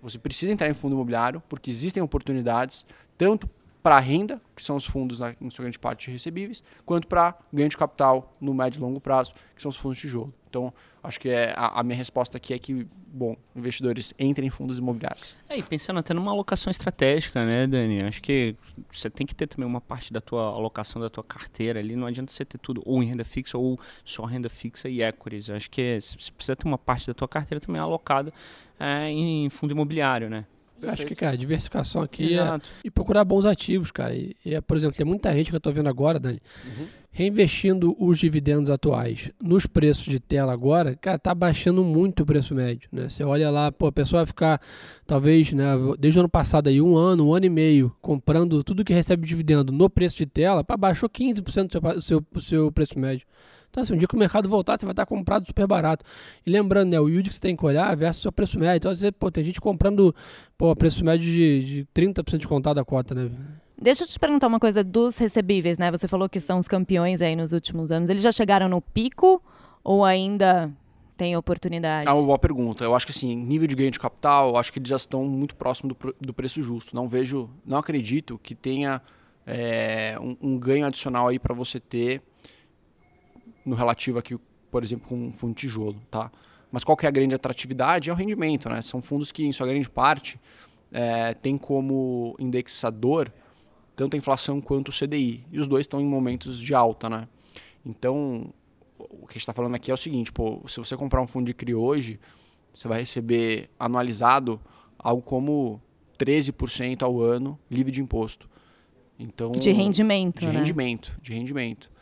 Você 0.00 0.18
precisa 0.18 0.52
entrar 0.52 0.68
em 0.68 0.74
fundo 0.74 0.94
imobiliário 0.94 1.42
porque 1.48 1.70
existem 1.70 2.02
oportunidades, 2.02 2.86
tanto 3.16 3.48
para 3.84 4.00
renda, 4.00 4.40
que 4.56 4.62
são 4.62 4.76
os 4.76 4.86
fundos, 4.86 5.20
na, 5.20 5.34
em 5.38 5.50
sua 5.50 5.64
grande 5.64 5.78
parte, 5.78 6.10
recebíveis, 6.10 6.64
quanto 6.86 7.06
para 7.06 7.36
ganho 7.52 7.68
de 7.68 7.76
capital 7.76 8.34
no 8.40 8.54
médio 8.54 8.78
e 8.78 8.80
longo 8.80 8.98
prazo, 8.98 9.34
que 9.54 9.60
são 9.60 9.68
os 9.68 9.76
fundos 9.76 9.98
de 9.98 10.02
tijolo. 10.04 10.32
Então, 10.48 10.72
acho 11.02 11.20
que 11.20 11.28
é, 11.28 11.52
a, 11.54 11.80
a, 11.80 11.82
minha 11.82 11.96
resposta 11.96 12.38
aqui 12.38 12.54
é 12.54 12.58
que, 12.58 12.86
bom, 13.06 13.36
investidores 13.54 14.14
entrem 14.18 14.46
em 14.46 14.50
fundos 14.50 14.78
imobiliários. 14.78 15.36
É, 15.50 15.58
e 15.58 15.62
pensando 15.62 15.98
até 15.98 16.14
numa 16.14 16.30
alocação 16.30 16.70
estratégica, 16.70 17.44
né, 17.44 17.66
Dani? 17.66 18.04
Acho 18.04 18.22
que 18.22 18.56
você 18.90 19.10
tem 19.10 19.26
que 19.26 19.34
ter 19.34 19.48
também 19.48 19.68
uma 19.68 19.82
parte 19.82 20.14
da 20.14 20.20
tua 20.20 20.46
alocação 20.46 21.02
da 21.02 21.10
tua 21.10 21.22
carteira 21.22 21.78
ali. 21.78 21.94
Não 21.94 22.06
adianta 22.06 22.32
você 22.32 22.44
ter 22.44 22.56
tudo 22.56 22.82
ou 22.86 23.02
em 23.02 23.06
renda 23.06 23.24
fixa 23.24 23.58
ou 23.58 23.78
só 24.02 24.24
renda 24.24 24.48
fixa 24.48 24.88
e 24.88 25.02
equities. 25.02 25.50
Acho 25.50 25.68
que 25.68 26.00
você 26.00 26.32
precisa 26.32 26.56
ter 26.56 26.66
uma 26.66 26.78
parte 26.78 27.06
da 27.06 27.12
tua 27.12 27.28
carteira 27.28 27.60
também 27.60 27.82
alocada 27.82 28.32
é, 28.80 29.10
em 29.10 29.50
fundo 29.50 29.72
imobiliário, 29.72 30.30
né? 30.30 30.46
Perfeito. 30.84 31.02
Acho 31.02 31.06
que, 31.06 31.14
cara, 31.14 31.36
diversificação 31.36 32.02
aqui 32.02 32.38
é, 32.38 32.60
e 32.84 32.90
procurar 32.90 33.24
bons 33.24 33.44
ativos, 33.44 33.90
cara. 33.90 34.14
E, 34.14 34.36
e, 34.44 34.54
é, 34.54 34.60
por 34.60 34.76
exemplo, 34.76 34.96
tem 34.96 35.06
muita 35.06 35.32
gente 35.32 35.50
que 35.50 35.56
eu 35.56 35.58
estou 35.58 35.72
vendo 35.72 35.88
agora, 35.88 36.18
Dani, 36.18 36.40
uhum. 36.64 36.86
reinvestindo 37.10 37.96
os 37.98 38.18
dividendos 38.18 38.70
atuais 38.70 39.30
nos 39.42 39.66
preços 39.66 40.04
de 40.04 40.20
tela 40.20 40.52
agora, 40.52 40.96
cara, 40.96 41.18
tá 41.18 41.34
baixando 41.34 41.82
muito 41.82 42.22
o 42.22 42.26
preço 42.26 42.54
médio, 42.54 42.88
né? 42.92 43.08
Você 43.08 43.24
olha 43.24 43.50
lá, 43.50 43.72
pô, 43.72 43.86
a 43.86 43.92
pessoa 43.92 44.20
vai 44.20 44.26
ficar, 44.26 44.60
talvez, 45.06 45.52
né, 45.52 45.72
desde 45.98 46.18
o 46.18 46.22
ano 46.22 46.28
passado 46.28 46.68
aí, 46.68 46.80
um 46.80 46.96
ano, 46.96 47.28
um 47.28 47.34
ano 47.34 47.46
e 47.46 47.50
meio, 47.50 47.94
comprando 48.02 48.62
tudo 48.62 48.84
que 48.84 48.92
recebe 48.92 49.26
dividendo 49.26 49.72
no 49.72 49.88
preço 49.88 50.16
de 50.16 50.26
tela, 50.26 50.62
para 50.62 50.76
baixou 50.76 51.08
15% 51.08 51.66
do 51.66 51.70
seu, 51.70 51.80
do 51.80 52.02
seu, 52.02 52.24
do 52.32 52.40
seu 52.40 52.72
preço 52.72 52.98
médio. 52.98 53.26
Então, 53.74 53.82
assim, 53.82 53.92
um 53.92 53.96
dia 53.96 54.06
que 54.06 54.14
o 54.14 54.18
mercado 54.18 54.48
voltar, 54.48 54.78
você 54.78 54.86
vai 54.86 54.92
estar 54.92 55.04
comprado 55.04 55.44
super 55.44 55.66
barato. 55.66 56.04
E 56.46 56.50
lembrando, 56.50 56.90
né, 56.90 57.00
o 57.00 57.08
yield 57.08 57.28
que 57.28 57.34
você 57.34 57.40
tem 57.40 57.56
que 57.56 57.66
olhar 57.66 57.96
versus 57.96 58.20
o 58.20 58.22
seu 58.22 58.30
preço 58.30 58.56
médio. 58.56 58.76
Então, 58.76 58.90
às 58.92 59.00
vezes, 59.00 59.16
pô, 59.18 59.32
tem 59.32 59.42
gente 59.42 59.60
comprando 59.60 60.14
pô, 60.56 60.72
preço 60.76 61.04
médio 61.04 61.28
de, 61.28 61.64
de 61.64 61.88
30% 61.92 62.38
de 62.38 62.46
contado 62.46 62.76
da 62.76 62.84
cota, 62.84 63.16
né? 63.16 63.28
Deixa 63.76 64.04
eu 64.04 64.06
te 64.06 64.16
perguntar 64.16 64.46
uma 64.46 64.60
coisa 64.60 64.84
dos 64.84 65.18
recebíveis, 65.18 65.76
né? 65.76 65.90
Você 65.90 66.06
falou 66.06 66.28
que 66.28 66.38
são 66.38 66.60
os 66.60 66.68
campeões 66.68 67.20
aí 67.20 67.34
nos 67.34 67.52
últimos 67.52 67.90
anos. 67.90 68.08
Eles 68.08 68.22
já 68.22 68.30
chegaram 68.30 68.68
no 68.68 68.80
pico 68.80 69.42
ou 69.82 70.04
ainda 70.04 70.72
tem 71.16 71.36
oportunidade? 71.36 72.08
É 72.08 72.12
uma 72.12 72.22
boa 72.22 72.38
pergunta. 72.38 72.84
Eu 72.84 72.94
acho 72.94 73.04
que 73.04 73.10
assim, 73.10 73.34
nível 73.34 73.66
de 73.66 73.74
ganho 73.74 73.90
de 73.90 73.98
capital, 73.98 74.56
acho 74.56 74.72
que 74.72 74.78
eles 74.78 74.88
já 74.88 74.94
estão 74.94 75.24
muito 75.24 75.56
próximo 75.56 75.92
do, 75.92 76.14
do 76.20 76.32
preço 76.32 76.62
justo. 76.62 76.94
Não 76.94 77.08
vejo, 77.08 77.50
não 77.66 77.78
acredito 77.78 78.38
que 78.40 78.54
tenha 78.54 79.02
é, 79.44 80.16
um, 80.20 80.36
um 80.40 80.58
ganho 80.58 80.86
adicional 80.86 81.26
aí 81.26 81.40
para 81.40 81.52
você 81.52 81.80
ter 81.80 82.22
no 83.64 83.74
relativo 83.74 84.18
aqui, 84.18 84.38
por 84.70 84.82
exemplo, 84.82 85.08
com 85.08 85.28
um 85.28 85.32
fundo 85.32 85.54
tijolo, 85.54 86.00
tá? 86.10 86.30
Mas 86.70 86.82
qual 86.82 86.96
que 86.96 87.06
é 87.06 87.08
a 87.08 87.12
grande 87.12 87.34
atratividade? 87.34 88.10
É 88.10 88.12
o 88.12 88.16
rendimento, 88.16 88.68
né? 88.68 88.82
São 88.82 89.00
fundos 89.00 89.30
que, 89.30 89.44
em 89.44 89.52
sua 89.52 89.66
grande 89.66 89.88
parte, 89.88 90.40
é, 90.92 91.32
tem 91.34 91.56
como 91.56 92.34
indexador 92.38 93.32
tanto 93.94 94.14
a 94.14 94.18
inflação 94.18 94.60
quanto 94.60 94.88
o 94.88 94.92
CDI. 94.92 95.46
E 95.52 95.58
os 95.58 95.68
dois 95.68 95.82
estão 95.82 96.00
em 96.00 96.04
momentos 96.04 96.60
de 96.60 96.74
alta, 96.74 97.08
né? 97.08 97.28
Então, 97.86 98.52
o 98.98 99.26
que 99.26 99.32
a 99.32 99.34
gente 99.34 99.36
está 99.38 99.52
falando 99.52 99.76
aqui 99.76 99.90
é 99.90 99.94
o 99.94 99.96
seguinte, 99.96 100.32
pô, 100.32 100.62
se 100.66 100.78
você 100.78 100.96
comprar 100.96 101.22
um 101.22 101.26
fundo 101.26 101.46
de 101.46 101.54
CRI 101.54 101.74
hoje, 101.74 102.18
você 102.72 102.88
vai 102.88 103.00
receber 103.00 103.70
anualizado 103.78 104.60
algo 104.98 105.22
como 105.22 105.80
13% 106.18 107.02
ao 107.02 107.20
ano 107.20 107.58
livre 107.70 107.92
de 107.92 108.02
imposto. 108.02 108.50
Então, 109.16 109.52
de 109.52 109.70
rendimento, 109.70 110.40
de 110.40 110.48
né? 110.48 110.54
rendimento, 110.54 111.16
de 111.22 111.32
rendimento 111.32 111.93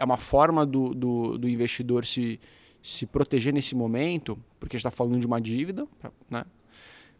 é 0.00 0.04
uma 0.04 0.16
forma 0.16 0.64
do, 0.64 0.94
do, 0.94 1.38
do 1.38 1.48
investidor 1.48 2.06
se, 2.06 2.40
se 2.82 3.04
proteger 3.04 3.52
nesse 3.52 3.76
momento, 3.76 4.38
porque 4.58 4.74
a 4.74 4.78
gente 4.78 4.86
está 4.86 4.90
falando 4.90 5.20
de 5.20 5.26
uma 5.26 5.38
dívida, 5.38 5.86
né? 6.28 6.42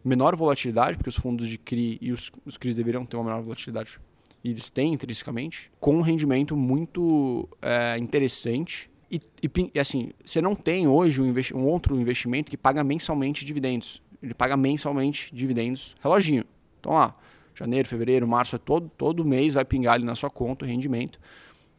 menor 0.02 0.34
volatilidade, 0.34 0.96
porque 0.96 1.10
os 1.10 1.16
fundos 1.16 1.46
de 1.46 1.58
CRI 1.58 1.98
e 2.00 2.10
os, 2.10 2.32
os 2.46 2.56
CRIs 2.56 2.74
deveriam 2.74 3.04
ter 3.04 3.16
uma 3.18 3.24
menor 3.24 3.42
volatilidade, 3.42 4.00
e 4.42 4.50
eles 4.50 4.70
têm 4.70 4.94
intrinsecamente, 4.94 5.70
com 5.78 5.94
um 5.96 6.00
rendimento 6.00 6.56
muito 6.56 7.46
é, 7.60 7.98
interessante. 7.98 8.90
E, 9.10 9.20
e, 9.42 9.78
assim, 9.78 10.12
você 10.24 10.40
não 10.40 10.54
tem 10.54 10.88
hoje 10.88 11.20
um, 11.20 11.34
um 11.54 11.66
outro 11.66 12.00
investimento 12.00 12.50
que 12.50 12.56
paga 12.56 12.82
mensalmente 12.82 13.44
dividendos. 13.44 14.02
Ele 14.22 14.32
paga 14.32 14.56
mensalmente 14.56 15.34
dividendos, 15.34 15.94
reloginho. 16.02 16.44
Então 16.78 16.92
lá, 16.92 17.12
janeiro, 17.54 17.86
fevereiro, 17.86 18.26
março, 18.26 18.56
é 18.56 18.58
todo, 18.58 18.90
todo 18.96 19.22
mês 19.22 19.52
vai 19.52 19.64
pingar 19.66 19.94
ali 19.94 20.04
na 20.04 20.14
sua 20.14 20.30
conta 20.30 20.64
o 20.64 20.68
rendimento. 20.68 21.20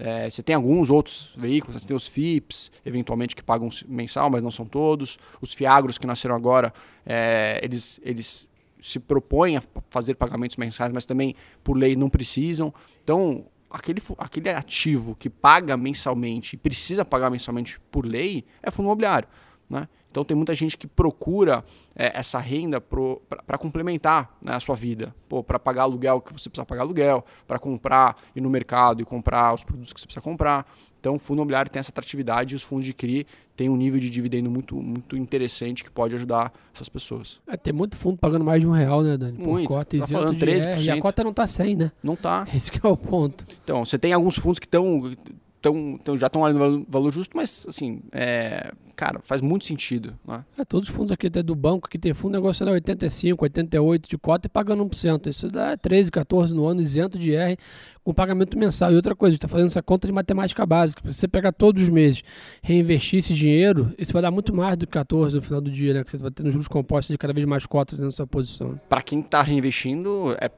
É, 0.04 0.28
você 0.28 0.42
tem 0.42 0.56
alguns 0.56 0.90
outros 0.90 1.32
veículos, 1.38 1.80
você 1.80 1.88
tem 1.88 1.96
os 1.96 2.08
FIPS, 2.08 2.72
eventualmente, 2.84 3.36
que 3.36 3.44
pagam 3.44 3.70
mensal, 3.88 4.32
mas 4.32 4.42
não 4.42 4.50
são 4.50 4.66
todos. 4.66 5.20
Os 5.40 5.54
Fiagros 5.54 6.00
que 6.00 6.08
nasceram 6.08 6.36
agora, 6.36 6.74
é, 7.06 7.60
eles, 7.62 8.00
eles 8.04 8.50
se 8.82 9.00
propõem 9.00 9.58
a 9.58 9.64
fazer 9.92 10.16
pagamentos 10.16 10.58
mensais, 10.58 10.92
mas 10.92 11.06
também, 11.06 11.36
por 11.64 11.78
lei, 11.78 11.96
não 11.96 12.10
precisam. 12.10 12.74
Então, 13.04 13.46
aquele, 13.70 14.02
aquele 14.18 14.50
ativo 14.50 15.16
que 15.16 15.30
paga 15.30 15.78
mensalmente 15.78 16.56
e 16.56 16.58
precisa 16.58 17.06
pagar 17.06 17.30
mensalmente 17.30 17.80
por 17.92 18.04
lei 18.04 18.44
é 18.64 18.72
fundo 18.72 18.88
imobiliário. 18.88 19.28
Né? 19.70 19.88
Então 20.12 20.26
tem 20.26 20.36
muita 20.36 20.54
gente 20.54 20.78
que 20.78 20.86
procura 20.86 21.64
é, 21.96 22.20
essa 22.20 22.38
renda 22.38 22.82
para 22.82 23.58
complementar 23.58 24.38
né, 24.44 24.54
a 24.54 24.60
sua 24.60 24.76
vida. 24.76 25.16
Para 25.48 25.58
pagar 25.58 25.84
aluguel 25.84 26.20
que 26.20 26.34
você 26.34 26.50
precisa 26.50 26.66
pagar 26.66 26.82
aluguel, 26.82 27.26
para 27.48 27.58
comprar, 27.58 28.18
ir 28.36 28.42
no 28.42 28.50
mercado 28.50 29.02
e 29.02 29.06
comprar 29.06 29.54
os 29.54 29.64
produtos 29.64 29.94
que 29.94 30.02
você 30.02 30.06
precisa 30.06 30.22
comprar. 30.22 30.70
Então 31.00 31.16
o 31.16 31.20
fundo 31.20 31.38
imobiliário 31.38 31.72
tem 31.72 31.80
essa 31.80 31.90
atratividade 31.90 32.54
e 32.54 32.56
os 32.56 32.62
fundos 32.62 32.86
de 32.86 32.94
CRI 32.94 33.26
têm 33.56 33.70
um 33.70 33.78
nível 33.78 34.00
de 34.00 34.10
dividendo 34.10 34.52
muito, 34.52 34.76
muito 34.76 35.16
interessante 35.16 35.84
que 35.84 35.90
pode 35.90 36.14
ajudar 36.14 36.54
essas 36.76 36.90
pessoas. 36.90 37.40
É, 37.48 37.56
tem 37.56 37.74
muito 37.74 37.98
fundo 37.98 38.18
pagando 38.18 38.44
mais 38.44 38.62
de 38.62 38.68
um 38.68 38.72
real, 38.72 39.02
né, 39.02 39.18
Dani? 39.18 39.38
Muito. 39.38 39.68
Por 39.68 39.78
cota, 39.78 39.98
tá 39.98 40.08
falando 40.08 40.38
13%. 40.38 40.66
R, 40.66 40.84
e 40.84 40.90
a 40.92 41.02
cota 41.02 41.24
não 41.24 41.32
está 41.32 41.48
100, 41.48 41.76
né? 41.76 41.92
Não 42.04 42.14
está. 42.14 42.46
Esse 42.54 42.72
é 42.84 42.88
o 42.88 42.98
ponto. 42.98 43.48
Então, 43.64 43.84
você 43.86 43.98
tem 43.98 44.14
alguns 44.14 44.38
fundos 44.38 44.60
que 44.60 44.66
estão 44.66 45.16
tão, 45.62 45.98
tão, 45.98 46.18
já 46.18 46.28
estão 46.28 46.44
ali 46.44 46.58
no 46.58 46.86
valor 46.88 47.12
justo, 47.12 47.38
mas 47.38 47.66
assim, 47.68 48.02
é, 48.12 48.72
cara, 48.96 49.20
faz 49.24 49.42
muito 49.42 49.66
sentido. 49.66 50.14
Né? 50.28 50.44
É, 50.58 50.66
todos 50.66 50.90
os 50.90 50.96
fundos 50.96 51.12
aqui 51.12 51.28
até 51.28 51.42
do 51.42 51.56
banco 51.56 51.90
que 51.90 51.98
tem 51.98 52.14
fundo 52.14 52.34
negociando 52.34 52.72
85, 52.72 53.44
88 53.44 54.10
de 54.10 54.18
cota 54.18 54.48
e 54.48 54.50
pagando 54.50 54.86
1%. 54.86 55.28
Isso 55.28 55.50
dá 55.50 55.78
13, 55.78 56.12
14 56.12 56.56
no 56.56 56.66
ano, 56.66 56.82
isento 56.82 57.18
de 57.18 57.32
IR, 57.32 57.58
com 58.04 58.14
pagamento 58.14 58.58
mensal. 58.58 58.92
E 58.92 58.96
outra 58.96 59.16
coisa, 59.16 59.32
a 59.32 59.34
gente 59.34 59.40
está 59.40 59.48
fazendo 59.48 59.68
essa 59.68 59.82
conta 59.82 60.08
de 60.08 60.14
matemática 60.14 60.66
básica. 60.66 61.02
Se 61.06 61.14
você 61.14 61.28
pegar 61.28 61.52
todos 61.52 61.84
os 61.84 61.90
meses, 61.90 62.24
reinvestir 62.62 63.20
esse 63.20 63.34
dinheiro, 63.34 63.94
isso 63.98 64.14
vai 64.14 64.22
dar 64.22 64.32
muito 64.32 64.54
mais 64.54 64.78
do 64.78 64.88
que 64.88 64.94
14 64.94 65.36
no 65.36 65.42
final 65.42 65.62
do 65.62 65.72
dia, 65.72 65.94
né? 65.94 66.04
Que 66.04 66.12
você 66.12 66.18
vai 66.18 66.32
ter 66.32 66.44
nos 66.44 66.54
juros 66.54 66.68
compostos 66.68 67.14
de 67.14 67.18
cada 67.18 67.34
vez 67.34 67.46
mais 67.46 67.66
cotas 67.66 67.98
dentro 67.98 68.12
da 68.12 68.16
sua 68.16 68.28
posição. 68.28 68.80
Para 68.90 69.02
quem 69.02 69.20
está 69.20 69.42
reinvestindo, 69.42 70.36
é, 70.40 70.50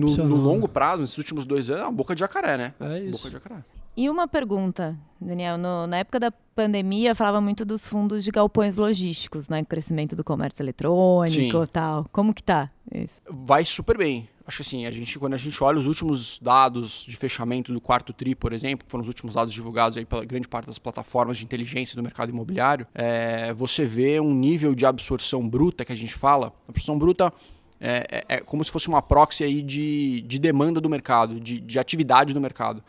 no, 0.00 0.16
no, 0.26 0.36
longo 0.36 0.68
prazo, 0.68 1.02
nesses 1.02 1.18
últimos 1.18 1.44
dois 1.44 1.70
anos, 1.70 1.82
é 1.82 1.84
uma 1.84 1.92
boca 1.92 2.14
de 2.14 2.20
jacaré, 2.20 2.56
né? 2.56 2.74
É 2.80 3.00
isso. 3.00 3.12
Boca 3.12 3.28
de 3.28 3.32
jacaré. 3.34 3.64
E 3.98 4.08
uma 4.08 4.28
pergunta, 4.28 4.96
Daniel, 5.20 5.58
no, 5.58 5.84
na 5.88 5.96
época 5.96 6.20
da 6.20 6.30
pandemia 6.30 7.16
falava 7.16 7.40
muito 7.40 7.64
dos 7.64 7.84
fundos 7.84 8.22
de 8.22 8.30
galpões 8.30 8.76
logísticos, 8.76 9.48
né? 9.48 9.64
Crescimento 9.64 10.14
do 10.14 10.22
comércio 10.22 10.62
eletrônico 10.62 11.64
e 11.64 11.66
tal. 11.66 12.06
Como 12.12 12.32
que 12.32 12.40
tá 12.40 12.70
isso? 12.94 13.14
Vai 13.28 13.64
super 13.64 13.98
bem. 13.98 14.28
Acho 14.46 14.58
que 14.58 14.62
assim, 14.62 14.86
a 14.86 14.92
gente, 14.92 15.18
quando 15.18 15.34
a 15.34 15.36
gente 15.36 15.64
olha 15.64 15.80
os 15.80 15.86
últimos 15.86 16.38
dados 16.38 17.04
de 17.08 17.16
fechamento 17.16 17.72
do 17.72 17.80
quarto 17.80 18.12
TRI, 18.12 18.36
por 18.36 18.52
exemplo, 18.52 18.86
que 18.86 18.90
foram 18.92 19.02
os 19.02 19.08
últimos 19.08 19.34
dados 19.34 19.52
divulgados 19.52 19.98
aí 19.98 20.04
pela 20.04 20.24
grande 20.24 20.46
parte 20.46 20.66
das 20.66 20.78
plataformas 20.78 21.36
de 21.36 21.44
inteligência 21.44 21.96
do 21.96 22.02
mercado 22.04 22.28
imobiliário, 22.28 22.86
é, 22.94 23.52
você 23.52 23.84
vê 23.84 24.20
um 24.20 24.32
nível 24.32 24.76
de 24.76 24.86
absorção 24.86 25.48
bruta 25.48 25.84
que 25.84 25.92
a 25.92 25.96
gente 25.96 26.14
fala. 26.14 26.52
A 26.68 26.70
absorção 26.70 26.96
bruta 26.96 27.32
é, 27.80 28.24
é, 28.28 28.36
é 28.36 28.40
como 28.42 28.64
se 28.64 28.70
fosse 28.70 28.86
uma 28.86 29.02
proxy 29.02 29.42
aí 29.42 29.60
de, 29.60 30.20
de 30.20 30.38
demanda 30.38 30.80
do 30.80 30.88
mercado, 30.88 31.40
de, 31.40 31.58
de 31.58 31.80
atividade 31.80 32.32
do 32.32 32.40
mercado 32.40 32.80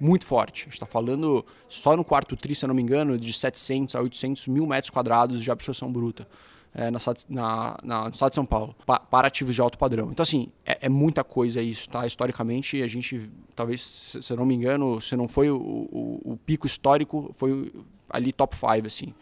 muito 0.00 0.24
forte. 0.24 0.62
A 0.62 0.64
gente 0.64 0.74
está 0.74 0.86
falando 0.86 1.44
só 1.68 1.96
no 1.96 2.04
quarto 2.04 2.36
tri, 2.36 2.54
se 2.54 2.66
não 2.66 2.74
me 2.74 2.82
engano, 2.82 3.18
de 3.18 3.32
700 3.32 3.94
a 3.94 4.00
800 4.00 4.48
mil 4.48 4.66
metros 4.66 4.90
quadrados 4.90 5.42
de 5.42 5.50
absorção 5.50 5.92
bruta. 5.92 6.26
É, 6.72 6.88
na, 6.88 7.00
na, 7.28 7.78
na, 7.82 8.04
no 8.04 8.10
estado 8.10 8.28
de 8.28 8.36
São 8.36 8.46
Paulo, 8.46 8.76
pa, 8.86 9.00
para 9.00 9.26
ativos 9.26 9.56
de 9.56 9.60
alto 9.60 9.76
padrão. 9.76 10.10
Então, 10.12 10.22
assim, 10.22 10.52
é, 10.64 10.78
é, 10.82 10.88
muita 10.88 11.24
coisa 11.24 11.60
isso, 11.60 11.90
tá? 11.90 12.06
Historicamente, 12.06 12.80
a 12.80 12.86
gente, 12.86 13.28
talvez, 13.56 14.16
se 14.22 14.32
eu 14.32 14.36
não 14.36 14.46
me 14.46 14.54
engano, 14.54 15.00
se 15.00 15.16
não 15.16 15.26
foi 15.26 15.50
o, 15.50 15.56
o, 15.56 16.20
o 16.32 16.36
pico 16.36 16.68
histórico, 16.68 17.34
foi 17.36 17.72
ali 18.08 18.32
top 18.32 18.56
5, 18.56 18.86
assim. 18.86 19.12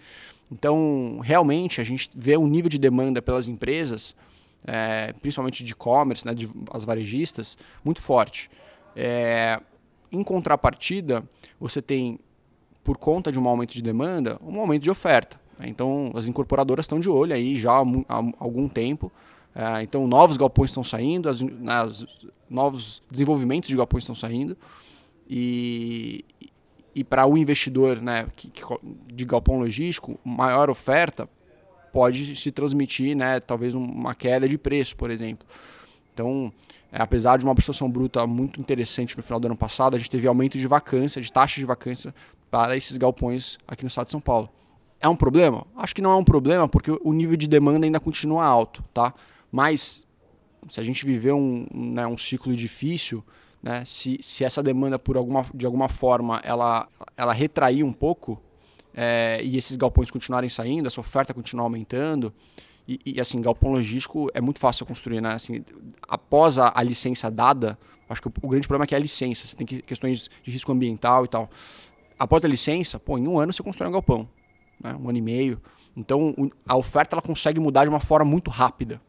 Então, 0.53 1.21
realmente, 1.23 1.81
a 1.81 1.85
gente 1.85 2.11
vê 2.15 2.37
um 2.37 2.47
nível 2.47 2.69
de 2.69 2.79
demanda 2.79 3.23
pelas 3.23 3.49
empresas, 3.49 4.15
é, 4.67 5.15
principalmente 5.15 5.65
de 5.65 5.73
e-commerce, 5.73 6.27
né, 6.27 6.35
as 6.71 6.85
varejistas, 6.85 7.57
muito 7.83 8.03
forte. 8.03 8.51
Em 10.11 10.23
contrapartida, 10.23 11.23
você 11.61 11.83
tem, 11.83 12.19
por 12.83 12.97
conta 12.97 13.31
de 13.31 13.39
um 13.39 13.49
aumento 13.49 13.75
de 13.75 13.83
demanda, 13.83 14.39
um 14.43 14.61
aumento 14.61 14.83
de 14.83 14.91
oferta. 14.91 15.41
Né? 15.59 15.69
Então, 15.69 16.13
as 16.15 16.27
incorporadoras 16.27 16.85
estão 16.85 17.01
de 17.01 17.09
olho 17.11 17.35
aí 17.35 17.57
já 17.57 17.73
há, 17.73 18.17
algum 18.39 18.69
tempo. 18.69 19.13
É, 19.55 19.83
então, 19.83 20.07
novos 20.07 20.37
galpões 20.37 20.71
estão 20.71 20.85
saindo, 20.85 21.29
as, 21.29 21.41
né, 21.41 21.75
as, 21.75 22.07
novos 22.49 23.03
desenvolvimentos 23.11 23.69
de 23.69 23.77
galpões 23.77 24.05
estão 24.05 24.15
saindo. 24.15 24.57
E, 25.29 26.25
e 26.95 27.05
para 27.05 27.27
o 27.27 27.37
investidor 27.37 28.01
né, 28.01 28.27
que, 28.35 28.51
que, 28.51 28.63
de 29.13 29.25
galpão 29.25 29.59
logístico, 29.59 30.19
maior 30.25 30.71
oferta 30.71 31.29
pode 31.93 32.37
se 32.37 32.53
transmitir, 32.53 33.17
né, 33.17 33.41
talvez 33.41 33.75
uma 33.75 34.15
queda 34.15 34.49
de 34.49 34.57
preço, 34.57 34.97
por 34.97 35.11
exemplo. 35.11 35.47
Então, 36.19 36.53
é, 36.91 37.01
apesar 37.01 37.39
de 37.39 37.45
uma 37.45 37.53
absorção 37.53 37.89
bruta 37.89 38.27
muito 38.27 38.61
interessante 38.61 39.17
no 39.17 39.23
final 39.23 39.39
do 39.39 39.47
ano 39.47 39.57
passado, 39.57 39.95
a 39.95 39.99
gente 39.99 40.11
teve 40.11 40.27
aumento 40.27 40.59
de 40.59 40.67
vacância, 40.67 41.23
de 41.23 41.33
taxa 41.33 41.61
de 41.61 41.65
vacância 41.65 42.13
para 42.51 42.77
esses 42.77 42.97
galpões 42.97 43.57
aqui 43.69 43.85
no 43.85 43.89
estado 43.89 44.07
de 44.07 44.11
São 44.11 44.21
Paulo. 44.21 44.49
É 45.01 45.09
um 45.09 45.15
problema? 45.15 45.65
Acho 45.77 45.95
que 45.95 46.03
não 46.03 46.11
é 46.11 46.17
um 46.17 46.25
problema, 46.25 46.69
porque 46.69 46.91
o 46.91 47.13
nível 47.13 47.37
de 47.37 47.47
demanda 47.47 47.87
ainda 47.87 48.01
continua 48.01 48.45
alto, 48.45 48.83
tá? 48.93 49.15
Mas 49.53 50.05
se 50.69 50.81
a 50.81 50.83
gente 50.83 51.07
viver 51.07 51.33
um, 51.33 51.69
né, 51.73 52.05
um 52.05 52.19
ciclo 52.19 52.53
difícil, 52.53 53.23
né, 53.63 53.85
se, 53.85 54.19
se 54.21 54.43
essa 54.43 54.61
demanda 54.61 54.99
por 54.99 55.17
alguma, 55.17 55.47
de 55.55 55.65
alguma 55.65 55.89
forma 55.89 56.41
ela, 56.43 56.89
ela 57.17 57.33
retrair 57.33 57.85
um 57.85 57.93
pouco 57.93 58.43
é, 58.93 59.41
e 59.45 59.57
esses 59.57 59.77
galpões 59.77 60.11
continuarem 60.11 60.49
saindo, 60.49 60.89
essa 60.89 61.01
oferta 61.01 61.33
continuar 61.33 61.67
aumentando, 61.67 62.35
e, 62.89 63.01
e, 63.05 63.21
assim, 63.21 63.39
galpão 63.43 63.71
logístico 63.71 64.31
é 64.33 64.41
muito 64.41 64.59
fácil 64.59 64.87
construir, 64.87 65.21
né? 65.21 65.33
Assim, 65.33 65.63
após 66.09 66.59
a, 66.59 66.73
a 66.75 66.83
licença 66.83 67.31
dada, 67.31 67.79
acho 68.09 68.23
que 68.23 68.29
o, 68.29 68.33
o, 68.41 68.49
grande 68.49 68.67
problema 68.67 68.85
é 68.85 68.87
que 68.87 68.95
é 68.95 68.97
a 68.97 69.01
licença. 69.01 69.47
Você 69.47 69.55
tem 69.55 69.67
que, 69.67 69.83
questões 69.83 70.31
de 70.43 70.51
risco 70.51 70.73
ambiental 70.73 71.27
e 71.27 71.29
tal. 71.29 71.51
Após 72.19 72.43
a 72.47 72.49
licença, 72.49 72.99
pô, 72.99 73.19
em 73.19 73.29
um 73.29 73.39
ano 73.39 73.53
você 73.53 73.63
constrói 73.63 73.91
um 73.91 73.93
galpão, 73.93 74.27
né? 74.83 74.95
Um 74.95 75.07
ano 75.07 75.19
e 75.19 75.21
meio. 75.21 75.61
Então, 75.95 76.35
a 76.67 76.77
oferta 76.77 77.15
ela 77.15 77.21
consegue 77.21 77.61
mudar 77.61 77.85
de 77.85 77.91
uma 77.91 78.01
forma 78.01 78.25
muito 78.25 78.51
rápida. 78.51 79.03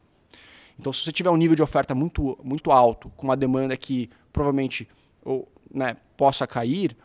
Então, 0.78 0.92
se 0.92 1.04
você 1.04 1.12
tiver 1.14 1.30
um 1.30 1.38
nível 1.38 1.56
de 1.56 1.62
oferta 1.62 1.96
muito, 1.96 2.38
muito 2.44 2.72
alto, 2.72 3.10
com 3.16 3.28
uma 3.28 3.38
demanda 3.38 3.78
que 3.78 4.10
provavelmente 4.34 4.90
ou, 5.24 5.48
né, 5.74 5.96
possa 6.18 6.46
cair, 6.46 6.98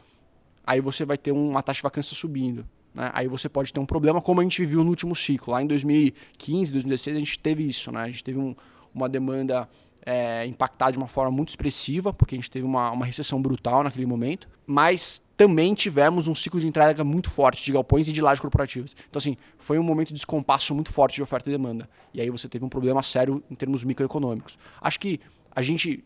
aí 0.66 0.80
você 0.80 1.04
vai 1.04 1.18
ter 1.18 1.30
uma 1.30 1.62
taxa 1.62 1.78
de 1.78 1.82
vacância 1.82 2.16
subindo. 2.16 2.66
Né? 2.94 3.10
Aí 3.12 3.26
você 3.26 3.48
pode 3.48 3.72
ter 3.72 3.80
um 3.80 3.86
problema, 3.86 4.20
como 4.20 4.40
a 4.40 4.44
gente 4.44 4.64
viu 4.64 4.84
no 4.84 4.90
último 4.90 5.14
ciclo. 5.14 5.52
Lá 5.52 5.62
em 5.62 5.66
2015, 5.66 6.72
2016, 6.72 7.16
a 7.16 7.20
gente 7.20 7.38
teve 7.38 7.66
isso. 7.66 7.90
Né? 7.90 8.02
A 8.02 8.06
gente 8.06 8.22
teve 8.22 8.38
um, 8.38 8.54
uma 8.94 9.08
demanda 9.08 9.68
é, 10.06 10.46
impactada 10.46 10.92
de 10.92 10.98
uma 10.98 11.08
forma 11.08 11.30
muito 11.30 11.48
expressiva, 11.48 12.12
porque 12.12 12.34
a 12.34 12.38
gente 12.38 12.50
teve 12.50 12.64
uma, 12.64 12.90
uma 12.90 13.04
recessão 13.04 13.42
brutal 13.42 13.82
naquele 13.82 14.06
momento. 14.06 14.48
Mas 14.66 15.20
também 15.36 15.74
tivemos 15.74 16.28
um 16.28 16.34
ciclo 16.34 16.60
de 16.60 16.66
entrega 16.66 17.02
muito 17.02 17.30
forte 17.30 17.64
de 17.64 17.72
galpões 17.72 18.06
e 18.08 18.12
de 18.12 18.20
lajes 18.20 18.40
corporativas. 18.40 18.94
Então, 19.08 19.18
assim, 19.18 19.36
foi 19.58 19.78
um 19.78 19.82
momento 19.82 20.08
de 20.08 20.14
descompasso 20.14 20.74
muito 20.74 20.92
forte 20.92 21.16
de 21.16 21.22
oferta 21.22 21.50
e 21.50 21.52
demanda. 21.52 21.88
E 22.12 22.20
aí 22.20 22.30
você 22.30 22.48
teve 22.48 22.64
um 22.64 22.68
problema 22.68 23.02
sério 23.02 23.42
em 23.50 23.54
termos 23.54 23.82
microeconômicos. 23.82 24.56
Acho 24.80 25.00
que 25.00 25.20
a 25.50 25.62
gente, 25.62 26.02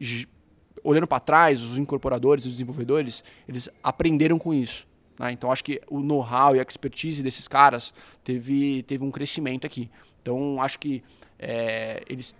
olhando 0.82 1.06
para 1.06 1.20
trás, 1.20 1.62
os 1.62 1.76
incorporadores, 1.76 2.46
os 2.46 2.52
desenvolvedores, 2.52 3.22
eles 3.46 3.68
aprenderam 3.82 4.38
com 4.38 4.54
isso. 4.54 4.87
Né? 5.18 5.32
Então 5.32 5.50
acho 5.50 5.64
que 5.64 5.80
o 5.88 6.00
know-how 6.00 6.54
e 6.54 6.60
a 6.60 6.62
expertise 6.62 7.22
desses 7.22 7.48
caras 7.48 7.92
teve, 8.22 8.82
teve 8.84 9.04
um 9.04 9.10
crescimento 9.10 9.66
aqui. 9.66 9.90
Então 10.22 10.60
acho 10.62 10.78
que 10.78 11.02
é, 11.38 12.02
eles, 12.08 12.36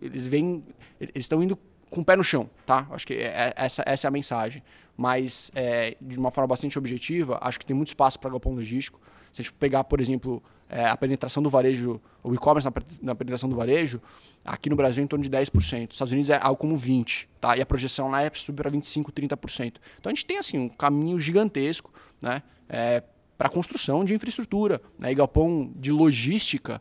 eles 0.00 0.26
vêm, 0.26 0.64
eles 1.00 1.12
estão 1.16 1.42
indo 1.42 1.58
com 1.88 2.00
o 2.00 2.04
pé 2.04 2.16
no 2.16 2.22
chão, 2.22 2.48
tá? 2.64 2.86
Acho 2.90 3.06
que 3.06 3.14
é, 3.14 3.26
é, 3.26 3.54
essa, 3.56 3.82
essa 3.84 4.06
é 4.06 4.08
a 4.08 4.10
mensagem. 4.10 4.62
Mas 4.96 5.50
é, 5.54 5.96
de 6.00 6.18
uma 6.18 6.30
forma 6.30 6.46
bastante 6.46 6.78
objetiva, 6.78 7.38
acho 7.40 7.58
que 7.58 7.66
tem 7.66 7.74
muito 7.74 7.88
espaço 7.88 8.18
para 8.20 8.30
galpão 8.30 8.52
logístico. 8.52 9.00
Se 9.32 9.40
a 9.40 9.44
gente 9.44 9.54
pegar, 9.54 9.84
por 9.84 10.00
exemplo, 10.00 10.42
é, 10.70 10.86
a 10.86 10.96
penetração 10.96 11.42
do 11.42 11.50
varejo, 11.50 12.00
o 12.22 12.32
e-commerce 12.32 12.68
na, 12.68 12.72
na, 13.02 13.14
penetração 13.14 13.48
do 13.48 13.56
varejo, 13.56 14.00
aqui 14.44 14.70
no 14.70 14.76
Brasil 14.76 15.02
é 15.02 15.04
em 15.04 15.08
torno 15.08 15.22
de 15.22 15.28
10%. 15.28 15.52
Nos 15.52 15.66
Estados 15.66 16.12
Unidos 16.12 16.30
é 16.30 16.38
algo 16.40 16.56
como 16.56 16.76
20%, 16.76 17.26
tá? 17.40 17.56
E 17.56 17.60
a 17.60 17.66
projeção 17.66 18.08
lá 18.08 18.22
é 18.22 18.30
subir 18.32 18.62
para 18.62 18.70
25%, 18.70 19.10
30%. 19.10 19.74
Então 19.98 20.10
a 20.10 20.14
gente 20.14 20.24
tem 20.24 20.38
assim 20.38 20.58
um 20.58 20.68
caminho 20.68 21.18
gigantesco, 21.18 21.92
né? 22.22 22.42
É, 22.68 23.02
para 23.36 23.48
construção 23.48 24.04
de 24.04 24.14
infraestrutura, 24.14 24.80
né? 24.96 25.10
E 25.10 25.14
galpão 25.14 25.72
de 25.74 25.90
logística, 25.90 26.80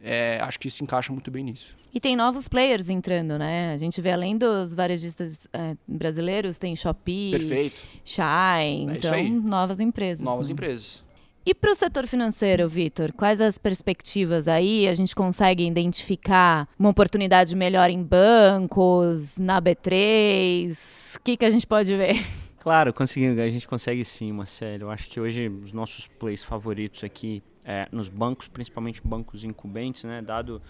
é, 0.00 0.38
acho 0.40 0.58
que 0.58 0.70
se 0.70 0.82
encaixa 0.82 1.12
muito 1.12 1.30
bem 1.30 1.44
nisso. 1.44 1.76
E 1.92 2.00
tem 2.00 2.16
novos 2.16 2.48
players 2.48 2.88
entrando, 2.88 3.38
né? 3.38 3.72
A 3.72 3.76
gente 3.76 4.00
vê 4.00 4.12
além 4.12 4.36
dos 4.36 4.74
varejistas 4.74 5.46
é, 5.52 5.76
brasileiros, 5.86 6.58
tem 6.58 6.74
Shopee, 6.74 7.32
Perfeito. 7.32 7.82
Shine, 8.04 8.92
é 8.92 8.96
então 8.96 9.40
novas 9.42 9.80
empresas. 9.80 10.24
Novas 10.24 10.48
né? 10.48 10.52
empresas. 10.52 11.05
E 11.46 11.54
para 11.54 11.70
o 11.70 11.76
setor 11.76 12.08
financeiro, 12.08 12.68
Vitor, 12.68 13.12
quais 13.12 13.40
as 13.40 13.56
perspectivas 13.56 14.48
aí? 14.48 14.88
A 14.88 14.94
gente 14.96 15.14
consegue 15.14 15.64
identificar 15.64 16.68
uma 16.76 16.88
oportunidade 16.88 17.54
melhor 17.54 17.88
em 17.88 18.02
bancos, 18.02 19.38
na 19.38 19.62
B3? 19.62 21.14
O 21.14 21.20
que, 21.22 21.36
que 21.36 21.44
a 21.44 21.50
gente 21.50 21.64
pode 21.64 21.96
ver? 21.96 22.16
Claro, 22.66 22.92
consegui, 22.92 23.40
a 23.40 23.48
gente 23.48 23.68
consegue 23.68 24.04
sim, 24.04 24.32
Marcelo. 24.32 24.82
Eu 24.82 24.90
acho 24.90 25.08
que 25.08 25.20
hoje 25.20 25.48
os 25.48 25.72
nossos 25.72 26.08
plays 26.08 26.42
favoritos 26.42 27.04
aqui 27.04 27.40
é, 27.64 27.86
nos 27.92 28.08
bancos, 28.08 28.48
principalmente 28.48 29.00
bancos 29.04 29.44
incumbentes, 29.44 30.02
né? 30.02 30.20
Dado 30.20 30.60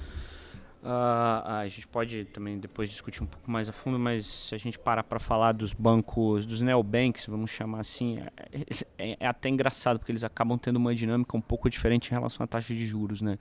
Uh, 0.86 1.42
a 1.44 1.66
gente 1.66 1.88
pode 1.88 2.26
também 2.26 2.60
depois 2.60 2.88
discutir 2.88 3.20
um 3.20 3.26
pouco 3.26 3.50
mais 3.50 3.68
a 3.68 3.72
fundo, 3.72 3.98
mas 3.98 4.24
se 4.24 4.54
a 4.54 4.58
gente 4.58 4.78
parar 4.78 5.02
para 5.02 5.18
falar 5.18 5.50
dos 5.50 5.72
bancos, 5.72 6.46
dos 6.46 6.62
neobanks, 6.62 7.26
vamos 7.26 7.50
chamar 7.50 7.80
assim, 7.80 8.20
é, 8.20 8.60
é, 8.96 9.16
é, 9.18 9.26
até 9.26 9.48
engraçado, 9.48 9.98
porque 9.98 10.12
eles 10.12 10.22
acabam 10.22 10.56
tendo 10.56 10.76
uma 10.76 10.94
dinâmica 10.94 11.36
um 11.36 11.40
pouco 11.40 11.68
diferente 11.68 12.06
em 12.06 12.14
relação 12.14 12.44
à 12.44 12.46
taxa 12.46 12.72
de 12.72 12.86
juros, 12.86 13.20
né? 13.20 13.36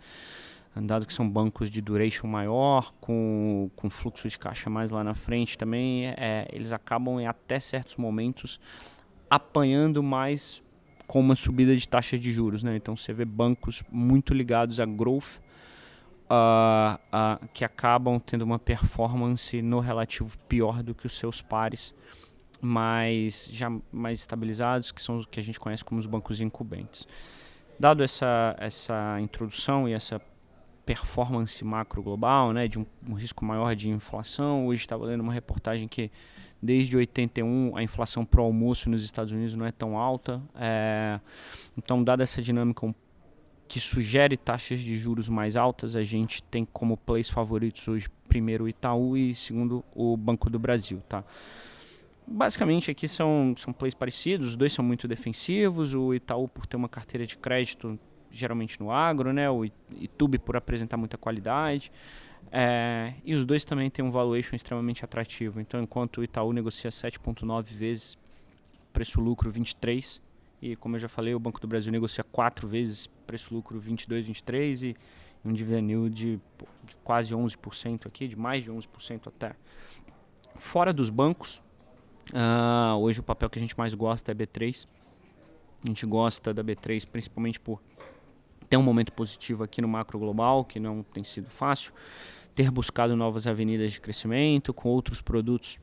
Dado 0.75 1.05
que 1.05 1.13
são 1.13 1.29
bancos 1.29 1.69
de 1.69 1.81
duration 1.81 2.27
maior, 2.27 2.91
com, 2.99 3.69
com 3.75 3.91
fluxo 3.91 4.27
de 4.27 4.39
caixa 4.39 4.67
mais 4.67 4.89
lá 4.89 5.03
na 5.03 5.13
frente 5.13 5.55
também, 5.55 6.07
é, 6.07 6.47
eles 6.51 6.73
acabam 6.73 7.19
em 7.19 7.27
até 7.27 7.59
certos 7.59 7.95
momentos 7.95 8.59
apanhando 9.29 10.01
mais 10.01 10.63
com 11.05 11.19
uma 11.19 11.35
subida 11.35 11.77
de 11.77 11.87
taxa 11.87 12.17
de 12.17 12.31
juros, 12.33 12.63
né? 12.63 12.75
Então 12.75 12.95
você 12.95 13.13
vê 13.13 13.23
bancos 13.23 13.83
muito 13.91 14.33
ligados 14.33 14.79
a 14.79 14.85
growth, 14.85 15.44
uh, 16.29 16.95
uh, 16.95 17.47
que 17.53 17.63
acabam 17.63 18.19
tendo 18.19 18.43
uma 18.43 18.59
performance 18.59 19.61
no 19.61 19.79
relativo 19.79 20.37
pior 20.47 20.83
do 20.83 20.93
que 20.93 21.05
os 21.05 21.17
seus 21.17 21.41
pares 21.41 21.93
mais 22.61 23.49
já 23.51 23.71
mais 23.91 24.19
estabilizados, 24.19 24.91
que 24.91 25.01
são 25.01 25.17
os 25.17 25.25
que 25.25 25.39
a 25.39 25.43
gente 25.43 25.59
conhece 25.59 25.83
como 25.83 25.99
os 25.99 26.05
bancos 26.05 26.41
incumbentes. 26.41 27.07
Dado 27.79 28.03
essa, 28.03 28.55
essa 28.57 29.19
introdução 29.19 29.87
e 29.87 29.93
essa 29.93 30.21
performance 30.85 31.63
macro 31.65 32.01
global, 32.01 32.53
né, 32.53 32.67
de 32.67 32.79
um, 32.79 32.85
um 33.07 33.13
risco 33.13 33.43
maior 33.43 33.75
de 33.75 33.89
inflação, 33.89 34.67
hoje 34.67 34.81
estava 34.81 35.05
lendo 35.05 35.21
uma 35.21 35.33
reportagem 35.33 35.87
que 35.87 36.11
desde 36.61 36.95
81 36.95 37.75
a 37.75 37.83
inflação 37.83 38.25
pro 38.25 38.43
almoço 38.43 38.89
nos 38.89 39.03
Estados 39.03 39.31
Unidos 39.31 39.55
não 39.55 39.65
é 39.65 39.71
tão 39.71 39.97
alta. 39.97 40.41
É, 40.55 41.19
então, 41.77 42.03
dada 42.03 42.23
essa 42.23 42.41
dinâmica 42.41 42.85
que 43.67 43.79
sugere 43.79 44.37
taxas 44.37 44.79
de 44.79 44.97
juros 44.97 45.27
mais 45.27 45.55
altas, 45.55 45.95
a 45.95 46.03
gente 46.03 46.43
tem 46.43 46.65
como 46.65 46.97
plays 46.97 47.29
favoritos 47.29 47.87
hoje 47.87 48.07
primeiro 48.27 48.65
o 48.65 48.69
Itaú 48.69 49.17
e 49.17 49.33
segundo 49.33 49.83
o 49.93 50.15
Banco 50.15 50.49
do 50.49 50.59
Brasil, 50.59 51.01
tá? 51.07 51.23
Basicamente 52.27 52.89
aqui 52.89 53.07
são, 53.07 53.53
são 53.55 53.71
plays 53.71 53.93
parecidos, 53.93 54.49
os 54.49 54.55
dois 54.55 54.73
são 54.73 54.83
muito 54.83 55.07
defensivos, 55.07 55.93
o 55.93 56.13
Itaú 56.13 56.47
por 56.47 56.65
ter 56.65 56.75
uma 56.75 56.89
carteira 56.89 57.25
de 57.25 57.37
crédito 57.37 57.99
geralmente 58.31 58.79
no 58.79 58.91
agro, 58.91 59.31
né? 59.31 59.49
o 59.49 59.63
YouTube 59.95 60.39
por 60.39 60.57
apresentar 60.57 60.97
muita 60.97 61.17
qualidade, 61.17 61.91
é, 62.51 63.13
e 63.23 63.33
os 63.33 63.45
dois 63.45 63.63
também 63.63 63.89
têm 63.89 64.03
um 64.03 64.11
valuation 64.11 64.55
extremamente 64.55 65.05
atrativo, 65.05 65.59
então 65.61 65.81
enquanto 65.81 66.17
o 66.19 66.23
Itaú 66.23 66.51
negocia 66.51 66.89
7.9 66.89 67.63
vezes 67.73 68.17
preço-lucro 68.91 69.49
23, 69.51 70.21
e 70.71 70.75
como 70.75 70.95
eu 70.95 70.99
já 70.99 71.09
falei, 71.09 71.33
o 71.35 71.39
Banco 71.39 71.59
do 71.59 71.67
Brasil 71.67 71.91
negocia 71.91 72.23
4 72.23 72.67
vezes 72.67 73.07
preço-lucro 73.27 73.79
22, 73.79 74.27
23 74.27 74.83
e 74.83 74.97
um 75.43 75.53
dividend 75.53 75.91
yield 75.91 76.15
de, 76.15 76.41
de 76.83 76.95
quase 77.03 77.33
11% 77.33 78.07
aqui, 78.07 78.27
de 78.27 78.35
mais 78.35 78.63
de 78.63 78.71
11% 78.71 79.27
até. 79.27 79.55
Fora 80.55 80.91
dos 80.91 81.09
bancos, 81.09 81.61
Uh, 82.33 82.97
hoje 82.97 83.19
o 83.19 83.23
papel 83.23 83.49
que 83.49 83.59
a 83.59 83.61
gente 83.61 83.77
mais 83.77 83.93
gosta 83.93 84.31
é 84.31 84.35
B3. 84.35 84.87
A 85.83 85.87
gente 85.87 86.05
gosta 86.05 86.53
da 86.53 86.63
B3 86.63 87.05
principalmente 87.07 87.59
por 87.59 87.81
ter 88.67 88.77
um 88.77 88.83
momento 88.83 89.13
positivo 89.13 89.63
aqui 89.63 89.81
no 89.81 89.87
macro 89.87 90.17
global, 90.17 90.65
que 90.65 90.79
não 90.79 91.03
tem 91.03 91.23
sido 91.23 91.49
fácil, 91.49 91.93
ter 92.55 92.71
buscado 92.71 93.15
novas 93.15 93.45
avenidas 93.45 93.91
de 93.91 94.01
crescimento, 94.01 94.73
com 94.73 94.89
outros 94.89 95.21
produtos 95.21 95.79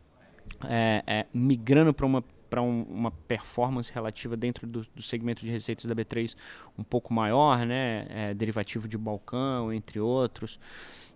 é, 0.64 1.04
é, 1.06 1.26
migrando 1.32 1.94
para 1.94 2.04
uma 2.04 2.24
para 2.52 2.60
um, 2.60 2.82
uma 2.82 3.10
performance 3.10 3.90
relativa 3.90 4.36
dentro 4.36 4.66
do, 4.66 4.86
do, 4.94 5.02
segmento 5.02 5.42
de 5.42 5.50
receitas 5.50 5.86
da 5.86 5.94
B3 5.94 6.36
um 6.78 6.84
pouco 6.84 7.14
maior, 7.14 7.64
né? 7.64 8.04
É, 8.10 8.34
derivativo 8.34 8.86
de 8.86 8.98
balcão, 8.98 9.72
entre 9.72 9.98
outros. 9.98 10.60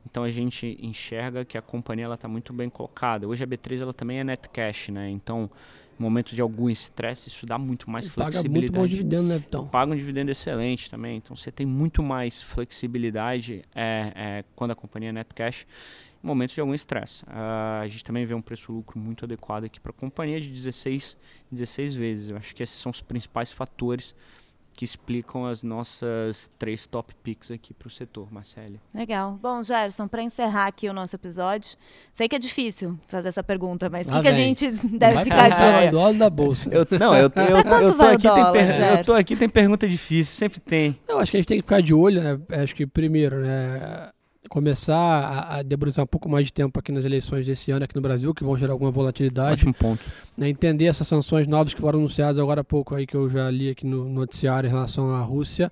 Então 0.06 0.22
a 0.24 0.30
gente 0.30 0.78
enxerga 0.80 1.44
que 1.44 1.58
a 1.58 1.60
companhia 1.60 2.10
está 2.10 2.26
muito 2.26 2.54
bem 2.54 2.70
colocada. 2.70 3.28
Hoje 3.28 3.44
a 3.44 3.46
B3 3.46 3.82
ela 3.82 3.92
também 3.92 4.18
é 4.20 4.24
net 4.24 4.48
cash, 4.48 4.88
né? 4.88 5.10
Então, 5.10 5.50
momento 6.02 6.34
de 6.34 6.40
algum 6.40 6.68
estresse, 6.68 7.28
isso 7.28 7.46
dá 7.46 7.58
muito 7.58 7.90
mais 7.90 8.06
flexibilidade. 8.06 8.48
Paga 8.48 8.60
muito 8.60 8.72
bom 8.72 8.86
dividendo, 8.86 9.28
né, 9.28 9.38
Vitão? 9.38 9.66
Paga 9.68 9.92
um 9.92 9.96
dividendo 9.96 10.30
excelente 10.30 10.90
também. 10.90 11.16
Então 11.16 11.34
você 11.34 11.50
tem 11.50 11.66
muito 11.66 12.02
mais 12.02 12.42
flexibilidade 12.42 13.62
é, 13.74 14.12
é, 14.14 14.44
quando 14.54 14.72
a 14.72 14.74
companhia 14.74 15.10
é 15.10 15.12
net 15.12 15.34
cash 15.34 15.66
em 16.22 16.26
momentos 16.26 16.54
de 16.54 16.60
algum 16.60 16.74
estresse. 16.74 17.24
Uh, 17.24 17.82
a 17.82 17.88
gente 17.88 18.04
também 18.04 18.24
vê 18.24 18.34
um 18.34 18.42
preço-lucro 18.42 18.98
muito 18.98 19.24
adequado 19.24 19.64
aqui 19.64 19.78
para 19.78 19.90
a 19.90 19.94
companhia 19.94 20.40
de 20.40 20.48
16, 20.48 21.16
16 21.50 21.94
vezes. 21.94 22.28
Eu 22.30 22.36
acho 22.36 22.54
que 22.54 22.62
esses 22.62 22.76
são 22.76 22.90
os 22.90 23.00
principais 23.00 23.52
fatores 23.52 24.14
que 24.76 24.84
explicam 24.84 25.46
as 25.46 25.62
nossas 25.62 26.50
três 26.58 26.86
top 26.86 27.14
picks 27.22 27.50
aqui 27.50 27.72
para 27.72 27.88
o 27.88 27.90
setor, 27.90 28.30
Marcele. 28.30 28.78
Legal. 28.94 29.38
Bom, 29.40 29.62
Gerson, 29.62 30.06
para 30.06 30.22
encerrar 30.22 30.66
aqui 30.66 30.86
o 30.86 30.92
nosso 30.92 31.16
episódio, 31.16 31.76
sei 32.12 32.28
que 32.28 32.36
é 32.36 32.38
difícil 32.38 32.98
fazer 33.08 33.28
essa 33.28 33.42
pergunta, 33.42 33.88
mas 33.88 34.06
o 34.06 34.12
que, 34.12 34.22
que, 34.22 34.28
a 34.28 34.32
gente 34.32 34.70
deve 34.70 35.14
vai 35.14 35.24
ficar 35.24 35.48
de 35.48 35.62
olho? 35.62 35.90
dólar 35.90 36.12
da 36.12 36.30
bolsa. 36.30 36.68
Eu, 36.70 36.86
não, 36.98 37.14
eu, 37.14 37.22
eu, 37.22 37.30
eu, 37.56 37.88
eu, 37.88 37.96
tô 37.96 38.02
aqui, 38.02 38.22
dólar, 38.24 38.52
tem 38.52 38.66
per, 38.66 38.98
eu 38.98 39.04
tô 39.04 39.12
aqui, 39.14 39.36
tem 39.36 39.48
pergunta 39.48 39.88
difícil, 39.88 40.34
sempre 40.34 40.60
tem. 40.60 40.98
Eu 41.08 41.18
acho 41.18 41.30
que 41.30 41.38
a 41.38 41.40
gente 41.40 41.48
tem 41.48 41.56
que 41.56 41.62
ficar 41.62 41.80
de 41.80 41.94
olho, 41.94 42.22
né? 42.22 42.38
Acho 42.62 42.74
que 42.74 42.86
primeiro, 42.86 43.40
né? 43.40 44.10
Começar 44.48 44.96
a, 44.96 45.56
a 45.56 45.62
debruçar 45.62 46.04
um 46.04 46.06
pouco 46.06 46.28
mais 46.28 46.46
de 46.46 46.52
tempo 46.52 46.78
aqui 46.78 46.92
nas 46.92 47.04
eleições 47.04 47.46
desse 47.46 47.70
ano 47.70 47.84
aqui 47.84 47.94
no 47.94 48.02
Brasil, 48.02 48.34
que 48.34 48.44
vão 48.44 48.56
gerar 48.56 48.72
alguma 48.72 48.90
volatilidade. 48.90 49.62
Ótimo 49.62 49.74
ponto. 49.74 50.04
Né, 50.36 50.48
entender 50.48 50.86
essas 50.86 51.06
sanções 51.06 51.46
novas 51.46 51.74
que 51.74 51.80
foram 51.80 51.98
anunciadas 51.98 52.38
agora 52.38 52.60
há 52.60 52.64
pouco 52.64 52.94
aí, 52.94 53.06
que 53.06 53.14
eu 53.14 53.28
já 53.28 53.50
li 53.50 53.70
aqui 53.70 53.86
no 53.86 54.08
noticiário 54.08 54.68
em 54.68 54.70
relação 54.70 55.14
à 55.14 55.20
Rússia. 55.20 55.70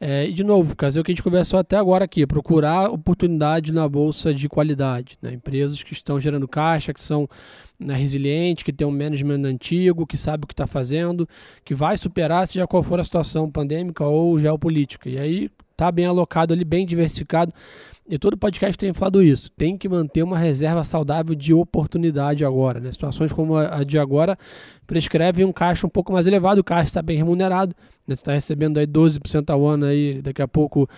É, 0.00 0.28
e 0.28 0.32
de 0.32 0.44
novo, 0.44 0.74
fazer 0.78 1.00
o 1.00 1.04
que 1.04 1.10
a 1.10 1.14
gente 1.14 1.22
conversou 1.22 1.58
até 1.58 1.76
agora 1.76 2.04
aqui, 2.04 2.24
procurar 2.26 2.88
oportunidade 2.88 3.72
na 3.72 3.88
bolsa 3.88 4.32
de 4.32 4.48
qualidade. 4.48 5.18
Né? 5.20 5.32
Empresas 5.32 5.82
que 5.82 5.92
estão 5.92 6.20
gerando 6.20 6.46
caixa, 6.46 6.94
que 6.94 7.02
são 7.02 7.28
né, 7.78 7.94
resilientes, 7.94 8.62
que 8.62 8.72
tem 8.72 8.86
um 8.86 8.92
management 8.92 9.44
antigo, 9.44 10.06
que 10.06 10.16
sabe 10.16 10.44
o 10.44 10.46
que 10.46 10.54
está 10.54 10.66
fazendo, 10.66 11.28
que 11.64 11.74
vai 11.74 11.96
superar, 11.96 12.46
seja 12.46 12.66
qual 12.66 12.82
for 12.82 13.00
a 13.00 13.04
situação 13.04 13.50
pandêmica 13.50 14.04
ou 14.04 14.40
geopolítica. 14.40 15.08
E 15.08 15.18
aí 15.18 15.50
está 15.72 15.90
bem 15.90 16.06
alocado 16.06 16.52
ali, 16.52 16.64
bem 16.64 16.86
diversificado 16.86 17.52
e 18.08 18.18
todo 18.18 18.36
podcast 18.38 18.76
tem 18.78 18.92
falado 18.94 19.22
isso, 19.22 19.50
tem 19.52 19.76
que 19.76 19.88
manter 19.88 20.22
uma 20.22 20.38
reserva 20.38 20.82
saudável 20.82 21.34
de 21.34 21.52
oportunidade 21.52 22.44
agora. 22.44 22.80
Né? 22.80 22.90
Situações 22.90 23.32
como 23.32 23.56
a 23.56 23.84
de 23.84 23.98
agora 23.98 24.36
prescrevem 24.86 25.44
um 25.44 25.52
caixa 25.52 25.86
um 25.86 25.90
pouco 25.90 26.12
mais 26.12 26.26
elevado, 26.26 26.60
o 26.60 26.64
caixa 26.64 26.88
está 26.88 27.02
bem 27.02 27.18
remunerado, 27.18 27.74
né? 28.06 28.14
você 28.16 28.22
está 28.22 28.32
recebendo 28.32 28.78
aí 28.78 28.86
12% 28.86 29.50
ao 29.50 29.66
ano 29.66 29.84
aí, 29.84 30.22
daqui 30.22 30.40
a 30.40 30.48
pouco 30.48 30.88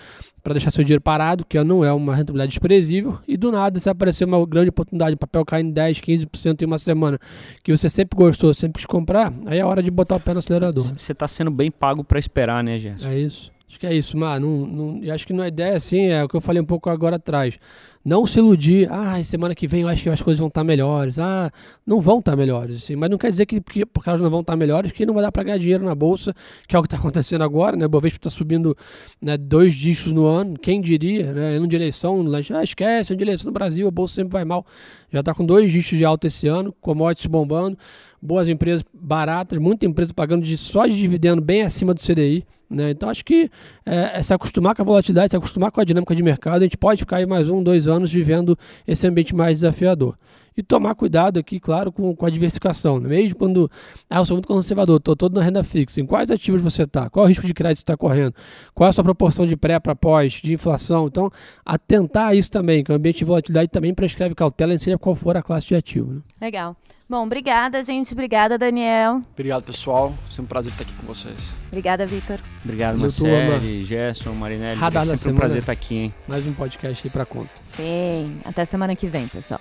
para 0.42 0.54
deixar 0.54 0.70
seu 0.70 0.84
dinheiro 0.84 1.02
parado, 1.02 1.44
que 1.44 1.62
não 1.64 1.84
é 1.84 1.92
uma 1.92 2.14
rentabilidade 2.14 2.50
desprezível, 2.50 3.18
e 3.26 3.36
do 3.36 3.50
nada 3.50 3.78
se 3.80 3.90
aparecer 3.90 4.24
uma 4.24 4.46
grande 4.46 4.70
oportunidade, 4.70 5.14
o 5.14 5.18
papel 5.18 5.44
cai 5.44 5.61
em 5.61 5.70
10, 5.70 6.00
15% 6.00 6.62
em 6.62 6.64
uma 6.64 6.78
semana, 6.78 7.18
que 7.62 7.76
você 7.76 7.88
sempre 7.88 8.16
gostou, 8.16 8.54
sempre 8.54 8.78
quis 8.78 8.86
comprar, 8.86 9.32
aí 9.46 9.58
é 9.58 9.64
hora 9.64 9.82
de 9.82 9.90
botar 9.90 10.14
o 10.14 10.20
pé 10.20 10.32
no 10.32 10.38
acelerador. 10.38 10.84
Você 10.84 11.12
está 11.12 11.26
sendo 11.26 11.50
bem 11.50 11.70
pago 11.70 12.04
para 12.04 12.18
esperar, 12.18 12.62
né, 12.62 12.78
Gerson? 12.78 13.08
É 13.08 13.18
isso. 13.18 13.50
Acho 13.70 13.78
que 13.78 13.86
é 13.86 13.94
isso, 13.94 14.16
mas 14.16 14.40
não, 14.40 14.66
não, 14.66 15.12
acho 15.14 15.24
que 15.24 15.32
não 15.32 15.44
é 15.44 15.46
ideia 15.46 15.76
assim, 15.76 16.06
é 16.06 16.24
o 16.24 16.28
que 16.28 16.34
eu 16.34 16.40
falei 16.40 16.60
um 16.60 16.64
pouco 16.64 16.90
agora 16.90 17.14
atrás. 17.14 17.56
Não 18.04 18.26
se 18.26 18.40
iludir, 18.40 18.90
ah, 18.90 19.22
semana 19.22 19.54
que 19.54 19.68
vem 19.68 19.82
eu 19.82 19.88
acho 19.88 20.02
que 20.02 20.08
as 20.08 20.20
coisas 20.20 20.40
vão 20.40 20.48
estar 20.48 20.64
melhores. 20.64 21.20
Ah, 21.20 21.52
não 21.86 22.00
vão 22.00 22.18
estar 22.18 22.34
melhores, 22.34 22.74
assim, 22.82 22.96
mas 22.96 23.08
não 23.08 23.16
quer 23.16 23.30
dizer 23.30 23.46
que, 23.46 23.60
que 23.60 23.86
porque 23.86 24.08
elas 24.08 24.20
não 24.20 24.28
vão 24.28 24.40
estar 24.40 24.56
melhores, 24.56 24.90
que 24.90 25.06
não 25.06 25.14
vai 25.14 25.22
dar 25.22 25.30
para 25.30 25.44
ganhar 25.44 25.58
dinheiro 25.58 25.84
na 25.84 25.94
bolsa, 25.94 26.34
que 26.66 26.74
é 26.74 26.78
o 26.80 26.82
que 26.82 26.88
está 26.88 26.96
acontecendo 26.96 27.44
agora, 27.44 27.76
né? 27.76 27.86
Bovespa 27.86 28.16
está 28.16 28.28
subindo 28.28 28.76
né, 29.22 29.36
dois 29.36 29.72
dígitos 29.76 30.12
no 30.12 30.26
ano, 30.26 30.58
quem 30.58 30.80
diria, 30.80 31.32
né? 31.32 31.56
Ano 31.56 31.68
de 31.68 31.76
eleição, 31.76 32.24
ah, 32.52 32.64
esquece, 32.64 33.12
ano 33.12 33.18
de 33.18 33.24
eleição 33.24 33.46
no 33.46 33.52
Brasil, 33.52 33.86
a 33.86 33.90
bolsa 33.92 34.16
sempre 34.16 34.32
vai 34.32 34.44
mal. 34.44 34.66
Já 35.12 35.20
está 35.20 35.32
com 35.32 35.46
dois 35.46 35.70
dígitos 35.70 35.96
de 35.96 36.04
alta 36.04 36.26
esse 36.26 36.48
ano, 36.48 36.74
commodities 36.80 37.26
bombando, 37.26 37.78
boas 38.20 38.48
empresas 38.48 38.84
baratas, 38.92 39.60
muita 39.60 39.86
empresa 39.86 40.12
pagando 40.12 40.44
de 40.44 40.58
só 40.58 40.88
de 40.88 40.96
dividendo 40.96 41.40
bem 41.40 41.62
acima 41.62 41.94
do 41.94 42.00
CDI. 42.00 42.44
Né? 42.70 42.90
Então 42.90 43.08
acho 43.08 43.24
que 43.24 43.50
é, 43.84 44.18
é, 44.18 44.22
se 44.22 44.32
acostumar 44.32 44.76
com 44.76 44.82
a 44.82 44.84
volatilidade, 44.84 45.30
se 45.30 45.36
acostumar 45.36 45.72
com 45.72 45.80
a 45.80 45.84
dinâmica 45.84 46.14
de 46.14 46.22
mercado, 46.22 46.60
a 46.60 46.64
gente 46.64 46.76
pode 46.76 47.00
ficar 47.00 47.16
aí 47.16 47.26
mais 47.26 47.48
um, 47.48 47.62
dois 47.62 47.88
anos 47.88 48.12
vivendo 48.12 48.56
esse 48.86 49.06
ambiente 49.08 49.34
mais 49.34 49.58
desafiador. 49.58 50.16
E 50.57 50.62
tomar 50.62 50.94
cuidado 50.94 51.38
aqui, 51.38 51.59
claro, 51.59 51.92
com, 51.92 52.14
com 52.14 52.26
a 52.26 52.30
diversificação. 52.30 52.98
Né? 52.98 53.09
Mesmo 53.09 53.38
quando, 53.38 53.70
ah, 54.09 54.18
eu 54.18 54.24
sou 54.24 54.36
muito 54.36 54.48
conservador, 54.48 54.98
estou 54.98 55.16
todo 55.16 55.34
na 55.34 55.42
renda 55.42 55.64
fixa. 55.64 56.01
Em 56.01 56.07
quais 56.07 56.30
ativos 56.30 56.61
você 56.61 56.82
está? 56.82 57.09
Qual 57.09 57.24
o 57.24 57.28
risco 57.28 57.46
de 57.46 57.55
crédito 57.55 57.78
está 57.78 57.96
correndo? 57.96 58.34
Qual 58.74 58.86
é 58.86 58.90
a 58.90 58.92
sua 58.92 59.05
proporção 59.05 59.46
de 59.46 59.57
pré 59.57 59.78
para 59.78 59.94
pós, 59.94 60.32
de 60.34 60.53
inflação? 60.53 61.07
Então, 61.07 61.30
atentar 61.64 62.28
a 62.28 62.34
isso 62.34 62.51
também, 62.51 62.84
que 62.84 62.92
o 62.92 62.94
ambiente 62.94 63.18
de 63.18 63.24
volatilidade 63.24 63.70
também 63.70 63.94
prescreve 63.94 64.34
cautela, 64.34 64.76
seja 64.78 64.98
qual 64.98 65.14
for 65.14 65.36
a 65.36 65.42
classe 65.42 65.66
de 65.66 65.74
ativo. 65.74 66.12
Né? 66.12 66.20
Legal. 66.40 66.76
Bom, 67.11 67.24
obrigada, 67.24 67.82
gente. 67.82 68.12
Obrigada, 68.12 68.57
Daniel. 68.57 69.20
Obrigado, 69.32 69.64
pessoal. 69.64 70.14
Sempre 70.28 70.42
um 70.42 70.46
prazer 70.46 70.70
estar 70.70 70.84
aqui 70.84 70.92
com 70.92 71.07
vocês. 71.12 71.36
Obrigada, 71.66 72.07
Vitor. 72.07 72.38
Obrigado, 72.64 72.98
Marcelo, 72.98 73.84
Gerson, 73.84 74.32
Marinelli. 74.32 74.78
Radar 74.78 75.05
sempre 75.05 75.18
semana. 75.18 75.36
um 75.36 75.40
prazer 75.40 75.59
estar 75.59 75.72
aqui, 75.72 75.96
hein? 75.96 76.14
Mais 76.28 76.46
um 76.46 76.53
podcast 76.53 77.05
aí 77.05 77.11
pra 77.11 77.26
conta. 77.26 77.51
Sim. 77.72 78.38
Até 78.44 78.64
semana 78.64 78.94
que 78.94 79.09
vem, 79.09 79.26
pessoal. 79.26 79.61